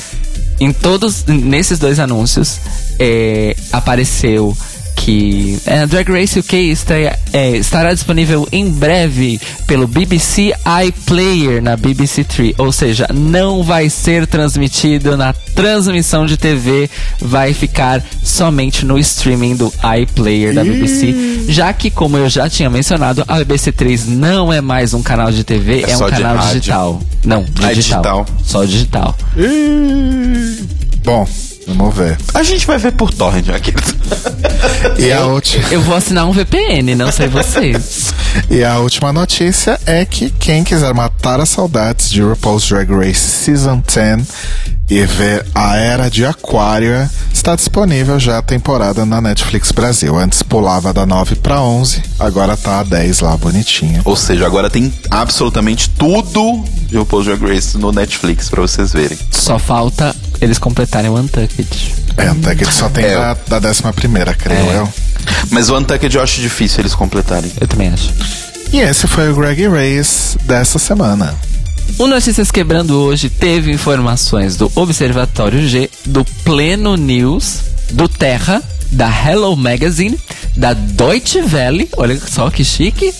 Em 0.59 0.71
todos, 0.71 1.25
nesses 1.25 1.79
dois 1.79 1.99
anúncios, 1.99 2.59
é, 2.99 3.55
apareceu 3.71 4.55
que 4.95 5.57
é, 5.65 5.85
Drag 5.85 6.09
Race 6.11 6.39
UK 6.39 6.55
estreia- 6.71 7.19
é, 7.33 7.49
estará 7.57 7.93
disponível 7.93 8.47
em 8.51 8.69
breve 8.69 9.39
pelo 9.67 9.87
BBC 9.87 10.53
iPlayer 10.87 11.61
na 11.61 11.75
BBC 11.77 12.23
Three, 12.23 12.55
ou 12.57 12.71
seja, 12.71 13.07
não 13.13 13.61
vai 13.63 13.89
ser 13.89 14.25
transmitido 14.25 15.15
na 15.17 15.33
transmissão 15.33 16.25
de 16.25 16.37
TV, 16.37 16.89
vai 17.19 17.53
ficar 17.53 18.03
somente 18.23 18.85
no 18.85 18.97
streaming 18.99 19.55
do 19.55 19.71
iPlayer 20.01 20.53
da 20.53 20.63
BBC, 20.63 21.45
já 21.49 21.71
que 21.73 21.89
como 21.91 22.17
eu 22.17 22.29
já 22.29 22.49
tinha 22.49 22.69
mencionado, 22.69 23.23
a 23.27 23.37
BBC 23.39 23.71
3 23.71 24.07
não 24.07 24.51
é 24.51 24.61
mais 24.61 24.93
um 24.93 25.03
canal 25.03 25.31
de 25.31 25.43
TV, 25.43 25.83
É 25.83 25.91
é, 25.91 25.97
um 25.97 26.09
canal 26.09 26.37
digital. 26.47 27.01
Não, 27.23 27.43
digital. 27.43 27.63
Ah, 27.65 27.71
é 27.71 27.73
digital. 27.75 28.25
Só 28.43 28.63
digital. 28.65 29.15
Bom, 31.03 31.27
vamos 31.67 31.95
ver. 31.95 32.17
A 32.33 32.43
gente 32.43 32.65
vai 32.65 32.77
ver 32.77 32.91
por 32.93 33.13
torrent 33.13 33.49
aqui. 33.49 33.73
E 34.97 35.11
a, 35.11 35.25
ulti- 35.25 35.59
Eu 35.71 35.81
vou 35.81 35.95
assinar 35.95 36.25
um 36.27 36.31
VPN, 36.31 36.95
não 36.95 37.11
sei 37.11 37.27
vocês. 37.27 38.13
e 38.49 38.63
a 38.63 38.77
última 38.79 39.11
notícia 39.11 39.79
é 39.85 40.05
que 40.05 40.29
quem 40.29 40.63
quiser 40.63 40.93
matar 40.93 41.39
as 41.39 41.49
saudades 41.49 42.09
de 42.09 42.21
RuPaul's 42.21 42.67
Drag 42.67 42.89
Race 42.91 43.19
Season 43.19 43.81
10 43.93 44.27
e 44.89 45.03
ver 45.05 45.45
a 45.55 45.75
Era 45.77 46.09
de 46.09 46.23
Aquária, 46.25 47.09
está 47.33 47.55
disponível 47.55 48.19
já 48.19 48.37
a 48.37 48.41
temporada 48.41 49.05
na 49.05 49.19
Netflix 49.19 49.71
Brasil. 49.71 50.15
Antes 50.17 50.43
pulava 50.43 50.93
da 50.93 51.05
9 51.05 51.35
para 51.37 51.59
11, 51.61 52.03
agora 52.19 52.55
tá 52.55 52.79
a 52.79 52.83
10 52.83 53.21
lá, 53.21 53.35
bonitinha. 53.35 54.01
Ou 54.05 54.15
seja, 54.15 54.45
agora 54.45 54.69
tem 54.69 54.93
absolutamente 55.09 55.89
tudo 55.89 56.63
de 56.87 56.97
RuPaul's 56.97 57.25
Drag 57.25 57.41
Race 57.43 57.77
no 57.77 57.91
Netflix 57.91 58.49
pra 58.49 58.61
vocês 58.61 58.93
verem. 58.93 59.17
Só 59.31 59.57
falta 59.57 60.15
eles 60.41 60.57
completarem 60.57 61.09
o 61.09 61.15
Untucked. 61.15 61.95
É, 62.17 62.55
que 62.55 62.65
só 62.71 62.89
tem 62.89 63.05
É. 63.05 63.35
da, 63.47 63.59
da 63.59 63.69
11 63.69 63.81
primeira, 63.93 64.33
creio 64.33 64.71
É. 64.71 64.77
eu. 64.79 64.93
Mas 65.51 65.69
o 65.69 65.77
Untucked 65.77 66.15
eu 66.15 66.21
acho 66.23 66.39
difícil 66.41 66.79
eles 66.81 66.95
completarem. 66.95 67.51
Eu 67.59 67.67
também 67.67 67.89
acho. 67.89 68.11
E 68.71 68.79
esse 68.79 69.07
foi 69.07 69.29
o 69.31 69.35
Greg 69.35 69.67
Race 69.67 70.37
dessa 70.43 70.79
semana. 70.79 71.35
O 71.97 72.07
Notícias 72.07 72.49
Quebrando 72.51 72.95
hoje 72.99 73.29
teve 73.29 73.71
informações 73.71 74.55
do 74.57 74.71
Observatório 74.75 75.67
G, 75.67 75.89
do 76.05 76.25
Pleno 76.43 76.95
News, 76.95 77.59
do 77.91 78.07
Terra, 78.09 78.61
da 78.91 79.07
Hello 79.07 79.55
Magazine, 79.55 80.19
da 80.55 80.73
Deutsche 80.73 81.41
Welle, 81.41 81.87
olha 81.97 82.19
só 82.19 82.49
que 82.49 82.65
chique, 82.65 83.13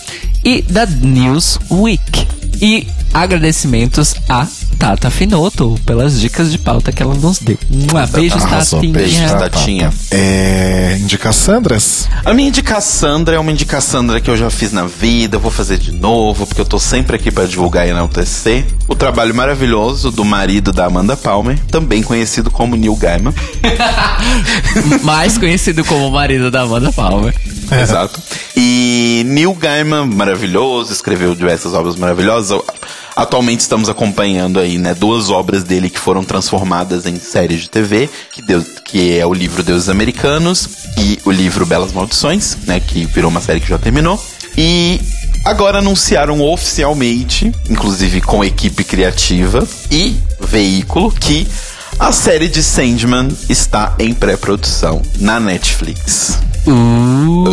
e 0.44 0.62
da 0.64 0.86
Newsweek. 0.86 2.28
E 2.62 2.88
agradecimentos 3.14 4.16
a 4.28 4.48
Tata 4.78 5.10
Finoto 5.10 5.80
pelas 5.86 6.20
dicas 6.20 6.52
de 6.52 6.58
pauta 6.58 6.92
que 6.92 7.02
ela 7.02 7.16
nos 7.16 7.40
deu. 7.40 7.58
Um 7.72 7.88
beijo, 8.12 8.38
Tatinha. 8.38 8.94
beijo, 8.94 9.16
Beijo, 9.18 9.34
Tata. 9.34 9.50
Tatinha. 9.50 9.94
É, 10.12 10.98
indica 11.00 11.32
Sandras? 11.32 12.10
A 12.26 12.34
minha 12.34 12.50
indicaçandra 12.50 13.36
é 13.36 13.40
uma 13.40 13.52
indicaçandra 13.52 14.20
que 14.20 14.30
eu 14.30 14.36
já 14.36 14.50
fiz 14.50 14.72
na 14.72 14.86
vida, 14.86 15.38
eu 15.38 15.40
vou 15.40 15.52
fazer 15.52 15.78
de 15.78 15.92
novo, 15.92 16.46
porque 16.46 16.60
eu 16.60 16.66
tô 16.66 16.78
sempre 16.80 17.16
aqui 17.16 17.32
pra 17.32 17.46
divulgar 17.46 17.88
e 17.88 17.92
enaltecer. 17.92 18.66
O 18.88 18.96
trabalho 18.96 19.34
maravilhoso 19.34 20.12
do 20.12 20.26
marido 20.26 20.72
da 20.74 20.86
Amanda 20.86 21.16
Palmer, 21.16 21.58
também 21.72 22.04
conhecido 22.04 22.52
como 22.52 22.76
Neil 22.76 22.96
Gaiman. 22.96 23.34
Mais 25.04 25.38
conhecido 25.38 25.84
como 25.86 26.08
o 26.08 26.12
marido 26.12 26.52
da 26.52 26.62
Amanda 26.62 26.92
Palmer. 26.92 27.34
Exato. 27.72 28.22
E 28.56 29.24
Neil 29.26 29.54
Gaiman, 29.54 30.06
maravilhoso, 30.06 30.92
escreveu 30.92 31.36
diversas 31.36 31.74
obras 31.74 31.96
maravilhosas. 31.96 32.62
Atualmente 33.16 33.62
estamos 33.62 33.88
acompanhando 33.88 34.60
aí, 34.60 34.78
né, 34.78 34.94
duas 34.94 35.30
obras 35.30 35.64
dele 35.64 35.90
que 35.90 36.00
foram 36.00 36.24
transformadas 36.24 37.06
em 37.06 37.18
séries 37.18 37.62
de 37.62 37.70
TV, 37.70 38.10
que, 38.32 38.42
Deus, 38.42 38.66
que 38.84 39.18
é 39.18 39.26
o 39.26 39.34
livro 39.34 39.64
Deuses 39.64 39.88
Americanos 39.88 40.68
e 40.98 41.18
o 41.24 41.32
livro 41.32 41.66
Belas 41.66 41.94
Maldições, 41.94 42.58
né, 42.68 42.80
que 42.80 43.06
virou 43.06 43.32
uma 43.32 43.42
série 43.42 43.62
que 43.62 43.70
já 43.70 43.78
terminou. 43.78 44.22
E 44.58 45.00
agora 45.46 45.80
anunciaram 45.80 46.42
oficialmente, 46.42 47.54
inclusive 47.70 48.22
com 48.22 48.44
equipe 48.44 48.84
criativa 48.84 49.66
e 49.90 50.16
veículo, 50.42 51.12
que 51.12 51.48
a 51.98 52.12
série 52.12 52.50
de 52.50 52.62
Sandman 52.62 53.30
está 53.48 53.96
em 53.98 54.14
pré-produção 54.14 55.02
na 55.20 55.40
Netflix. 55.40 56.38
Uh. 56.68 57.46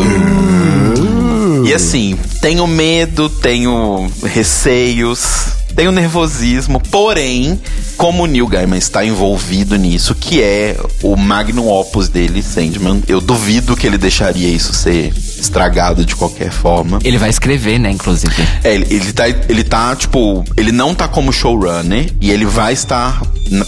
E 1.66 1.74
assim, 1.74 2.18
tenho 2.40 2.66
medo, 2.66 3.28
tenho 3.28 4.10
receios, 4.24 5.46
tenho 5.74 5.90
nervosismo, 5.90 6.80
porém, 6.80 7.58
como 7.96 8.24
o 8.24 8.26
Neil 8.26 8.46
Gaiman 8.46 8.76
está 8.76 9.04
envolvido 9.04 9.76
nisso, 9.76 10.14
que 10.14 10.42
é 10.42 10.76
o 11.02 11.16
magnum 11.16 11.68
opus 11.68 12.08
dele, 12.08 12.42
Sandman, 12.42 13.02
eu 13.08 13.20
duvido 13.20 13.76
que 13.76 13.86
ele 13.86 13.96
deixaria 13.96 14.48
isso 14.48 14.74
ser 14.74 15.12
estragado 15.38 16.04
de 16.04 16.14
qualquer 16.14 16.50
forma. 16.50 16.98
Ele 17.02 17.16
vai 17.16 17.30
escrever, 17.30 17.78
né, 17.78 17.90
inclusive. 17.90 18.34
É, 18.62 18.74
ele, 18.74 18.86
ele 18.90 19.12
tá, 19.12 19.28
ele 19.28 19.64
tá, 19.64 19.96
tipo, 19.96 20.44
ele 20.56 20.72
não 20.72 20.94
tá 20.94 21.08
como 21.08 21.32
showrunner 21.32 22.12
e 22.20 22.30
ele 22.30 22.44
vai 22.44 22.72
estar 22.72 23.22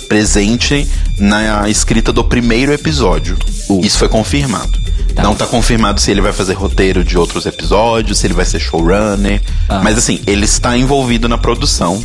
presente 0.09 0.87
na 1.19 1.69
escrita 1.69 2.13
do 2.13 2.25
primeiro 2.25 2.73
episódio. 2.73 3.37
Isso 3.83 3.99
foi 3.99 4.09
confirmado. 4.09 4.84
Tá. 5.15 5.23
Não 5.23 5.35
tá 5.35 5.47
confirmado 5.47 6.01
se 6.01 6.11
ele 6.11 6.21
vai 6.21 6.33
fazer 6.33 6.55
roteiro 6.55 7.05
de 7.05 7.17
outros 7.17 7.47
episódios, 7.47 8.19
se 8.19 8.27
ele 8.27 8.35
vai 8.35 8.45
ser 8.45 8.59
showrunner. 8.59 9.41
Ah. 9.69 9.81
Mas 9.83 9.97
assim, 9.99 10.21
ele 10.27 10.45
está 10.45 10.77
envolvido 10.77 11.29
na 11.29 11.39
produção. 11.39 12.03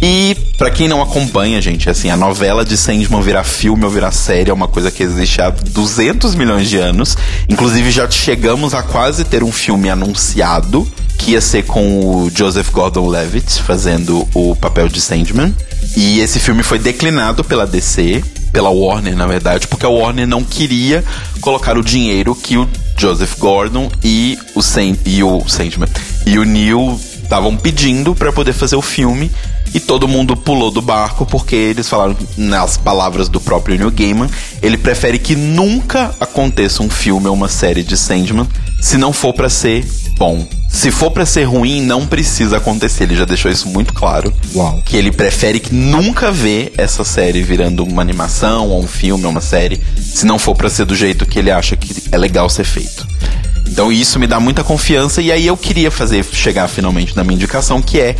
E 0.00 0.36
pra 0.58 0.70
quem 0.70 0.88
não 0.88 1.00
acompanha, 1.00 1.60
gente, 1.60 1.88
assim, 1.88 2.10
a 2.10 2.16
novela 2.16 2.64
de 2.64 2.76
Sandman 2.76 3.22
virar 3.22 3.44
filme 3.44 3.84
ou 3.84 3.90
virar 3.90 4.10
série 4.10 4.50
é 4.50 4.54
uma 4.54 4.68
coisa 4.68 4.90
que 4.90 5.02
existe 5.02 5.40
há 5.40 5.50
200 5.50 6.34
milhões 6.34 6.68
de 6.68 6.76
anos. 6.76 7.16
Inclusive 7.48 7.90
já 7.90 8.10
chegamos 8.10 8.74
a 8.74 8.82
quase 8.82 9.24
ter 9.24 9.42
um 9.42 9.52
filme 9.52 9.88
anunciado 9.88 10.86
que 11.16 11.32
ia 11.32 11.40
ser 11.40 11.64
com 11.64 12.00
o 12.00 12.30
Joseph 12.34 12.70
Gordon-Levitt 12.70 13.62
fazendo 13.62 14.28
o 14.34 14.54
papel 14.54 14.88
de 14.88 15.00
Sandman. 15.00 15.54
E 15.96 16.20
esse 16.20 16.38
filme 16.38 16.62
foi 16.62 16.78
declinado 16.78 17.42
pela 17.42 17.66
DC, 17.66 18.22
pela 18.56 18.70
Warner, 18.70 19.14
na 19.14 19.26
verdade, 19.26 19.68
porque 19.68 19.84
a 19.84 19.88
Warner 19.90 20.26
não 20.26 20.42
queria 20.42 21.04
colocar 21.42 21.76
o 21.76 21.84
dinheiro 21.84 22.34
que 22.34 22.56
o 22.56 22.66
Joseph 22.96 23.38
Gordon 23.38 23.90
e 24.02 24.38
o, 24.54 24.62
Sand 24.62 24.96
e 25.04 25.22
o 25.22 25.46
Sandman 25.46 25.90
e 26.24 26.38
o 26.38 26.44
Neil 26.44 26.98
estavam 27.22 27.54
pedindo 27.54 28.14
para 28.14 28.32
poder 28.32 28.54
fazer 28.54 28.76
o 28.76 28.80
filme 28.80 29.30
e 29.74 29.78
todo 29.78 30.08
mundo 30.08 30.34
pulou 30.34 30.70
do 30.70 30.80
barco 30.80 31.26
porque 31.26 31.54
eles 31.54 31.86
falaram 31.86 32.16
nas 32.34 32.78
palavras 32.78 33.28
do 33.28 33.42
próprio 33.42 33.76
Neil 33.76 33.90
Gaiman, 33.90 34.30
ele 34.62 34.78
prefere 34.78 35.18
que 35.18 35.36
nunca 35.36 36.14
aconteça 36.18 36.82
um 36.82 36.88
filme 36.88 37.28
ou 37.28 37.34
uma 37.34 37.48
série 37.48 37.82
de 37.82 37.94
Sandman 37.94 38.48
se 38.80 38.96
não 38.96 39.12
for 39.12 39.34
para 39.34 39.50
ser 39.50 39.84
bom. 40.16 40.48
Se 40.76 40.90
for 40.90 41.10
para 41.10 41.24
ser 41.24 41.44
ruim, 41.44 41.80
não 41.80 42.06
precisa 42.06 42.58
acontecer. 42.58 43.04
Ele 43.04 43.16
já 43.16 43.24
deixou 43.24 43.50
isso 43.50 43.66
muito 43.66 43.94
claro. 43.94 44.30
Uau. 44.54 44.82
Que 44.84 44.98
ele 44.98 45.10
prefere 45.10 45.58
que 45.58 45.74
nunca 45.74 46.30
vê 46.30 46.70
essa 46.76 47.02
série 47.02 47.42
virando 47.42 47.82
uma 47.82 48.02
animação 48.02 48.68
ou 48.68 48.84
um 48.84 48.86
filme 48.86 49.24
ou 49.24 49.30
uma 49.30 49.40
série, 49.40 49.82
se 49.98 50.26
não 50.26 50.38
for 50.38 50.54
para 50.54 50.68
ser 50.68 50.84
do 50.84 50.94
jeito 50.94 51.24
que 51.24 51.38
ele 51.38 51.50
acha 51.50 51.74
que 51.76 52.04
é 52.12 52.18
legal 52.18 52.50
ser 52.50 52.64
feito. 52.64 53.08
Então 53.66 53.90
isso 53.90 54.18
me 54.18 54.26
dá 54.26 54.38
muita 54.38 54.62
confiança 54.62 55.22
e 55.22 55.32
aí 55.32 55.46
eu 55.46 55.56
queria 55.56 55.90
fazer 55.90 56.22
chegar 56.22 56.68
finalmente 56.68 57.16
na 57.16 57.24
minha 57.24 57.36
indicação, 57.36 57.80
que 57.80 57.98
é 57.98 58.14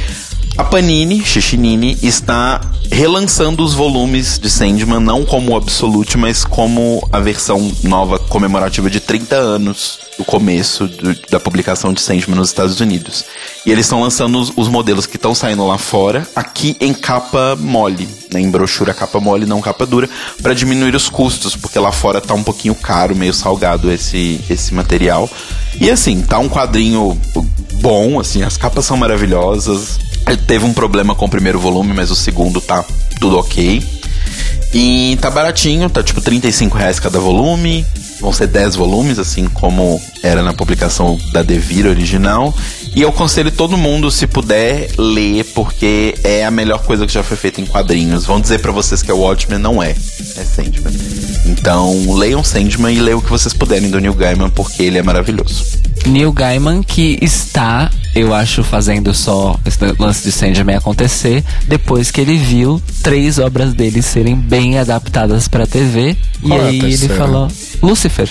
a 0.57 0.65
Panini, 0.65 1.23
Xixinini, 1.25 1.99
está 2.03 2.61
relançando 2.91 3.63
os 3.63 3.75
volumes 3.75 4.39
de 4.39 4.49
Sandman, 4.49 5.01
não 5.01 5.23
como 5.25 5.53
o 5.53 5.57
Absolute, 5.57 6.17
mas 6.17 6.45
como 6.45 7.07
a 7.13 7.21
versão 7.21 7.71
nova 7.83 8.19
comemorativa 8.19 8.89
de 8.89 8.99
30 9.01 9.37
anos 9.37 9.99
do 10.17 10.25
começo 10.25 10.87
do- 10.87 11.15
da 11.31 11.39
publicação 11.39 11.93
de 11.93 12.01
Sandman 12.01 12.37
nos 12.39 12.49
Estados 12.49 12.81
Unidos. 12.81 13.25
E 13.67 13.71
eles 13.71 13.85
estão 13.85 14.01
lançando 14.01 14.39
os, 14.41 14.51
os 14.57 14.69
modelos 14.69 15.05
que 15.05 15.17
estão 15.17 15.35
saindo 15.35 15.67
lá 15.67 15.77
fora, 15.77 16.27
aqui 16.35 16.75
em 16.81 16.95
capa 16.95 17.55
mole, 17.61 18.09
né, 18.33 18.41
em 18.41 18.51
brochura 18.51 18.95
capa 18.95 19.21
mole, 19.21 19.45
não 19.45 19.61
capa 19.61 19.85
dura, 19.85 20.09
para 20.41 20.55
diminuir 20.55 20.95
os 20.95 21.11
custos, 21.11 21.55
porque 21.55 21.79
lá 21.79 21.93
fora 21.93 22.19
tá 22.21 22.33
um 22.33 22.43
pouquinho 22.43 22.75
caro, 22.75 23.15
meio 23.15 23.35
salgado 23.35 23.91
esse, 23.93 24.41
esse 24.49 24.73
material. 24.73 25.29
E 25.79 25.91
assim, 25.91 26.23
tá 26.23 26.39
um 26.39 26.49
quadrinho 26.49 27.21
bom, 27.75 28.19
assim, 28.19 28.43
as 28.43 28.57
capas 28.57 28.87
são 28.87 28.97
maravilhosas. 28.97 29.99
Teve 30.47 30.65
um 30.65 30.73
problema 30.73 31.15
com 31.15 31.27
o 31.27 31.29
primeiro 31.29 31.59
volume, 31.59 31.93
mas 31.93 32.11
o 32.11 32.17
segundo 32.17 32.61
tá 32.61 32.85
tudo 33.21 33.39
ok. 33.39 33.83
E 34.75 35.17
tá 35.21 35.31
baratinho, 35.31 35.89
tá 35.89 36.03
tipo 36.03 36.21
35 36.21 36.77
reais 36.77 37.01
cada 37.01 37.19
volume. 37.19 37.87
Vão 38.21 38.33
ser 38.33 38.47
10 38.47 38.77
volumes, 38.77 39.19
assim 39.19 39.47
como 39.47 40.01
era 40.23 40.43
na 40.43 40.53
publicação 40.53 41.19
da 41.33 41.43
Devir 41.43 41.87
original. 41.87 42.55
E 42.95 43.03
eu 43.03 43.11
aconselho 43.11 43.51
todo 43.51 43.77
mundo, 43.77 44.11
se 44.11 44.27
puder, 44.27 44.89
ler, 44.99 45.45
porque 45.55 46.15
é 46.25 46.45
a 46.47 46.51
melhor 46.51 46.83
coisa 46.83 47.07
que 47.07 47.13
já 47.13 47.23
foi 47.23 47.37
feita 47.37 47.61
em 47.61 47.67
quadrinhos. 47.67 48.25
Vão 48.25 48.41
dizer 48.41 48.59
pra 48.61 48.73
vocês 48.73 49.03
que 49.03 49.11
é 49.11 49.15
Watchmen, 49.15 49.59
não 49.59 49.83
é. 49.83 49.91
É 49.91 50.45
Sandman. 50.45 50.95
Então, 51.45 52.15
leiam 52.15 52.43
Sandman 52.43 52.95
e 52.95 53.01
leiam 53.01 53.19
o 53.19 53.23
que 53.23 53.31
vocês 53.31 53.53
puderem 53.53 53.91
do 53.91 54.01
Neil 54.01 54.15
Gaiman, 54.15 54.51
porque 54.51 54.83
ele 54.83 54.99
é 54.99 55.03
maravilhoso. 55.03 55.65
Neil 56.07 56.33
Gaiman 56.33 56.83
que 56.83 57.19
está, 57.21 57.91
eu 58.17 58.35
acho, 58.35 58.65
fazendo 58.65 59.13
só 59.15 59.59
esse 59.65 59.79
lance 59.99 60.25
de 60.25 60.33
Sandman 60.33 60.77
acontecer 60.77 61.45
depois 61.69 62.11
que 62.11 62.21
ele 62.21 62.37
viu 62.39 62.83
três 63.03 63.39
obras 63.39 63.75
dele 63.75 64.01
serem 64.01 64.35
bem 64.35 64.79
adaptadas 64.79 65.47
pra 65.49 65.67
TV. 65.67 66.17
Qual 66.43 66.59
e 66.59 66.63
é 66.63 66.69
aí 66.69 66.93
ele 66.95 67.09
falou 67.09 67.49
Lucifer. 67.83 68.29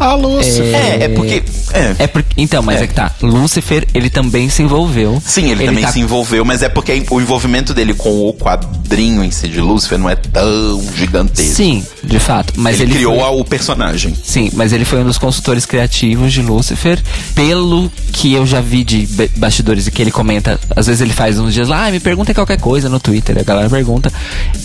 Ah, 0.00 0.14
Lúcifer. 0.14 0.74
É, 0.74 1.04
é 1.04 1.08
porque. 1.08 1.42
É. 1.72 1.94
É 1.98 2.06
porque, 2.06 2.32
então, 2.36 2.62
mas 2.62 2.80
é. 2.80 2.84
É. 2.84 2.86
que 2.86 2.94
tá. 2.94 3.12
Lucifer, 3.22 3.86
ele 3.92 4.08
também 4.08 4.48
se 4.48 4.62
envolveu. 4.62 5.22
Sim, 5.24 5.50
ele, 5.50 5.66
também 5.66 5.84
tá- 5.84 5.92
se 5.92 6.00
envolveu, 6.00 6.44
mas 6.44 6.62
é 6.62 6.68
porque 6.68 7.04
o 7.10 7.20
envolvimento 7.20 7.74
dele 7.74 7.92
com 7.94 8.28
o 8.28 8.32
quadrinho 8.32 9.22
em 9.22 9.30
si 9.30 9.48
de 9.48 9.60
Lucifer 9.60 9.98
não 9.98 10.08
é 10.08 10.16
tão 10.16 10.82
gigantesco. 10.96 11.54
Sim, 11.54 11.84
de 12.02 12.18
fato. 12.18 12.54
Mas 12.56 12.76
ele, 12.80 12.84
ele, 12.84 12.94
criou 12.94 13.20
foi- 13.20 13.40
o 13.40 13.44
personagem. 13.44 14.16
Sim, 14.24 14.50
mas 14.54 14.72
ele 14.72 14.84
foi 14.84 15.00
um 15.00 15.04
dos 15.04 15.18
consultores 15.18 15.66
criativos 15.66 16.32
de 16.32 16.40
Lucifer. 16.42 16.98
Pelo 17.34 17.90
que 18.12 18.32
eu 18.32 18.46
já 18.46 18.60
vi 18.60 18.82
de 18.84 19.06
bastidores 19.36 19.86
e 19.86 19.90
que 19.90 20.02
ele 20.02 20.10
comenta, 20.10 20.58
às 20.74 20.86
vezes 20.86 21.00
ele 21.00 21.12
faz 21.12 21.38
uns 21.38 21.52
dias 21.54 21.68
lá, 21.68 21.86
ah, 21.86 21.90
me 21.90 22.00
pergunta 22.00 22.34
qualquer 22.34 22.60
coisa 22.60 22.88
no 22.88 23.00
Twitter, 23.00 23.38
a 23.38 23.42
galera 23.42 23.68
pergunta. 23.70 24.12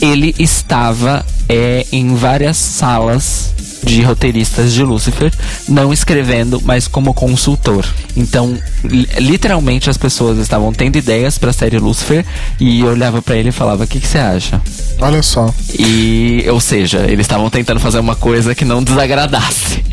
Ele 0.01 0.33
estava 0.39 1.25
é, 1.49 1.85
em 1.91 2.15
várias 2.15 2.57
salas 2.57 3.53
de 3.83 4.03
roteiristas 4.03 4.73
de 4.73 4.83
Lucifer, 4.83 5.33
não 5.67 5.91
escrevendo, 5.91 6.61
mas 6.63 6.87
como 6.87 7.15
consultor. 7.15 7.83
Então, 8.15 8.55
li- 8.83 9.09
literalmente 9.17 9.89
as 9.89 9.97
pessoas 9.97 10.37
estavam 10.37 10.71
tendo 10.71 10.97
ideias 10.97 11.39
pra 11.39 11.51
série 11.51 11.79
Lucifer 11.79 12.23
e 12.59 12.81
eu 12.81 12.87
olhava 12.87 13.23
pra 13.23 13.35
ele 13.35 13.49
e 13.49 13.51
falava: 13.51 13.85
"O 13.85 13.87
que 13.87 13.99
que 13.99 14.07
você 14.07 14.19
acha?" 14.19 14.61
Olha 14.99 15.23
só. 15.23 15.51
E, 15.79 16.45
ou 16.47 16.59
seja, 16.59 16.99
eles 17.07 17.21
estavam 17.21 17.49
tentando 17.49 17.79
fazer 17.79 17.97
uma 17.99 18.15
coisa 18.15 18.53
que 18.53 18.63
não 18.63 18.83
desagradasse. 18.83 19.83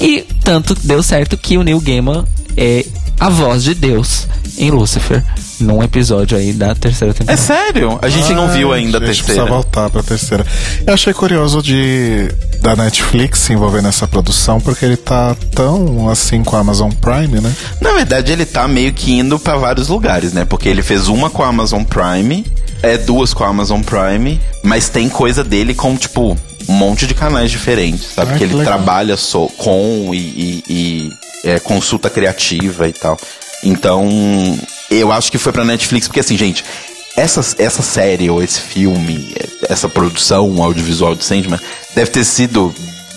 E 0.00 0.24
tanto 0.42 0.74
deu 0.82 1.02
certo 1.02 1.36
que 1.36 1.58
o 1.58 1.62
Neil 1.62 1.80
Gaiman 1.80 2.24
é 2.56 2.86
a 3.18 3.28
voz 3.28 3.62
de 3.64 3.74
Deus 3.74 4.26
em 4.58 4.70
Lucifer, 4.70 5.22
num 5.60 5.82
episódio 5.82 6.36
aí 6.36 6.52
da 6.52 6.74
terceira 6.74 7.12
É 7.12 7.14
temporada. 7.14 7.40
sério? 7.42 7.98
A 8.02 8.08
gente 8.08 8.32
não 8.32 8.48
viu 8.48 8.72
Ah, 8.72 8.76
ainda 8.76 8.98
a 8.98 9.00
gente 9.00 9.22
terceira. 9.24 9.24
precisa 9.42 9.46
voltar 9.46 9.90
pra 9.90 10.02
terceira. 10.02 10.46
Eu 10.86 10.94
achei 10.94 11.12
curioso 11.12 11.62
de 11.62 12.28
da 12.60 12.74
Netflix 12.76 13.40
se 13.40 13.52
envolver 13.52 13.82
nessa 13.82 14.06
produção, 14.08 14.60
porque 14.60 14.84
ele 14.84 14.96
tá 14.96 15.36
tão 15.54 16.08
assim 16.08 16.42
com 16.42 16.56
a 16.56 16.60
Amazon 16.60 16.90
Prime, 16.90 17.40
né? 17.40 17.52
Na 17.80 17.92
verdade, 17.92 18.32
ele 18.32 18.46
tá 18.46 18.66
meio 18.68 18.92
que 18.92 19.12
indo 19.12 19.38
pra 19.38 19.56
vários 19.56 19.88
lugares, 19.88 20.32
né? 20.32 20.44
Porque 20.44 20.68
ele 20.68 20.82
fez 20.82 21.08
uma 21.08 21.28
com 21.28 21.42
a 21.42 21.48
Amazon 21.48 21.82
Prime, 21.82 22.46
é 22.82 22.96
duas 22.96 23.34
com 23.34 23.44
a 23.44 23.48
Amazon 23.48 23.80
Prime, 23.82 24.40
mas 24.62 24.88
tem 24.88 25.08
coisa 25.08 25.42
dele 25.44 25.74
com, 25.74 25.94
tipo, 25.96 26.36
um 26.68 26.72
monte 26.72 27.06
de 27.06 27.12
canais 27.14 27.50
diferentes, 27.50 28.14
sabe? 28.14 28.30
Ah, 28.30 28.32
que 28.32 28.38
que 28.38 28.44
ele 28.44 28.54
legal. 28.54 28.74
trabalha 28.76 29.16
só 29.16 29.46
com 29.58 30.10
e, 30.14 30.16
e- 30.18 30.64
e, 30.68 31.10
é, 31.44 31.60
consulta 31.60 32.10
criativa 32.10 32.88
e 32.88 32.92
tal. 32.92 33.18
Então, 33.62 34.08
eu 34.90 35.12
acho 35.12 35.30
que 35.30 35.38
foi 35.38 35.52
pra 35.52 35.64
Netflix, 35.64 36.08
porque 36.08 36.20
assim, 36.20 36.36
gente, 36.36 36.64
essa, 37.16 37.40
essa 37.58 37.82
série 37.82 38.28
ou 38.28 38.42
esse 38.42 38.60
filme, 38.60 39.34
essa 39.68 39.88
produção 39.88 40.62
audiovisual 40.62 41.14
de 41.14 41.24
Sandman, 41.24 41.60
deve 41.94 42.10
ter 42.10 42.24
sido 42.24 42.74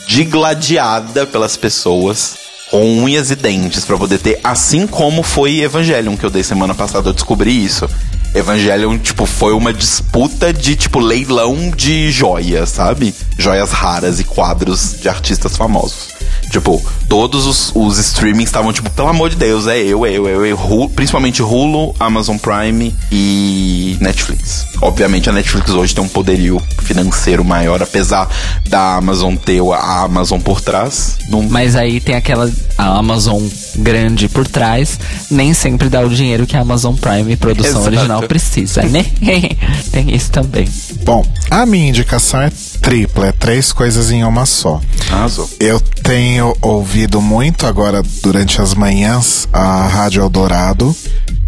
digladiada 0.07 1.25
pelas 1.25 1.57
pessoas 1.57 2.37
com 2.69 3.03
unhas 3.03 3.31
e 3.31 3.35
dentes 3.35 3.85
pra 3.85 3.97
poder 3.97 4.19
ter, 4.19 4.39
assim 4.43 4.85
como 4.85 5.23
foi 5.23 5.61
Evangelion 5.61 6.17
que 6.17 6.25
eu 6.25 6.29
dei 6.29 6.43
semana 6.43 6.75
passada, 6.75 7.09
eu 7.09 7.13
descobri 7.13 7.63
isso. 7.63 7.89
Evangelion, 8.37 8.97
tipo, 8.97 9.25
foi 9.25 9.53
uma 9.53 9.73
disputa 9.73 10.53
de, 10.53 10.75
tipo, 10.75 10.99
leilão 10.99 11.71
de 11.75 12.11
joias, 12.11 12.69
sabe? 12.69 13.13
Joias 13.37 13.71
raras 13.71 14.19
e 14.19 14.23
quadros 14.23 14.97
de 15.01 15.09
artistas 15.09 15.57
famosos. 15.57 16.17
Tipo, 16.49 16.81
todos 17.09 17.45
os, 17.45 17.71
os 17.75 17.97
streamings 17.97 18.49
estavam 18.49 18.71
tipo, 18.71 18.89
pelo 18.89 19.09
amor 19.09 19.29
de 19.29 19.35
Deus, 19.35 19.67
é 19.67 19.77
eu, 19.79 20.05
é 20.05 20.11
eu, 20.11 20.27
é 20.27 20.31
eu, 20.31 20.45
é 20.45 20.51
eu. 20.51 20.91
Principalmente 20.95 21.43
Hulu, 21.43 21.93
Amazon 21.99 22.37
Prime 22.37 22.95
e 23.11 23.97
Netflix. 23.99 24.65
Obviamente 24.81 25.29
a 25.29 25.33
Netflix 25.33 25.69
hoje 25.71 25.93
tem 25.93 26.03
um 26.03 26.07
poderio 26.07 26.61
financeiro 26.81 27.43
maior, 27.43 27.81
apesar 27.81 28.29
da 28.69 28.95
Amazon 28.95 29.35
ter 29.35 29.61
a 29.73 30.03
Amazon 30.03 30.39
por 30.39 30.61
trás. 30.61 31.17
Não... 31.29 31.43
Mas 31.43 31.75
aí 31.75 31.99
tem 31.99 32.15
aquela 32.15 32.49
a 32.77 32.97
Amazon 32.97 33.41
grande 33.75 34.29
por 34.29 34.47
trás, 34.47 34.99
nem 35.29 35.53
sempre 35.53 35.89
dá 35.89 36.01
o 36.01 36.09
dinheiro 36.09 36.45
que 36.45 36.55
a 36.55 36.61
Amazon 36.61 36.95
Prime 36.95 37.35
produção 37.35 37.81
Exato. 37.81 37.87
original 37.87 38.26
precisa, 38.27 38.83
né? 38.83 39.05
tem 39.91 40.13
isso 40.13 40.31
também. 40.31 40.67
Bom, 41.03 41.25
a 41.49 41.65
minha 41.65 41.89
indicação 41.89 42.41
é 42.41 42.51
tripla, 42.81 43.27
é 43.27 43.31
três 43.31 43.71
coisas 43.71 44.11
em 44.11 44.23
uma 44.23 44.45
só. 44.45 44.81
Arrasou. 45.11 45.49
Eu 45.59 45.79
tenho 45.79 46.55
ouvido 46.61 47.21
muito 47.21 47.65
agora 47.65 48.01
durante 48.21 48.61
as 48.61 48.73
manhãs 48.73 49.47
a 49.51 49.87
Rádio 49.87 50.21
Eldorado, 50.21 50.95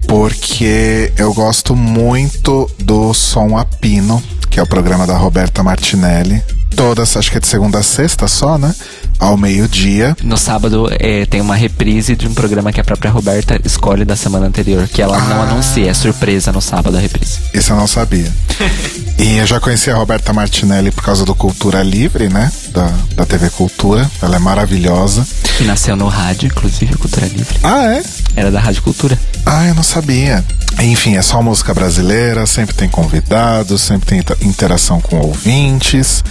porque 0.08 1.12
eu 1.18 1.34
gosto 1.34 1.76
muito 1.76 2.70
do 2.80 3.14
Som 3.14 3.58
a 3.58 3.66
Pino, 3.66 4.22
que 4.50 4.60
é 4.60 4.64
o 4.64 4.68
programa 4.68 5.06
da 5.06 5.18
Roberta 5.18 5.62
Martinelli. 5.62 6.42
Todas, 6.76 7.18
acho 7.18 7.32
que 7.32 7.38
é 7.38 7.40
de 7.40 7.48
segunda 7.48 7.80
a 7.80 7.84
sexta 7.84 8.28
só, 8.28 8.58
né? 8.58 8.74
Ao 9.20 9.36
meio-dia. 9.36 10.16
No 10.24 10.38
sábado 10.38 10.88
é, 10.98 11.26
tem 11.26 11.42
uma 11.42 11.56
reprise 11.56 12.16
de 12.16 12.28
um 12.28 12.34
programa 12.34 12.72
que 12.72 12.80
a 12.80 12.84
própria 12.84 13.12
Roberta 13.12 13.60
escolhe 13.66 14.06
da 14.06 14.16
semana 14.16 14.48
anterior, 14.48 14.88
que 14.88 15.02
ela 15.02 15.20
não 15.20 15.42
anuncia, 15.42 15.90
é 15.90 15.94
surpresa 15.94 16.52
no 16.52 16.62
sábado 16.62 16.96
a 16.96 17.00
reprise. 17.00 17.40
Isso 17.54 17.74
eu 17.74 17.76
não 17.76 17.88
sabia. 17.88 18.32
e 19.20 19.38
eu 19.38 19.46
já 19.46 19.60
conheci 19.60 19.92
a 19.92 19.96
Roberta 19.96 20.32
Martinelli 20.32 20.90
por 20.92 21.04
causa 21.04 21.26
do 21.26 21.36
Cultura 21.36 21.84
Livre, 21.84 22.30
né? 22.30 22.52
Da, 22.72 22.94
da 23.16 23.26
TV 23.26 23.50
Cultura. 23.50 24.10
Ela 24.22 24.38
é 24.38 24.40
maravilhosa. 24.40 25.28
Que 25.58 25.66
nasceu 25.66 25.96
no 25.96 26.08
rádio, 26.08 26.48
inclusive, 26.48 26.96
Cultura 26.96 27.26
Livre. 27.28 27.58
Ah, 27.62 27.94
é? 27.94 28.04
Era 28.36 28.50
da 28.50 28.60
Rádio 28.60 28.82
Cultura. 28.82 29.20
Ah, 29.46 29.66
eu 29.68 29.76
não 29.76 29.84
sabia. 29.84 30.44
Enfim, 30.82 31.16
é 31.18 31.22
só 31.22 31.42
música 31.42 31.74
brasileira, 31.74 32.46
sempre 32.46 32.74
tem 32.74 32.88
convidados, 32.88 33.82
sempre 33.82 34.08
tem 34.08 34.20
inter- 34.20 34.38
interação 34.42 35.02
com 35.02 35.18
ouvintes 35.20 36.24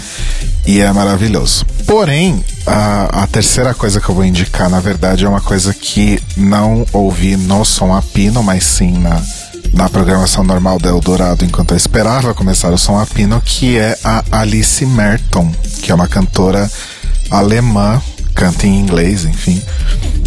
e 0.67 0.81
é 0.81 0.91
maravilhoso. 0.93 1.67
Porém, 1.87 2.43
a, 2.67 3.23
a 3.25 3.27
terceira 3.27 3.75
coisa 3.75 4.01
que 4.01 4.09
eu 4.09 4.15
vou 4.15 4.25
indicar, 4.25 4.71
na 4.71 4.81
verdade, 4.81 5.25
é 5.25 5.29
uma 5.29 5.41
coisa 5.41 5.75
que 5.75 6.21
não 6.37 6.87
ouvi 6.93 7.37
no 7.37 7.65
Som 7.65 7.95
a 7.95 8.01
Pino, 8.01 8.43
mas 8.43 8.65
sim 8.65 8.93
na, 8.99 9.21
na 9.73 9.89
programação 9.89 10.43
normal 10.43 10.79
da 10.79 10.89
Eldorado 10.89 11.45
enquanto 11.45 11.73
eu 11.73 11.77
esperava 11.77 12.33
começar 12.35 12.73
o 12.73 12.79
Som 12.79 12.99
a 12.99 13.05
Pino, 13.07 13.41
que 13.45 13.77
é 13.79 13.99
a 14.03 14.25
Alice 14.33 14.85
Merton, 14.87 15.53
que 15.83 15.93
é 15.93 15.95
uma 15.95 16.09
cantora 16.09 16.71
alemã 17.31 18.01
canta 18.39 18.69
em 18.69 18.79
inglês, 18.79 19.25
enfim. 19.25 19.61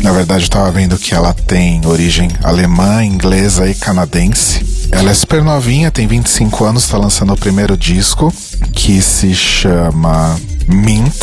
Na 0.04 0.12
verdade, 0.12 0.44
eu 0.44 0.50
tava 0.50 0.70
vendo 0.70 0.98
que 0.98 1.16
ela 1.16 1.34
tem 1.34 1.80
origem 1.86 2.30
alemã, 2.44 3.06
inglesa 3.06 3.70
e 3.70 3.74
canadense. 3.74 4.90
Ela 4.92 5.12
é 5.12 5.14
super 5.14 5.42
novinha, 5.42 5.90
tem 5.90 6.06
25 6.06 6.66
anos, 6.66 6.90
tá 6.90 6.98
lançando 6.98 7.32
o 7.32 7.38
primeiro 7.38 7.78
disco, 7.78 8.34
que 8.74 9.02
se 9.02 9.34
chama 9.34 10.38
Mint. 10.68 11.16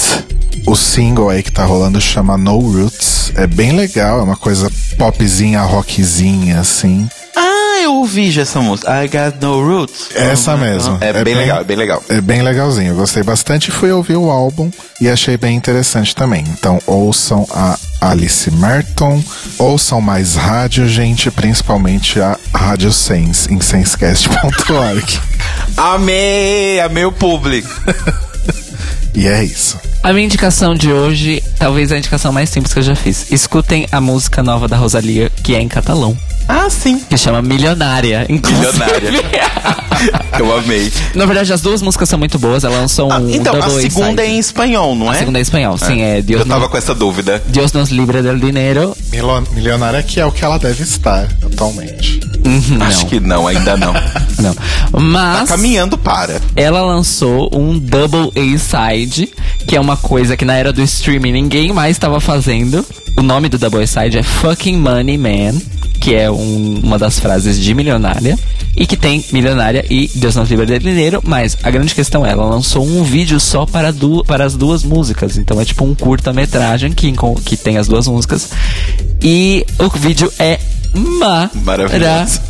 O 0.66 0.74
single 0.74 1.28
aí 1.28 1.43
que 1.43 1.53
tá 1.53 1.66
rolando 1.66 2.01
chama 2.01 2.39
No 2.39 2.59
Roots. 2.59 3.32
É 3.34 3.47
bem 3.47 3.72
legal, 3.72 4.20
é 4.20 4.22
uma 4.22 4.36
coisa 4.36 4.72
popzinha, 4.97 5.61
rockzinha, 5.61 6.59
assim. 6.59 7.07
Eu 7.89 7.95
ouvi 7.95 8.30
já 8.30 8.43
essa 8.43 8.61
música. 8.61 9.03
I 9.03 9.09
got 9.09 9.41
no 9.41 9.66
roots. 9.66 10.11
Essa 10.14 10.59
mesmo. 10.59 10.99
É, 11.01 11.24
bem, 11.24 11.34
legal, 11.34 11.61
é 11.62 11.64
bem 11.64 11.76
legal. 11.78 12.05
É 12.11 12.20
bem 12.20 12.43
legalzinho, 12.43 12.89
eu 12.89 12.97
gostei 12.97 13.22
bastante. 13.22 13.70
Fui 13.70 13.91
ouvir 13.91 14.16
o 14.16 14.30
álbum 14.30 14.70
e 15.01 15.09
achei 15.09 15.39
bem 15.39 15.57
interessante 15.57 16.14
também. 16.14 16.45
Então, 16.49 16.78
ouçam 16.86 17.47
a 17.51 17.78
Alice 17.99 18.51
Merton, 18.51 19.24
ouçam 19.59 20.03
mais 20.03 20.34
rádio, 20.34 20.86
gente, 20.86 21.30
principalmente 21.30 22.20
a 22.20 22.36
Rádio 22.55 22.93
Sense, 22.93 23.51
em 23.51 23.59
sensecast.org. 23.59 25.20
Amei, 25.74 26.80
amei 26.80 27.07
o 27.07 27.12
público. 27.12 27.70
e 29.16 29.26
é 29.26 29.43
isso. 29.43 29.80
A 30.03 30.12
minha 30.12 30.26
indicação 30.26 30.74
de 30.74 30.93
hoje, 30.93 31.43
talvez 31.59 31.91
a 31.91 31.97
indicação 31.97 32.34
mais 32.34 32.51
simples 32.51 32.74
que 32.74 32.80
eu 32.80 32.84
já 32.84 32.95
fiz. 32.95 33.32
Escutem 33.32 33.86
a 33.91 33.99
música 33.99 34.43
nova 34.43 34.68
da 34.68 34.76
Rosalia, 34.76 35.30
que 35.43 35.55
é 35.55 35.61
em 35.62 35.68
catalão, 35.68 36.14
Ah, 36.49 36.68
sim. 36.70 36.99
que 37.09 37.16
chama 37.18 37.42
Milionária. 37.42 38.24
inclusive. 38.28 38.72
Milionária. 38.72 39.22
eu 40.38 40.57
amei. 40.57 40.90
Na 41.14 41.26
verdade, 41.26 41.53
as 41.53 41.61
duas 41.61 41.82
músicas 41.82 42.09
são 42.09 42.18
muito 42.18 42.38
boas. 42.38 42.64
Ela 42.64 42.78
lançou 42.78 43.09
um 43.09 43.12
Ah, 43.12 43.20
então, 43.28 43.55
a 43.57 43.59
double 43.66 43.82
segunda 43.82 44.22
é 44.22 44.28
em 44.28 44.38
espanhol, 44.38 44.94
não 44.96 45.11
A 45.11 45.14
é? 45.14 45.18
segunda 45.18 45.38
é 45.38 45.40
em 45.40 45.42
espanhol, 45.42 45.76
sim, 45.76 46.01
é 46.01 46.22
Dios, 46.22 46.40
Eu 46.40 46.46
tava 46.46 46.61
no- 46.64 46.68
com 46.70 46.76
essa 46.78 46.94
dúvida. 46.94 47.42
Dios 47.49 47.72
nos 47.72 47.90
libre 47.90 48.22
del 48.22 48.38
dinero. 48.38 48.96
Milo- 49.12 49.44
Milionária 49.53 50.03
que 50.03 50.18
é 50.20 50.24
o 50.26 50.32
que 50.32 50.44
ela 50.44 50.59
deve 50.59 50.82
estar 50.82 51.28
atualmente. 51.44 52.20
Uhum, 52.46 52.78
Acho 52.82 53.01
não, 53.03 53.09
que 53.09 53.20
não, 53.20 53.46
ainda 53.46 53.76
não. 53.76 53.92
não. 54.40 54.55
Tá 54.55 54.64
Mas 54.99 55.49
caminhando 55.51 55.99
para. 55.99 56.40
ela 56.57 56.80
lançou 56.80 57.51
um 57.53 57.78
double 57.78 58.30
A-side, 58.36 59.28
que 59.66 59.76
é 59.76 59.80
uma 59.80 59.96
coisa 59.96 60.36
que 60.36 60.44
na 60.46 60.55
era 60.55 60.72
do 60.72 60.80
streaming 60.82 61.32
ninguém 61.32 61.72
mais 61.72 61.96
estava 61.96 62.20
fazendo. 62.20 62.86
O 63.18 63.22
nome 63.22 63.49
do 63.49 63.59
double 63.59 63.82
A-side 63.82 64.16
é 64.16 64.22
Fucking 64.22 64.76
Money 64.76 65.18
Man, 65.18 65.61
que 66.09 66.14
é 66.14 66.30
um- 66.30 66.80
uma 66.82 66.98
das 66.98 67.18
frases 67.20 67.59
de 67.61 67.74
Milionária. 67.74 68.38
E 68.76 68.86
que 68.86 68.96
tem 68.96 69.24
Milionária 69.32 69.84
e 69.90 70.09
Deus 70.14 70.36
nos 70.36 70.48
livre 70.48 70.64
del 70.64 70.78
dinheiro, 70.78 71.20
mas 71.24 71.56
a 71.64 71.70
grande 71.70 71.94
questão 71.94 72.24
é, 72.24 72.30
ela 72.30 72.44
lançou 72.46 72.86
um 72.86 73.02
vídeo 73.02 73.38
só 73.40 73.66
para, 73.66 73.92
du 73.92 74.24
para 74.24 74.44
as 74.44 74.54
duas 74.54 74.84
músicas. 74.84 75.36
Então 75.36 75.61
é 75.61 75.64
tipo 75.64 75.84
um 75.84 75.94
curta-metragem 75.94 76.92
que, 76.92 77.12
que 77.44 77.56
tem 77.56 77.76
as 77.76 77.88
duas 77.88 78.06
músicas. 78.06 78.50
E 79.20 79.66
o 79.80 79.88
vídeo 79.98 80.32
é 80.38 80.59
Maravilhoso. 81.64 82.40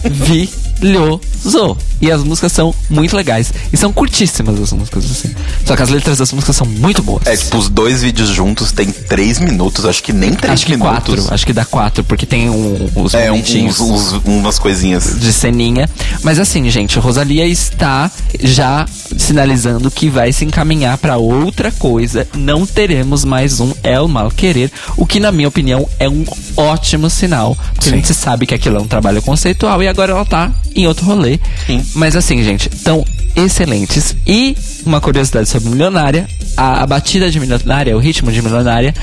Maravilhoso. 0.81 1.77
E 2.01 2.13
as 2.13 2.23
músicas 2.23 2.53
são 2.53 2.73
muito 2.89 3.17
legais. 3.17 3.53
E 3.73 3.77
são 3.77 3.93
curtíssimas 3.93 4.61
as 4.61 4.73
músicas, 4.73 5.05
assim. 5.11 5.35
Só 5.65 5.75
que 5.75 5.83
as 5.83 5.89
letras 5.89 6.19
das 6.19 6.33
músicas 6.33 6.55
são 6.55 6.67
muito 6.67 7.03
boas. 7.03 7.27
É, 7.27 7.37
tipo, 7.37 7.57
os 7.59 7.69
dois 7.69 8.03
vídeos 8.03 8.29
juntos 8.29 8.71
tem 8.71 8.87
três 8.91 9.41
minutos, 9.41 9.85
acho 9.85 10.03
que 10.03 10.13
nem 10.13 10.33
três 10.33 10.55
acho 10.55 10.67
que 10.67 10.77
minutos. 10.77 10.93
quatro, 11.17 11.35
acho 11.35 11.47
que 11.47 11.53
dá 11.53 11.65
quatro, 11.65 12.05
porque 12.05 12.25
tem 12.25 12.49
um, 12.49 12.89
os 12.95 13.15
É, 13.15 13.33
uns, 13.33 13.81
uns- 13.81 14.13
umas 14.25 14.59
coisinhas. 14.61 15.19
de 15.19 15.33
ceninha. 15.33 15.89
Mas 16.23 16.39
assim, 16.39 16.71
gente, 16.71 16.99
Rosalia 17.01 17.45
está 17.47 18.09
já 18.41 18.87
sinalizando 19.17 19.91
que 19.91 20.09
vai 20.09 20.33
se 20.33 20.45
encaminhar 20.45 20.99
para 20.99 21.17
outra 21.17 21.73
coisa. 21.73 22.29
Não 22.37 22.65
teremos 22.65 23.25
mais 23.25 23.59
um 23.59 23.73
El 23.83 24.07
Mal 24.07 24.31
Querer, 24.31 24.71
o 24.97 25.05
que 25.05 25.19
na 25.19 25.33
minha 25.33 25.49
opinião 25.49 25.89
é 25.99 26.09
um 26.09 26.25
ótimo 26.57 27.11
sinal, 27.11 27.57
porque 27.75 27.89
a 27.89 27.93
Sim. 27.93 27.97
gente 27.97 28.15
sabe 28.15 28.47
que 28.47 28.55
aquilo 28.55 28.77
é 28.77 28.81
um 28.81 28.87
trabalho 28.87 29.21
conceitual 29.21 29.83
e 29.83 29.89
agora 29.89 30.13
ela 30.13 30.25
tá 30.25 30.53
em 30.75 30.87
outro 30.87 31.05
rolê. 31.05 31.39
Sim. 31.67 31.85
Mas 31.95 32.17
assim, 32.17 32.43
gente, 32.43 32.69
tão 32.69 33.05
excelentes. 33.37 34.17
E 34.27 34.57
uma 34.85 35.01
curiosidade 35.01 35.49
sobre 35.49 35.69
Milionária, 35.69 36.29
a, 36.57 36.83
a 36.83 36.87
batida 36.87 37.31
de 37.31 37.39
Milionária, 37.39 37.97
o 37.97 38.01
ritmo 38.01 38.33
de 38.33 38.43
Milionária, 38.43 38.95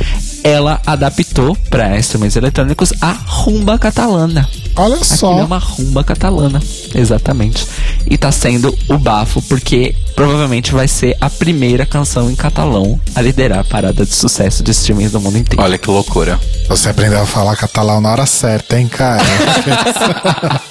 ela 0.44 0.82
adaptou 0.86 1.56
para 1.70 1.98
instrumentos 1.98 2.36
eletrônicos 2.36 2.94
a 3.02 3.12
rumba 3.12 3.80
catalana. 3.80 4.48
Olha 4.78 4.96
Aquilo 4.96 5.18
só. 5.18 5.40
é 5.40 5.44
uma 5.44 5.58
rumba 5.58 6.04
catalana, 6.04 6.62
exatamente. 6.94 7.66
E 8.10 8.18
tá 8.18 8.32
sendo 8.32 8.78
o 8.90 8.98
bafo, 8.98 9.42
porque 9.44 9.96
provavelmente 10.16 10.74
vai 10.74 10.88
ser 10.88 11.16
a 11.20 11.30
primeira 11.30 11.86
canção 11.86 12.30
em 12.30 12.36
catalão 12.36 13.00
a 13.16 13.22
liderar 13.22 13.60
a 13.60 13.64
parada 13.64 14.06
de 14.06 14.14
sucesso 14.14 14.62
de 14.62 14.72
streamings 14.72 15.12
do 15.12 15.22
mundo 15.22 15.38
inteiro. 15.38 15.64
Olha 15.64 15.78
que 15.78 15.90
loucura. 15.90 16.40
Você 16.68 16.90
aprendeu 16.90 17.22
a 17.22 17.26
falar 17.26 17.56
catalão 17.56 18.02
na 18.02 18.12
hora 18.12 18.26
certa, 18.26 18.78
hein, 18.78 18.88
cara? 18.88 19.24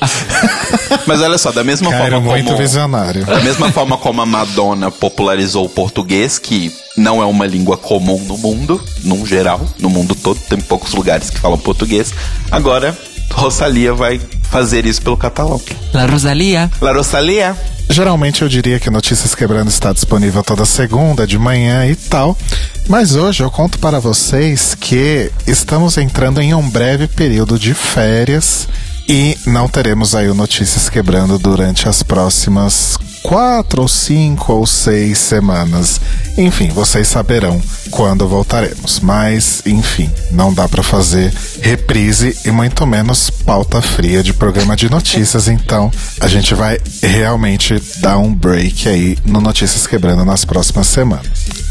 Mas 1.07 1.21
olha 1.21 1.39
só, 1.39 1.53
da 1.53 1.65
mesma 1.65 1.91
cara, 1.91 2.17
forma 2.17 2.33
muito 2.33 2.47
como... 2.47 2.59
visionário. 2.59 3.25
Da 3.25 3.41
mesma 3.41 3.71
forma 3.73 3.97
como 3.97 4.21
a 4.21 4.27
Madonna 4.27 4.91
popularizou 4.91 5.65
o 5.65 5.69
português, 5.69 6.39
que 6.39 6.73
não 6.97 7.23
é 7.23 7.27
uma 7.27 7.47
língua 7.47 7.77
comum 7.77 8.21
no 8.27 8.37
mundo, 8.39 8.81
num 9.03 9.25
geral, 9.27 9.61
no 9.79 9.89
mundo 9.89 10.15
todo, 10.15 10.39
tem 10.49 10.61
poucos 10.61 10.93
lugares 10.93 11.31
que 11.31 11.39
falam 11.39 11.59
português. 11.59 12.13
Agora, 12.51 12.97
Rosalia 13.33 13.93
vai 13.93 14.21
fazer 14.51 14.87
isso 14.87 15.03
pelo 15.03 15.17
catalão. 15.17 15.61
La 15.93 16.07
Rosalia. 16.07 16.71
La 16.81 16.93
Rosalia. 16.93 17.57
Geralmente 17.91 18.43
eu 18.43 18.49
diria 18.49 18.81
que 18.81 18.91
Notícias 18.91 19.35
Quebrando 19.35 19.69
está 19.69 19.93
disponível 19.93 20.43
toda 20.43 20.65
segunda, 20.65 21.27
de 21.27 21.39
manhã 21.39 21.87
e 21.87 21.95
tal. 21.95 22.37
Mas 22.89 23.15
hoje 23.15 23.43
eu 23.43 23.51
conto 23.51 23.79
para 23.79 24.01
vocês 24.01 24.75
que 24.75 25.31
estamos 25.47 25.99
entrando 25.99 26.41
em 26.41 26.55
um 26.55 26.69
breve 26.69 27.07
período 27.07 27.59
de 27.59 27.75
férias 27.75 28.69
e 29.09 29.37
não 29.47 29.69
teremos 29.69 30.15
aí 30.15 30.29
o 30.29 30.35
Notícias 30.35 30.89
Quebrando 30.89 31.39
durante 31.39 31.89
as 31.89 32.03
próximas 32.03 32.97
quatro 33.23 33.83
ou 33.83 33.89
cinco 33.89 34.53
ou 34.53 34.67
seis 34.67 35.19
semanas. 35.19 36.01
Enfim, 36.37 36.69
vocês 36.69 37.09
saberão 37.09 37.61
quando 37.95 38.27
voltaremos. 38.27 38.99
Mas, 39.01 39.63
enfim, 39.65 40.11
não 40.31 40.53
dá 40.53 40.69
para 40.69 40.83
fazer 40.83 41.33
reprise 41.61 42.37
e 42.45 42.51
muito 42.51 42.85
menos 42.87 43.31
pauta 43.31 43.81
fria 43.81 44.23
de 44.23 44.35
programa 44.35 44.77
de 44.77 44.91
notícias. 44.91 45.49
Então, 45.49 45.91
a 46.21 46.27
gente 46.27 46.55
vai 46.55 46.79
realmente 47.01 47.81
dar 48.01 48.19
um 48.19 48.35
break 48.35 48.89
aí 48.89 49.17
no 49.25 49.41
Notícias 49.41 49.87
Quebrando 49.87 50.25
nas 50.25 50.45
próximas 50.45 50.89
semanas. 50.89 51.27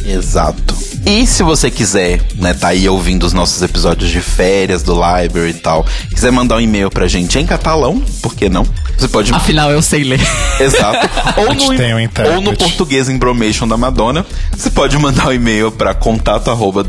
Exato. 0.06 0.76
E 1.06 1.28
se 1.28 1.44
você 1.44 1.70
quiser, 1.70 2.22
né, 2.36 2.54
tá 2.54 2.70
aí 2.70 2.88
ouvindo 2.88 3.26
os 3.26 3.34
nossos 3.34 3.62
episódios 3.62 4.10
de 4.10 4.22
férias 4.22 4.82
do 4.82 4.94
Library 4.94 5.50
e 5.50 5.54
tal, 5.54 5.86
quiser 6.10 6.32
mandar 6.32 6.56
um 6.56 6.62
e-mail 6.62 6.90
pra 6.90 7.08
gente 7.08 7.38
em 7.38 7.46
catalão, 7.46 8.02
por 8.22 8.34
que 8.34 8.48
não? 8.48 8.66
Você 8.98 9.08
pode. 9.08 9.34
Afinal, 9.34 9.72
eu 9.72 9.82
sei 9.82 10.04
ler. 10.04 10.22
Exato. 10.60 11.10
Ou 11.42 11.52
gente 11.52 11.68
no, 11.68 11.76
tem 11.76 11.94
um 11.94 12.36
ou 12.36 12.42
no 12.42 12.56
português 12.56 13.10
Embromation 13.10 13.68
da 13.68 13.76
Madonna. 13.76 14.26
Você 14.56 14.70
pode 14.70 14.98
mandar 14.98 15.28
um 15.28 15.34
e-mail 15.34 15.72
para 15.72 15.94
contato 16.14 16.52
arroba 16.52 16.86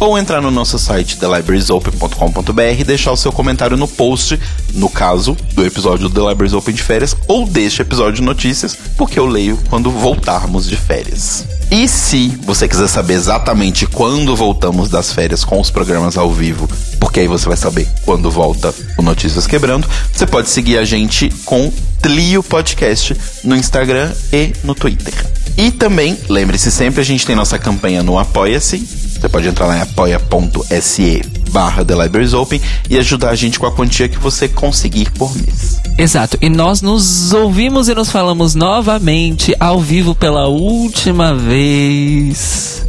ou 0.00 0.18
entrar 0.18 0.42
no 0.42 0.50
nosso 0.50 0.76
site 0.76 1.16
thelibrariesopen.com.br 1.16 2.80
e 2.80 2.84
deixar 2.84 3.12
o 3.12 3.16
seu 3.16 3.30
comentário 3.30 3.76
no 3.76 3.86
post, 3.86 4.38
no 4.74 4.90
caso 4.90 5.36
do 5.54 5.64
episódio 5.64 6.08
do 6.08 6.20
The 6.20 6.28
Libraries 6.28 6.52
Open 6.52 6.74
de 6.74 6.82
férias 6.82 7.16
ou 7.28 7.46
deste 7.46 7.80
episódio 7.80 8.14
de 8.14 8.22
notícias, 8.22 8.76
porque 8.96 9.18
eu 9.18 9.26
leio 9.26 9.58
quando 9.70 9.90
voltarmos 9.90 10.68
de 10.68 10.76
férias. 10.76 11.46
E 11.70 11.88
se 11.88 12.28
você 12.42 12.68
quiser 12.68 12.88
saber 12.88 13.14
exatamente 13.14 13.86
quando 13.86 14.36
voltamos 14.36 14.88
das 14.88 15.12
férias 15.12 15.44
com 15.44 15.60
os 15.60 15.70
programas 15.70 16.16
ao 16.16 16.32
vivo, 16.32 16.68
porque 17.06 17.20
aí 17.20 17.28
você 17.28 17.46
vai 17.46 17.56
saber 17.56 17.88
quando 18.04 18.28
volta 18.28 18.74
o 18.98 19.02
Notícias 19.02 19.46
Quebrando, 19.46 19.88
você 20.12 20.26
pode 20.26 20.50
seguir 20.50 20.76
a 20.76 20.84
gente 20.84 21.30
com 21.44 21.72
Tlio 22.02 22.42
Podcast 22.42 23.16
no 23.44 23.54
Instagram 23.54 24.12
e 24.32 24.52
no 24.64 24.74
Twitter. 24.74 25.14
E 25.56 25.70
também, 25.70 26.18
lembre-se 26.28 26.68
sempre, 26.68 27.00
a 27.00 27.04
gente 27.04 27.24
tem 27.24 27.36
nossa 27.36 27.60
campanha 27.60 28.02
no 28.02 28.18
Apoia-se. 28.18 28.78
Você 28.78 29.28
pode 29.28 29.46
entrar 29.46 29.66
lá 29.66 29.78
em 29.78 29.82
apoia.se 29.82 31.22
barra 31.52 31.84
The 31.84 31.94
Libraries 31.94 32.34
Open 32.34 32.60
e 32.90 32.98
ajudar 32.98 33.30
a 33.30 33.36
gente 33.36 33.60
com 33.60 33.66
a 33.66 33.72
quantia 33.72 34.08
que 34.08 34.18
você 34.18 34.48
conseguir 34.48 35.08
por 35.12 35.32
mês. 35.36 35.80
Exato. 35.96 36.36
E 36.40 36.50
nós 36.50 36.82
nos 36.82 37.32
ouvimos 37.32 37.88
e 37.88 37.94
nos 37.94 38.10
falamos 38.10 38.56
novamente 38.56 39.54
ao 39.60 39.80
vivo 39.80 40.12
pela 40.12 40.48
última 40.48 41.36
vez. 41.36 42.85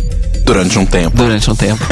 Durante 0.48 0.80
um 0.80 0.86
tempo. 0.86 1.18
Durante 1.18 1.52
um 1.52 1.56
tempo. 1.56 1.86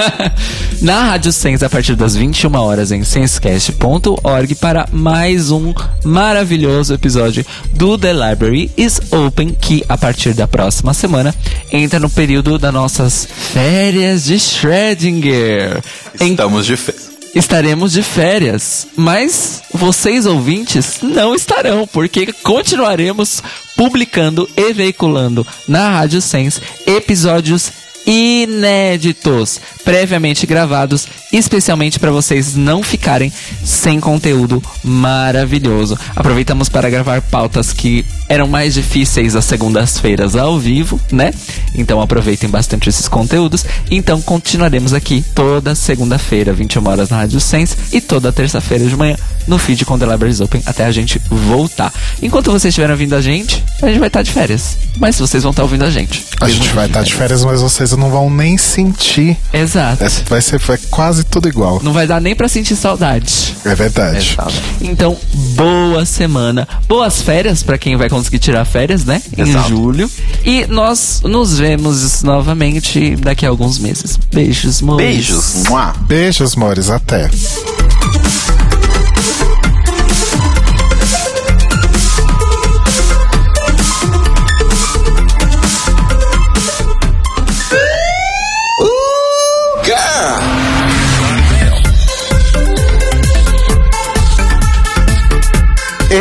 Na 0.80 1.10
Rádio 1.10 1.30
Sens, 1.30 1.62
a 1.62 1.68
partir 1.68 1.94
das 1.94 2.16
21 2.16 2.54
horas 2.56 2.90
em 2.90 3.04
senscast.org 3.04 4.54
para 4.54 4.88
mais 4.90 5.50
um 5.50 5.74
maravilhoso 6.02 6.94
episódio 6.94 7.44
do 7.74 7.98
The 7.98 8.14
Library 8.14 8.70
is 8.74 9.00
Open, 9.10 9.54
que 9.60 9.84
a 9.86 9.98
partir 9.98 10.32
da 10.32 10.48
próxima 10.48 10.94
semana 10.94 11.34
entra 11.70 12.00
no 12.00 12.08
período 12.08 12.58
das 12.58 12.72
nossas 12.72 13.28
férias 13.52 14.24
de 14.24 14.40
Schrödinger. 14.40 15.82
Em 16.18 16.30
Estamos 16.30 16.64
de 16.64 16.76
férias. 16.78 17.13
Estaremos 17.34 17.92
de 17.92 18.02
férias, 18.02 18.86
mas 18.96 19.62
vocês 19.72 20.26
ouvintes 20.26 20.98
não 21.02 21.34
estarão, 21.34 21.86
porque 21.86 22.32
continuaremos 22.42 23.42
publicando 23.76 24.48
e 24.56 24.72
veiculando 24.72 25.46
na 25.66 25.90
Rádio 25.90 26.20
Sense 26.20 26.60
episódios 26.86 27.72
inéditos, 28.06 29.60
previamente 29.82 30.46
gravados, 30.46 31.08
especialmente 31.32 31.98
para 31.98 32.10
vocês 32.10 32.54
não 32.54 32.82
ficarem 32.82 33.32
sem 33.64 33.98
conteúdo 33.98 34.62
maravilhoso. 34.82 35.98
Aproveitamos 36.14 36.68
para 36.68 36.90
gravar 36.90 37.22
pautas 37.22 37.72
que 37.72 38.04
eram 38.28 38.46
mais 38.46 38.74
difíceis 38.74 39.36
às 39.36 39.44
segundas-feiras 39.44 40.36
ao 40.36 40.58
vivo, 40.58 41.00
né? 41.10 41.32
Então 41.74 42.00
aproveitem 42.00 42.48
bastante 42.48 42.88
esses 42.88 43.08
conteúdos. 43.08 43.64
Então 43.90 44.20
continuaremos 44.22 44.92
aqui 44.92 45.24
toda 45.34 45.74
segunda-feira, 45.74 46.52
21 46.52 46.86
horas 46.88 47.08
na 47.10 47.18
Rádio 47.18 47.40
Sense 47.40 47.76
e 47.92 48.00
toda 48.00 48.32
terça-feira 48.32 48.86
de 48.86 48.96
manhã 48.96 49.16
no 49.46 49.58
feed 49.58 49.84
com 49.84 49.98
The 49.98 50.06
Libraries 50.06 50.40
Open 50.40 50.62
até 50.64 50.84
a 50.84 50.92
gente 50.92 51.20
voltar. 51.30 51.92
Enquanto 52.22 52.50
vocês 52.50 52.70
estiverem 52.72 52.92
ouvindo 52.92 53.14
a 53.14 53.20
gente, 53.20 53.62
a 53.82 53.86
gente 53.86 53.98
vai 53.98 54.08
estar 54.08 54.22
de 54.22 54.32
férias. 54.32 54.76
Mas 54.98 55.18
vocês 55.18 55.42
vão 55.42 55.50
estar 55.50 55.62
ouvindo 55.62 55.84
a 55.84 55.90
gente. 55.90 56.24
A 56.40 56.48
gente 56.48 56.68
vai 56.70 56.86
estar 56.86 57.02
de 57.02 57.14
férias, 57.14 57.44
mas 57.44 57.60
vocês 57.60 57.92
não 57.92 58.10
vão 58.10 58.30
nem 58.30 58.56
sentir. 58.56 59.36
Exato. 59.52 60.02
É, 60.02 60.08
Vai 60.28 60.40
ser 60.40 60.58
vai 60.58 60.78
quase 60.90 61.24
tudo 61.24 61.48
igual. 61.48 61.80
Não 61.82 61.92
vai 61.92 62.06
dar 62.06 62.20
nem 62.20 62.34
pra 62.34 62.48
sentir 62.48 62.76
saudade. 62.76 63.54
É 63.64 63.74
verdade. 63.74 64.36
Então, 64.80 65.16
boa 65.54 66.04
semana. 66.06 66.66
Boas 66.88 67.20
férias 67.20 67.62
pra 67.62 67.76
quem 67.76 67.96
vai 67.96 68.08
conseguir 68.14 68.38
tirar 68.38 68.64
férias, 68.64 69.04
né? 69.04 69.20
Em 69.36 69.42
Exato. 69.42 69.68
julho. 69.68 70.08
E 70.44 70.66
nós 70.66 71.20
nos 71.24 71.58
vemos 71.58 72.22
novamente 72.22 73.16
daqui 73.16 73.44
a 73.44 73.48
alguns 73.48 73.78
meses. 73.78 74.18
Beijos, 74.32 74.82
amores. 74.82 75.06
Beijos. 75.06 75.54
Mua. 75.68 75.92
Beijos, 76.06 76.56
amores. 76.56 76.90
Até. 76.90 77.28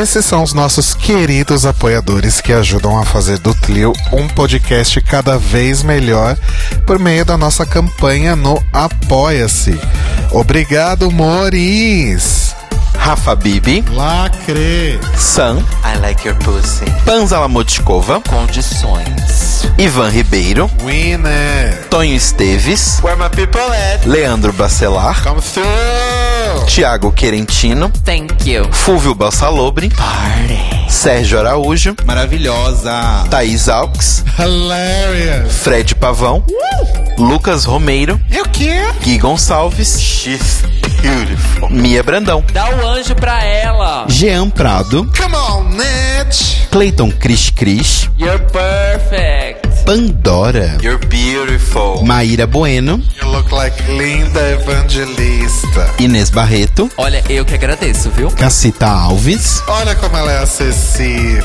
Esses 0.03 0.25
são 0.25 0.43
os 0.43 0.53
nossos 0.53 0.93
queridos 0.93 1.65
apoiadores 1.65 2.41
que 2.41 2.51
ajudam 2.51 2.99
a 2.99 3.05
fazer 3.05 3.39
do 3.39 3.55
Tlio 3.55 3.93
um 4.11 4.27
podcast 4.27 4.99
cada 4.99 5.37
vez 5.37 5.81
melhor 5.81 6.37
por 6.85 6.99
meio 6.99 7.23
da 7.23 7.37
nossa 7.37 7.65
campanha 7.65 8.35
no 8.35 8.61
Apoia-se. 8.73 9.79
Obrigado, 10.29 11.09
Moris! 11.09 12.53
Rafa 12.97 13.33
Bibi. 13.33 13.81
Lacre! 13.93 14.99
Sam. 15.17 15.63
I 15.85 15.97
like 15.99 16.27
your 16.27 16.37
pussy. 16.39 16.83
Panza 17.05 17.39
Lamotkova. 17.39 18.19
Condições. 18.29 19.65
Ivan 19.77 20.09
Ribeiro. 20.09 20.69
Winner! 20.83 21.87
Tonho 21.89 22.13
Esteves. 22.17 22.99
Where 23.01 23.15
my 23.15 23.29
people 23.29 23.61
at? 23.71 24.05
Leandro 24.05 24.51
Bacelar. 24.51 25.23
Come 25.23 25.41
through! 25.41 26.22
Tiago 26.65 27.11
Querentino. 27.11 27.89
Thank 28.03 28.49
you. 28.49 28.67
Fúvio 28.71 29.13
Balsalobre. 29.13 29.89
Party. 29.89 30.89
Sérgio 30.89 31.39
Araújo. 31.39 31.95
Maravilhosa. 32.05 33.25
Thaís 33.29 33.67
Alves. 33.69 34.23
Hilarious! 34.39 35.51
Fred 35.63 35.95
Pavão. 35.95 36.43
Lucas 37.17 37.65
Romeiro. 37.65 38.19
E 38.29 38.39
o 38.41 38.45
quê? 38.49 38.71
Gui 39.03 39.17
Gonçalves. 39.17 39.99
She's 39.99 40.63
beautiful. 41.01 41.69
Mia 41.69 42.01
Brandão. 42.03 42.43
Dá 42.53 42.69
o 42.69 42.87
anjo 42.87 43.15
pra 43.15 43.43
ela. 43.43 44.05
Jean 44.07 44.49
Prado. 44.49 45.09
Come 45.17 45.35
on, 45.35 45.63
Net! 45.75 46.67
Cleiton 46.71 47.11
Cris 47.11 47.49
Cris. 47.49 48.09
You're 48.17 48.39
perfect. 48.51 49.62
Pandora. 49.85 50.77
You're 50.81 50.97
beautiful. 51.07 52.03
Maíra 52.05 52.47
Bueno. 52.47 53.01
You 53.21 53.29
look 53.29 53.51
like 53.51 53.75
Linda 53.91 54.39
Evangelista. 54.51 55.93
Inês 55.99 56.29
Barreto. 56.29 56.89
Olha, 56.97 57.21
eu 57.29 57.43
que 57.43 57.53
agradeço, 57.53 58.09
viu? 58.11 58.29
Cacita 58.31 58.87
Alves. 58.87 59.61
Olha 59.67 59.93
como 59.95 60.15
ela 60.15 60.31
é 60.31 60.39
acessível. 60.39 61.43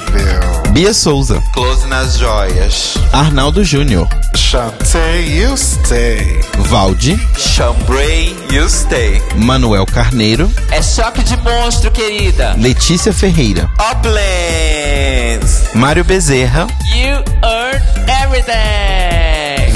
Bia 0.71 0.95
Souza. 0.95 1.43
Close 1.53 1.87
nas 1.89 2.17
joias. 2.17 2.95
Arnaldo 3.13 3.65
Júnior. 3.65 4.07
Chantei, 4.37 5.41
you 5.43 5.57
stay. 5.57 6.41
Valde. 6.59 7.19
Chambray, 7.37 8.37
you 8.53 8.67
stay. 8.69 9.21
Manuel 9.37 9.85
Carneiro. 9.85 10.51
É 10.71 10.81
choque 10.81 11.25
de 11.25 11.37
monstro, 11.39 11.91
querida. 11.91 12.55
Letícia 12.57 13.13
Ferreira. 13.13 13.69
Uplands. 13.91 15.65
Mário 15.75 16.05
Bezerra. 16.05 16.67
You 16.95 17.25
earn 17.43 17.83
everything. 18.07 18.28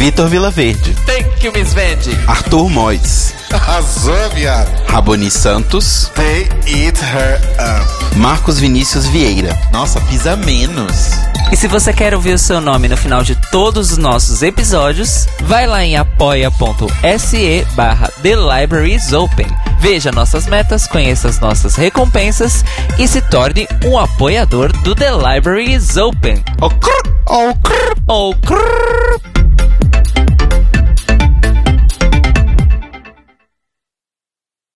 Vitor 0.03 0.28
Vilaverde. 0.28 0.94
Thank 1.07 1.44
you, 1.44 1.53
Miss 1.53 1.72
Vendi. 1.72 2.11
Arthur 2.26 2.68
Mois. 2.68 3.32
Arrasou, 3.53 4.30
viado. 4.34 4.70
Raboni 4.88 5.30
Santos. 5.30 6.11
They 6.14 6.48
eat 6.66 6.98
her 7.00 7.36
up. 7.61 8.16
Marcos 8.16 8.59
Vinícius 8.59 9.07
Vieira. 9.07 9.57
Nossa, 9.72 10.00
pisa 10.03 10.34
menos. 10.36 11.12
E 11.53 11.57
se 11.57 11.68
você 11.68 11.92
quer 11.92 12.14
ouvir 12.14 12.32
o 12.34 12.38
seu 12.38 12.61
nome 12.61 12.88
no 12.88 12.96
final 12.96 13.22
de 13.22 13.36
todos 13.50 13.92
os 13.92 13.98
nossos 13.98 14.42
episódios, 14.42 15.26
vai 15.42 15.66
lá 15.66 15.84
em 15.84 15.96
apoia.se 15.96 17.66
barra 17.74 18.11
The 18.22 18.34
Libraries 18.34 19.12
Open. 19.12 19.46
Veja 19.83 20.12
nossas 20.12 20.47
metas, 20.47 20.87
conheça 20.87 21.26
as 21.28 21.41
nossas 21.41 21.74
recompensas 21.74 22.64
e 23.01 23.09
se 23.09 23.20
torne 23.20 23.66
um 23.85 23.99
apoiador 23.99 24.70
do 24.85 24.95
The 24.95 25.11
Libraries 25.11 25.97
Open. 25.97 26.41
Oh, 26.61 26.70
crrr. 26.70 27.03
Oh, 27.26 27.53
crrr. 27.57 27.97
Oh, 28.07 28.35
crrr. 28.37 29.41